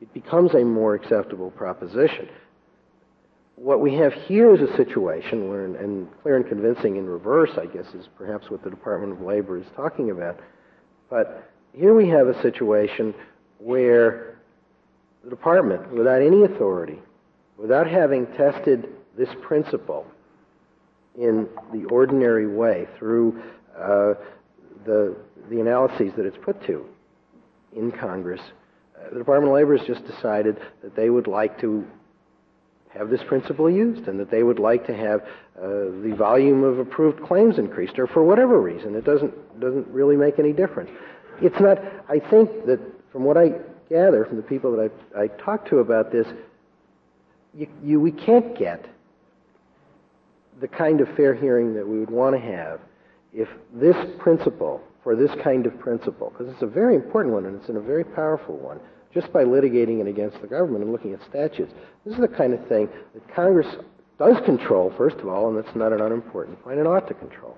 It 0.00 0.12
becomes 0.12 0.54
a 0.54 0.64
more 0.64 0.94
acceptable 0.94 1.50
proposition. 1.50 2.28
What 3.56 3.80
we 3.80 3.94
have 3.94 4.12
here 4.12 4.54
is 4.54 4.60
a 4.60 4.76
situation 4.76 5.48
where, 5.48 5.64
and 5.64 6.08
clear 6.22 6.36
and 6.36 6.46
convincing 6.46 6.96
in 6.96 7.06
reverse, 7.06 7.50
I 7.58 7.66
guess, 7.66 7.86
is 7.94 8.08
perhaps 8.16 8.50
what 8.50 8.62
the 8.62 8.70
Department 8.70 9.14
of 9.14 9.20
Labor 9.20 9.58
is 9.58 9.66
talking 9.74 10.10
about. 10.10 10.38
But 11.10 11.50
here 11.72 11.94
we 11.94 12.08
have 12.10 12.28
a 12.28 12.40
situation 12.42 13.14
where 13.58 14.38
the 15.24 15.30
department, 15.30 15.90
without 15.90 16.22
any 16.22 16.44
authority, 16.44 17.00
without 17.56 17.88
having 17.88 18.26
tested 18.26 18.88
this 19.16 19.30
principle 19.42 20.06
in 21.18 21.48
the 21.72 21.84
ordinary 21.86 22.46
way 22.46 22.86
through 22.98 23.42
uh, 23.76 24.14
the, 24.86 25.16
the 25.50 25.60
analyses 25.60 26.12
that 26.16 26.24
it's 26.24 26.38
put 26.42 26.64
to 26.66 26.86
in 27.76 27.90
Congress, 27.90 28.40
uh, 28.96 29.10
the 29.10 29.18
Department 29.18 29.50
of 29.50 29.54
Labor 29.54 29.76
has 29.76 29.86
just 29.86 30.06
decided 30.06 30.56
that 30.82 30.94
they 30.94 31.10
would 31.10 31.26
like 31.26 31.60
to 31.60 31.86
have 32.90 33.10
this 33.10 33.20
principle 33.26 33.68
used 33.68 34.08
and 34.08 34.18
that 34.18 34.30
they 34.30 34.42
would 34.42 34.58
like 34.58 34.86
to 34.86 34.96
have 34.96 35.20
uh, 35.60 35.90
the 36.02 36.14
volume 36.16 36.64
of 36.64 36.78
approved 36.78 37.22
claims 37.22 37.58
increased 37.58 37.98
or 37.98 38.06
for 38.06 38.24
whatever 38.24 38.60
reason. 38.60 38.94
It 38.94 39.04
doesn't, 39.04 39.60
doesn't 39.60 39.88
really 39.88 40.16
make 40.16 40.38
any 40.38 40.52
difference. 40.52 40.90
It's 41.42 41.58
not, 41.60 41.78
I 42.08 42.18
think 42.18 42.66
that 42.66 42.80
from 43.12 43.24
what 43.24 43.36
I 43.36 43.52
gather 43.88 44.24
from 44.24 44.36
the 44.36 44.42
people 44.42 44.76
that 44.76 44.90
I, 45.16 45.22
I 45.22 45.26
talked 45.26 45.68
to 45.68 45.78
about 45.78 46.10
this, 46.12 46.26
you, 47.54 47.68
you, 47.82 48.00
we 48.00 48.12
can't 48.12 48.56
get 48.56 48.86
the 50.60 50.68
kind 50.68 51.00
of 51.00 51.08
fair 51.16 51.34
hearing 51.34 51.74
that 51.74 51.86
we 51.86 51.98
would 51.98 52.10
want 52.10 52.34
to 52.34 52.40
have 52.40 52.80
if 53.32 53.48
this 53.74 53.96
principle, 54.18 54.80
for 55.02 55.14
this 55.14 55.30
kind 55.42 55.66
of 55.66 55.78
principle, 55.78 56.30
because 56.30 56.52
it's 56.52 56.62
a 56.62 56.66
very 56.66 56.94
important 56.94 57.34
one 57.34 57.46
and 57.46 57.60
it's 57.60 57.68
in 57.68 57.76
a 57.76 57.80
very 57.80 58.04
powerful 58.04 58.56
one, 58.56 58.80
just 59.12 59.32
by 59.32 59.44
litigating 59.44 60.00
it 60.00 60.06
against 60.06 60.40
the 60.40 60.46
government 60.46 60.82
and 60.82 60.92
looking 60.92 61.12
at 61.12 61.22
statutes, 61.28 61.72
this 62.04 62.14
is 62.14 62.20
the 62.20 62.28
kind 62.28 62.52
of 62.52 62.66
thing 62.68 62.88
that 63.14 63.34
Congress 63.34 63.66
does 64.18 64.36
control, 64.44 64.92
first 64.96 65.16
of 65.16 65.28
all, 65.28 65.48
and 65.48 65.56
that's 65.56 65.76
not 65.76 65.92
an 65.92 66.00
unimportant 66.00 66.62
point, 66.62 66.78
and 66.78 66.88
ought 66.88 67.06
to 67.06 67.14
control. 67.14 67.56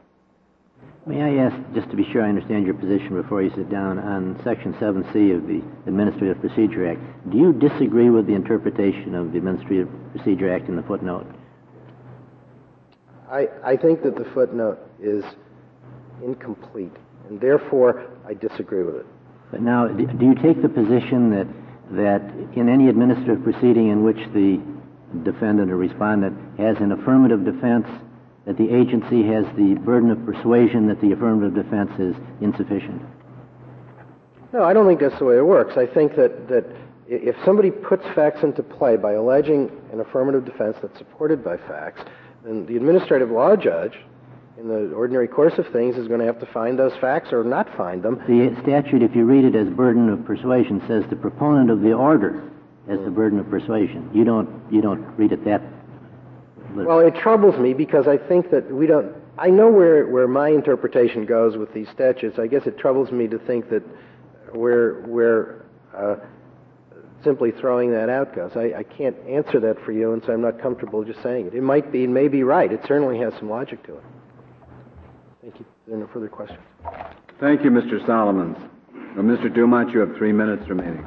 May 1.06 1.22
I 1.22 1.44
ask, 1.44 1.56
just 1.74 1.90
to 1.90 1.96
be 1.96 2.04
sure 2.12 2.22
I 2.22 2.28
understand 2.28 2.66
your 2.66 2.74
position 2.74 3.20
before 3.20 3.42
you 3.42 3.50
sit 3.50 3.70
down, 3.70 3.98
on 3.98 4.38
Section 4.44 4.74
7C 4.74 5.36
of 5.36 5.46
the 5.46 5.62
Administrative 5.86 6.40
Procedure 6.40 6.90
Act, 6.90 7.00
do 7.30 7.38
you 7.38 7.52
disagree 7.52 8.10
with 8.10 8.26
the 8.26 8.34
interpretation 8.34 9.14
of 9.14 9.32
the 9.32 9.38
Administrative 9.38 9.88
Procedure 10.14 10.54
Act 10.54 10.68
in 10.68 10.76
the 10.76 10.82
footnote? 10.82 11.26
I, 13.30 13.48
I 13.64 13.76
think 13.76 14.02
that 14.02 14.16
the 14.16 14.24
footnote 14.34 14.78
is 15.00 15.24
incomplete, 16.24 16.92
and 17.28 17.40
therefore 17.40 18.10
I 18.26 18.34
disagree 18.34 18.82
with 18.82 18.96
it. 18.96 19.06
But 19.50 19.62
now, 19.62 19.86
do 19.86 20.06
do 20.06 20.26
you 20.26 20.34
take 20.34 20.62
the 20.62 20.68
position 20.68 21.30
that, 21.30 21.46
that 21.92 22.22
in 22.56 22.68
any 22.68 22.88
administrative 22.88 23.42
proceeding 23.42 23.88
in 23.88 24.02
which 24.02 24.18
the 24.34 24.60
defendant 25.22 25.70
or 25.70 25.76
respondent 25.76 26.36
has 26.58 26.76
an 26.78 26.92
affirmative 26.92 27.44
defense, 27.44 27.86
that 28.46 28.56
the 28.56 28.74
agency 28.74 29.22
has 29.24 29.44
the 29.56 29.74
burden 29.84 30.10
of 30.10 30.24
persuasion 30.24 30.86
that 30.88 31.00
the 31.00 31.12
affirmative 31.12 31.54
defense 31.54 31.90
is 31.98 32.14
insufficient? 32.40 33.02
No, 34.52 34.64
I 34.64 34.72
don't 34.72 34.86
think 34.86 35.00
that's 35.00 35.18
the 35.18 35.24
way 35.24 35.36
it 35.36 35.46
works. 35.46 35.76
I 35.76 35.86
think 35.86 36.16
that, 36.16 36.48
that 36.48 36.64
if 37.06 37.36
somebody 37.44 37.70
puts 37.70 38.04
facts 38.14 38.42
into 38.42 38.62
play 38.62 38.96
by 38.96 39.12
alleging 39.12 39.70
an 39.92 40.00
affirmative 40.00 40.44
defense 40.44 40.76
that's 40.82 40.98
supported 40.98 41.44
by 41.44 41.56
facts, 41.56 42.02
then 42.44 42.66
the 42.66 42.76
administrative 42.76 43.30
law 43.30 43.56
judge, 43.56 43.94
in 44.58 44.68
the 44.68 44.92
ordinary 44.94 45.28
course 45.28 45.58
of 45.58 45.66
things, 45.68 45.96
is 45.96 46.08
going 46.08 46.20
to 46.20 46.26
have 46.26 46.40
to 46.40 46.46
find 46.46 46.78
those 46.78 46.92
facts 47.00 47.32
or 47.32 47.44
not 47.44 47.74
find 47.76 48.02
them. 48.02 48.16
The 48.26 48.56
statute, 48.62 49.02
if 49.02 49.14
you 49.14 49.24
read 49.24 49.44
it 49.44 49.54
as 49.54 49.68
burden 49.68 50.08
of 50.08 50.24
persuasion, 50.24 50.82
says 50.86 51.04
the 51.10 51.16
proponent 51.16 51.70
of 51.70 51.80
the 51.80 51.92
order 51.92 52.42
has 52.88 53.00
the 53.00 53.10
burden 53.10 53.38
of 53.38 53.48
persuasion. 53.48 54.10
You 54.12 54.24
don't, 54.24 54.48
you 54.70 54.80
don't 54.80 55.02
read 55.16 55.32
it 55.32 55.44
that 55.44 55.62
Well, 56.74 57.00
it 57.00 57.14
troubles 57.14 57.58
me 57.58 57.74
because 57.74 58.08
I 58.08 58.16
think 58.16 58.50
that 58.50 58.70
we 58.70 58.86
don't. 58.86 59.14
I 59.38 59.48
know 59.48 59.70
where, 59.70 60.06
where 60.08 60.28
my 60.28 60.48
interpretation 60.48 61.24
goes 61.24 61.56
with 61.56 61.72
these 61.72 61.88
statutes. 61.88 62.38
I 62.38 62.46
guess 62.46 62.66
it 62.66 62.78
troubles 62.78 63.10
me 63.10 63.26
to 63.28 63.38
think 63.38 63.70
that 63.70 63.82
where, 64.52 65.00
where 65.02 65.64
uh, 65.96 66.16
simply 67.24 67.50
throwing 67.50 67.92
that 67.92 68.08
out 68.08 68.34
goes. 68.34 68.52
I, 68.56 68.72
I 68.78 68.82
can't 68.82 69.16
answer 69.28 69.60
that 69.60 69.84
for 69.84 69.92
you, 69.92 70.12
and 70.12 70.22
so 70.24 70.32
I'm 70.32 70.40
not 70.40 70.60
comfortable 70.60 71.04
just 71.04 71.22
saying 71.22 71.46
it. 71.46 71.54
It 71.54 71.62
might 71.62 71.92
be, 71.92 72.04
it 72.04 72.10
may 72.10 72.28
be 72.28 72.42
right. 72.42 72.72
It 72.72 72.80
certainly 72.86 73.18
has 73.18 73.32
some 73.34 73.50
logic 73.50 73.84
to 73.86 73.96
it. 73.96 74.04
Thank 75.42 75.58
you. 75.58 75.66
There 75.86 75.96
Are 75.96 75.98
there 75.98 76.06
no 76.06 76.12
further 76.12 76.28
questions? 76.28 76.60
Thank 77.40 77.64
you, 77.64 77.70
Mr. 77.70 78.04
Solomons. 78.06 78.56
Now, 79.16 79.22
Mr. 79.22 79.52
Dumont, 79.52 79.90
you 79.90 80.00
have 80.00 80.16
three 80.16 80.32
minutes 80.32 80.68
remaining. 80.68 81.06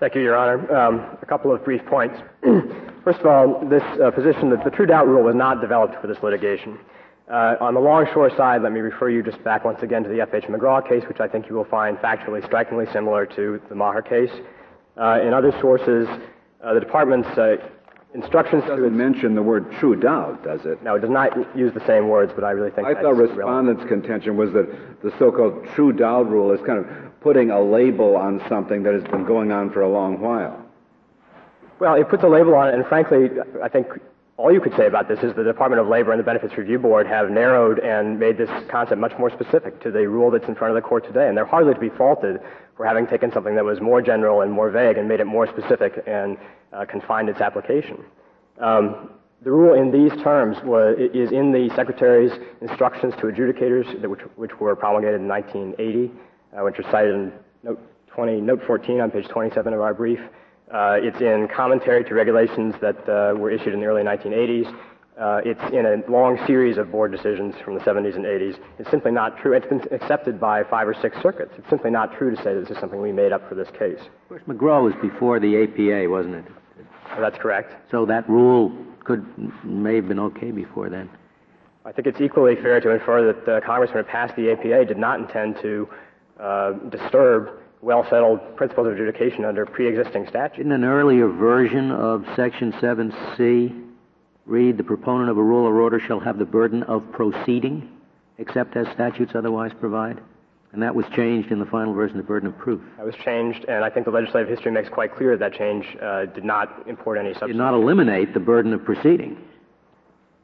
Thank 0.00 0.14
you, 0.14 0.22
Your 0.22 0.36
Honor. 0.36 0.74
Um, 0.74 1.16
a 1.20 1.26
couple 1.26 1.54
of 1.54 1.64
brief 1.64 1.84
points. 1.86 2.18
First 3.04 3.20
of 3.20 3.26
all, 3.26 3.66
this 3.68 3.82
uh, 4.00 4.10
position 4.10 4.50
that 4.50 4.64
the 4.64 4.70
true 4.70 4.86
doubt 4.86 5.06
rule 5.06 5.22
was 5.24 5.34
not 5.34 5.60
developed 5.60 6.00
for 6.00 6.06
this 6.06 6.22
litigation. 6.22 6.78
Uh, 7.30 7.56
on 7.60 7.74
the 7.74 7.80
longshore 7.80 8.30
side, 8.36 8.62
let 8.62 8.72
me 8.72 8.80
refer 8.80 9.08
you 9.08 9.22
just 9.22 9.42
back 9.44 9.64
once 9.64 9.82
again 9.82 10.02
to 10.02 10.08
the 10.08 10.20
F.H. 10.20 10.44
McGraw 10.44 10.86
case, 10.86 11.04
which 11.08 11.20
I 11.20 11.28
think 11.28 11.48
you 11.48 11.54
will 11.54 11.64
find 11.64 11.96
factually 11.98 12.44
strikingly 12.44 12.86
similar 12.92 13.26
to 13.26 13.60
the 13.68 13.74
Maher 13.74 14.02
case. 14.02 14.30
Uh, 14.96 15.20
in 15.22 15.32
other 15.32 15.52
sources, 15.60 16.06
uh, 16.62 16.74
the 16.74 16.80
department's 16.80 17.28
uh, 17.38 17.56
instructions 18.14 18.62
It 18.64 18.68
doesn't 18.68 18.96
mention 18.96 19.34
the 19.34 19.42
word 19.42 19.72
true 19.72 19.96
doubt, 19.96 20.44
does 20.44 20.66
it? 20.66 20.82
no, 20.82 20.96
it 20.96 21.00
does 21.00 21.10
not 21.10 21.56
use 21.56 21.72
the 21.72 21.84
same 21.86 22.08
words, 22.08 22.32
but 22.34 22.44
I 22.44 22.50
really 22.50 22.70
think 22.70 22.86
I 22.86 22.94
thought 22.94 23.14
relevant. 23.16 23.38
respondents' 23.38 23.84
contention 23.86 24.36
was 24.36 24.52
that 24.52 25.02
the 25.02 25.10
so-called 25.18 25.66
true 25.74 25.92
doubt 25.92 26.28
rule 26.28 26.52
is 26.52 26.60
kind 26.66 26.78
of 26.78 26.86
putting 27.20 27.50
a 27.50 27.60
label 27.60 28.16
on 28.16 28.42
something 28.48 28.82
that 28.82 28.92
has 28.92 29.04
been 29.04 29.24
going 29.24 29.50
on 29.50 29.70
for 29.70 29.80
a 29.80 29.88
long 29.88 30.20
while. 30.20 30.58
Well, 31.78 31.94
it 31.94 32.08
puts 32.08 32.22
a 32.22 32.28
label 32.28 32.54
on 32.54 32.68
it, 32.68 32.74
and 32.74 32.86
frankly, 32.86 33.30
I 33.62 33.68
think 33.68 33.86
all 34.36 34.52
you 34.52 34.60
could 34.60 34.74
say 34.76 34.86
about 34.86 35.08
this 35.08 35.20
is 35.22 35.34
the 35.34 35.44
Department 35.44 35.80
of 35.80 35.88
Labor 35.88 36.10
and 36.10 36.18
the 36.18 36.24
Benefits 36.24 36.56
Review 36.56 36.78
Board 36.78 37.06
have 37.06 37.30
narrowed 37.30 37.78
and 37.78 38.18
made 38.18 38.38
this 38.38 38.50
concept 38.68 39.00
much 39.00 39.12
more 39.18 39.30
specific 39.30 39.80
to 39.82 39.90
the 39.90 40.08
rule 40.08 40.30
that's 40.30 40.48
in 40.48 40.54
front 40.54 40.74
of 40.74 40.82
the 40.82 40.86
court 40.86 41.04
today, 41.04 41.28
and 41.28 41.36
they're 41.36 41.44
hardly 41.44 41.74
to 41.74 41.80
be 41.80 41.90
faulted 41.90 42.40
for 42.76 42.86
having 42.86 43.06
taken 43.06 43.30
something 43.30 43.54
that 43.54 43.64
was 43.64 43.80
more 43.80 44.00
general 44.00 44.40
and 44.40 44.50
more 44.50 44.70
vague 44.70 44.96
and 44.96 45.06
made 45.06 45.20
it 45.20 45.26
more 45.26 45.46
specific 45.46 46.02
and 46.06 46.38
uh, 46.72 46.84
confined 46.86 47.28
its 47.28 47.40
application. 47.40 48.02
Um, 48.58 49.10
the 49.42 49.50
rule 49.50 49.74
in 49.74 49.90
these 49.90 50.12
terms 50.22 50.56
was, 50.64 50.96
is 50.98 51.30
in 51.30 51.52
the 51.52 51.68
Secretary's 51.76 52.32
instructions 52.60 53.14
to 53.16 53.22
adjudicators, 53.22 54.08
which, 54.08 54.20
which 54.36 54.60
were 54.60 54.74
promulgated 54.74 55.20
in 55.20 55.28
1980, 55.28 56.10
uh, 56.56 56.64
which 56.64 56.78
are 56.78 56.90
cited 56.90 57.14
in 57.14 57.32
note 57.64 57.80
20, 58.08 58.40
note 58.40 58.62
14 58.66 59.00
on 59.00 59.10
page 59.10 59.28
27 59.28 59.74
of 59.74 59.80
our 59.80 59.92
brief. 59.92 60.20
Uh, 60.72 60.96
it's 61.02 61.20
in 61.20 61.48
commentary 61.54 62.02
to 62.02 62.14
regulations 62.14 62.74
that 62.80 62.96
uh, 63.06 63.34
were 63.36 63.50
issued 63.50 63.74
in 63.74 63.80
the 63.80 63.86
early 63.86 64.02
1980s. 64.02 64.74
Uh, 65.20 65.42
it's 65.44 65.60
in 65.72 65.84
a 65.84 66.10
long 66.10 66.38
series 66.46 66.78
of 66.78 66.90
board 66.90 67.12
decisions 67.12 67.54
from 67.62 67.74
the 67.74 67.80
70s 67.80 68.16
and 68.16 68.24
80s. 68.24 68.58
It's 68.78 68.90
simply 68.90 69.12
not 69.12 69.36
true. 69.36 69.52
It's 69.52 69.66
been 69.66 69.82
accepted 69.92 70.40
by 70.40 70.64
five 70.64 70.88
or 70.88 70.94
six 70.94 71.20
circuits. 71.20 71.52
It's 71.58 71.68
simply 71.68 71.90
not 71.90 72.16
true 72.16 72.34
to 72.34 72.42
say 72.42 72.54
that 72.54 72.60
this 72.60 72.70
is 72.70 72.78
something 72.78 73.02
we 73.02 73.12
made 73.12 73.32
up 73.32 73.46
for 73.46 73.54
this 73.54 73.68
case. 73.78 74.00
Of 74.00 74.28
course, 74.28 74.42
McGraw 74.48 74.82
was 74.82 74.94
before 75.02 75.38
the 75.38 75.62
APA, 75.62 76.10
wasn't 76.10 76.36
it? 76.36 76.44
That's 77.18 77.36
correct. 77.36 77.74
So 77.90 78.06
that 78.06 78.26
rule 78.26 78.72
could 79.04 79.26
may 79.64 79.96
have 79.96 80.08
been 80.08 80.20
okay 80.20 80.50
before 80.50 80.88
then. 80.88 81.10
I 81.84 81.92
think 81.92 82.06
it's 82.06 82.20
equally 82.20 82.56
fair 82.56 82.80
to 82.80 82.90
infer 82.90 83.26
that 83.26 83.44
the 83.44 83.60
Congress, 83.66 83.90
when 83.90 84.00
it 84.04 84.08
passed 84.08 84.34
the 84.36 84.52
APA, 84.52 84.86
did 84.86 84.96
not 84.96 85.20
intend 85.20 85.60
to 85.60 85.88
uh, 86.40 86.72
disturb 87.82 87.88
well-settled 87.88 88.56
principles 88.56 88.86
of 88.86 88.94
adjudication 88.94 89.44
under 89.44 89.66
pre-existing 89.66 90.26
statutes. 90.28 90.58
Didn't 90.58 90.72
an 90.72 90.84
earlier 90.84 91.28
version 91.28 91.90
of 91.90 92.24
Section 92.36 92.72
7C 92.72 93.72
read, 94.46 94.76
"The 94.76 94.84
proponent 94.84 95.30
of 95.30 95.38
a 95.38 95.42
rule 95.42 95.66
or 95.66 95.80
order 95.80 96.00
shall 96.00 96.20
have 96.20 96.38
the 96.38 96.44
burden 96.44 96.82
of 96.84 97.02
proceeding, 97.12 97.88
except 98.38 98.76
as 98.76 98.88
statutes 98.88 99.34
otherwise 99.34 99.72
provide"? 99.74 100.20
And 100.72 100.82
that 100.82 100.94
was 100.94 101.06
changed 101.10 101.52
in 101.52 101.58
the 101.58 101.66
final 101.66 101.92
version, 101.92 102.16
the 102.16 102.22
burden 102.22 102.48
of 102.48 102.56
proof. 102.56 102.80
That 102.96 103.04
was 103.04 103.14
changed, 103.16 103.66
and 103.68 103.84
I 103.84 103.90
think 103.90 104.06
the 104.06 104.12
legislative 104.12 104.48
history 104.48 104.72
makes 104.72 104.88
quite 104.88 105.14
clear 105.14 105.36
that 105.36 105.52
change 105.52 105.84
uh, 106.00 106.24
did 106.24 106.44
not 106.44 106.84
import 106.86 107.18
any 107.18 107.34
substance. 107.34 107.52
Did 107.52 107.58
not 107.58 107.74
eliminate 107.74 108.32
the 108.32 108.40
burden 108.40 108.72
of 108.72 108.82
proceeding. 108.82 109.36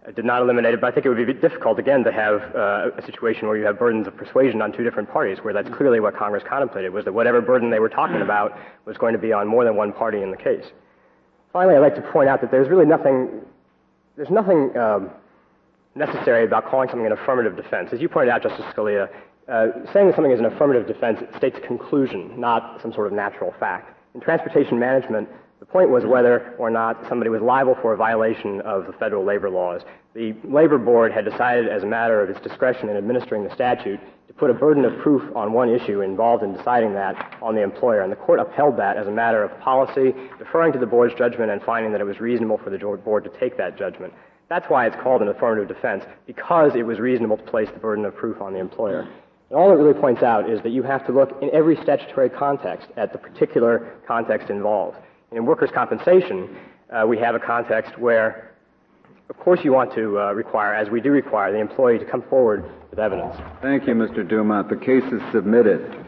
It 0.09 0.17
did 0.17 0.25
not 0.25 0.41
eliminate 0.41 0.73
it, 0.73 0.81
but 0.81 0.87
I 0.87 0.91
think 0.91 1.05
it 1.05 1.11
would 1.11 1.27
be 1.27 1.35
difficult, 1.35 1.79
again, 1.79 2.03
to 2.05 2.11
have 2.11 2.41
uh, 2.57 2.91
a 2.97 3.03
situation 3.05 3.47
where 3.47 3.59
you 3.59 3.67
have 3.67 3.79
burdens 3.79 4.07
of 4.07 4.17
persuasion 4.17 4.63
on 4.63 4.73
two 4.73 4.83
different 4.83 5.11
parties, 5.11 5.37
where 5.43 5.53
that's 5.53 5.69
clearly 5.69 6.01
what 6.01 6.17
Congress 6.17 6.43
contemplated, 6.49 6.95
was 6.95 7.05
that 7.05 7.13
whatever 7.13 7.43
burden 7.43 7.69
they 7.69 7.79
were 7.79 7.91
talking 7.91 8.23
about 8.23 8.59
was 8.87 8.97
going 8.97 9.13
to 9.13 9.19
be 9.19 9.35
on 9.35 9.47
more 9.47 9.65
than 9.65 9.77
one 9.77 9.93
party 9.93 10.23
in 10.23 10.31
the 10.31 10.37
case. 10.37 10.65
Finally, 11.53 11.77
I'd 11.77 11.81
like 11.81 11.95
to 11.97 12.01
point 12.01 12.31
out 12.31 12.41
that 12.41 12.51
there's 12.51 12.71
really 12.71 12.87
nothing, 12.87 13.43
there's 14.17 14.31
nothing 14.31 14.75
um, 14.79 15.11
necessary 15.95 16.47
about 16.47 16.65
calling 16.65 16.89
something 16.89 17.05
an 17.05 17.13
affirmative 17.13 17.55
defense. 17.55 17.91
As 17.93 18.01
you 18.01 18.09
pointed 18.09 18.31
out, 18.31 18.43
Justice 18.43 18.65
Scalia, 18.75 19.11
uh, 19.47 19.67
saying 19.93 20.07
that 20.07 20.15
something 20.15 20.33
is 20.33 20.39
an 20.39 20.47
affirmative 20.47 20.87
defense 20.87 21.21
states 21.37 21.59
a 21.59 21.67
conclusion, 21.67 22.41
not 22.41 22.81
some 22.81 22.95
sort 22.95 23.09
of 23.09 23.13
natural 23.13 23.55
fact. 23.61 23.95
In 24.15 24.23
transportation 24.23 24.79
management, 24.79 25.29
the 25.61 25.67
point 25.67 25.91
was 25.91 26.05
whether 26.05 26.55
or 26.59 26.71
not 26.71 27.09
somebody 27.09 27.31
was 27.31 27.43
liable 27.43 27.77
for 27.83 27.93
a 27.93 27.97
violation 27.97 28.61
of 28.61 28.87
the 28.87 28.93
federal 28.93 29.25
labor 29.25 29.51
laws. 29.51 29.83
The 30.15 30.35
labor 30.45 30.79
board 30.79 31.13
had 31.13 31.25
decided, 31.25 31.69
as 31.69 31.83
a 31.83 31.87
matter 31.87 32.23
of 32.23 32.31
its 32.31 32.41
discretion 32.41 32.89
in 32.89 32.97
administering 32.97 33.45
the 33.45 33.55
statute, 33.55 34.01
to 34.29 34.33
put 34.35 34.51
a 34.51 34.55
burden 34.55 34.85
of 34.85 34.99
proof 35.01 35.35
on 35.37 35.53
one 35.53 35.69
issue 35.69 36.01
involved 36.01 36.43
in 36.43 36.57
deciding 36.57 36.95
that 36.95 37.37
on 37.43 37.55
the 37.55 37.63
employer. 37.63 38.03
And 38.03 38.13
the 38.13 38.17
court 38.17 38.41
upheld 38.41 38.77
that 38.79 38.97
as 38.97 39.07
a 39.07 39.11
matter 39.11 39.43
of 39.43 39.59
policy, 39.61 40.15
deferring 40.39 40.73
to 40.73 40.79
the 40.79 40.87
board's 40.87 41.15
judgment 41.15 41.51
and 41.51 41.63
finding 41.63 41.93
that 41.93 42.01
it 42.01 42.05
was 42.05 42.21
reasonable 42.21 42.59
for 42.59 42.71
the 42.71 42.79
board 42.79 43.25
to 43.25 43.31
take 43.39 43.57
that 43.59 43.77
judgment. 43.77 44.13
That's 44.49 44.67
why 44.71 44.87
it's 44.87 44.97
called 45.03 45.23
an 45.23 45.29
affirmative 45.29 45.69
defense, 45.69 46.05
because 46.27 46.75
it 46.75 46.87
was 46.87 46.99
reasonable 46.99 47.37
to 47.37 47.43
place 47.43 47.69
the 47.73 47.81
burden 47.81 48.05
of 48.05 48.17
proof 48.17 48.41
on 48.41 48.55
the 48.55 48.61
employer. 48.61 49.09
And 49.51 49.59
all 49.59 49.71
it 49.71 49.75
really 49.75 49.99
points 49.99 50.23
out 50.23 50.49
is 50.49 50.63
that 50.63 50.71
you 50.71 50.83
have 50.83 51.07
to 51.07 51.13
look 51.13 51.43
in 51.43 51.51
every 51.53 51.77
statutory 51.77 52.31
context 52.31 52.89
at 52.97 53.13
the 53.13 53.19
particular 53.19 53.95
context 54.07 54.51
involved. 54.51 54.99
In 55.31 55.45
workers' 55.45 55.70
compensation, 55.72 56.57
uh, 56.91 57.05
we 57.07 57.18
have 57.18 57.35
a 57.35 57.39
context 57.39 57.99
where, 57.99 58.55
of 59.29 59.37
course, 59.39 59.61
you 59.62 59.72
want 59.72 59.93
to 59.95 60.18
uh, 60.18 60.33
require, 60.33 60.74
as 60.74 60.89
we 60.89 61.01
do 61.01 61.11
require, 61.11 61.53
the 61.53 61.59
employee 61.59 61.99
to 61.99 62.05
come 62.05 62.22
forward 62.22 62.64
with 62.91 62.99
evidence. 62.99 63.37
Thank 63.61 63.87
you, 63.87 63.95
Mr. 63.95 64.26
Dumont. 64.26 64.70
The 64.70 64.76
case 64.76 65.05
is 65.12 65.20
submitted. 65.31 66.07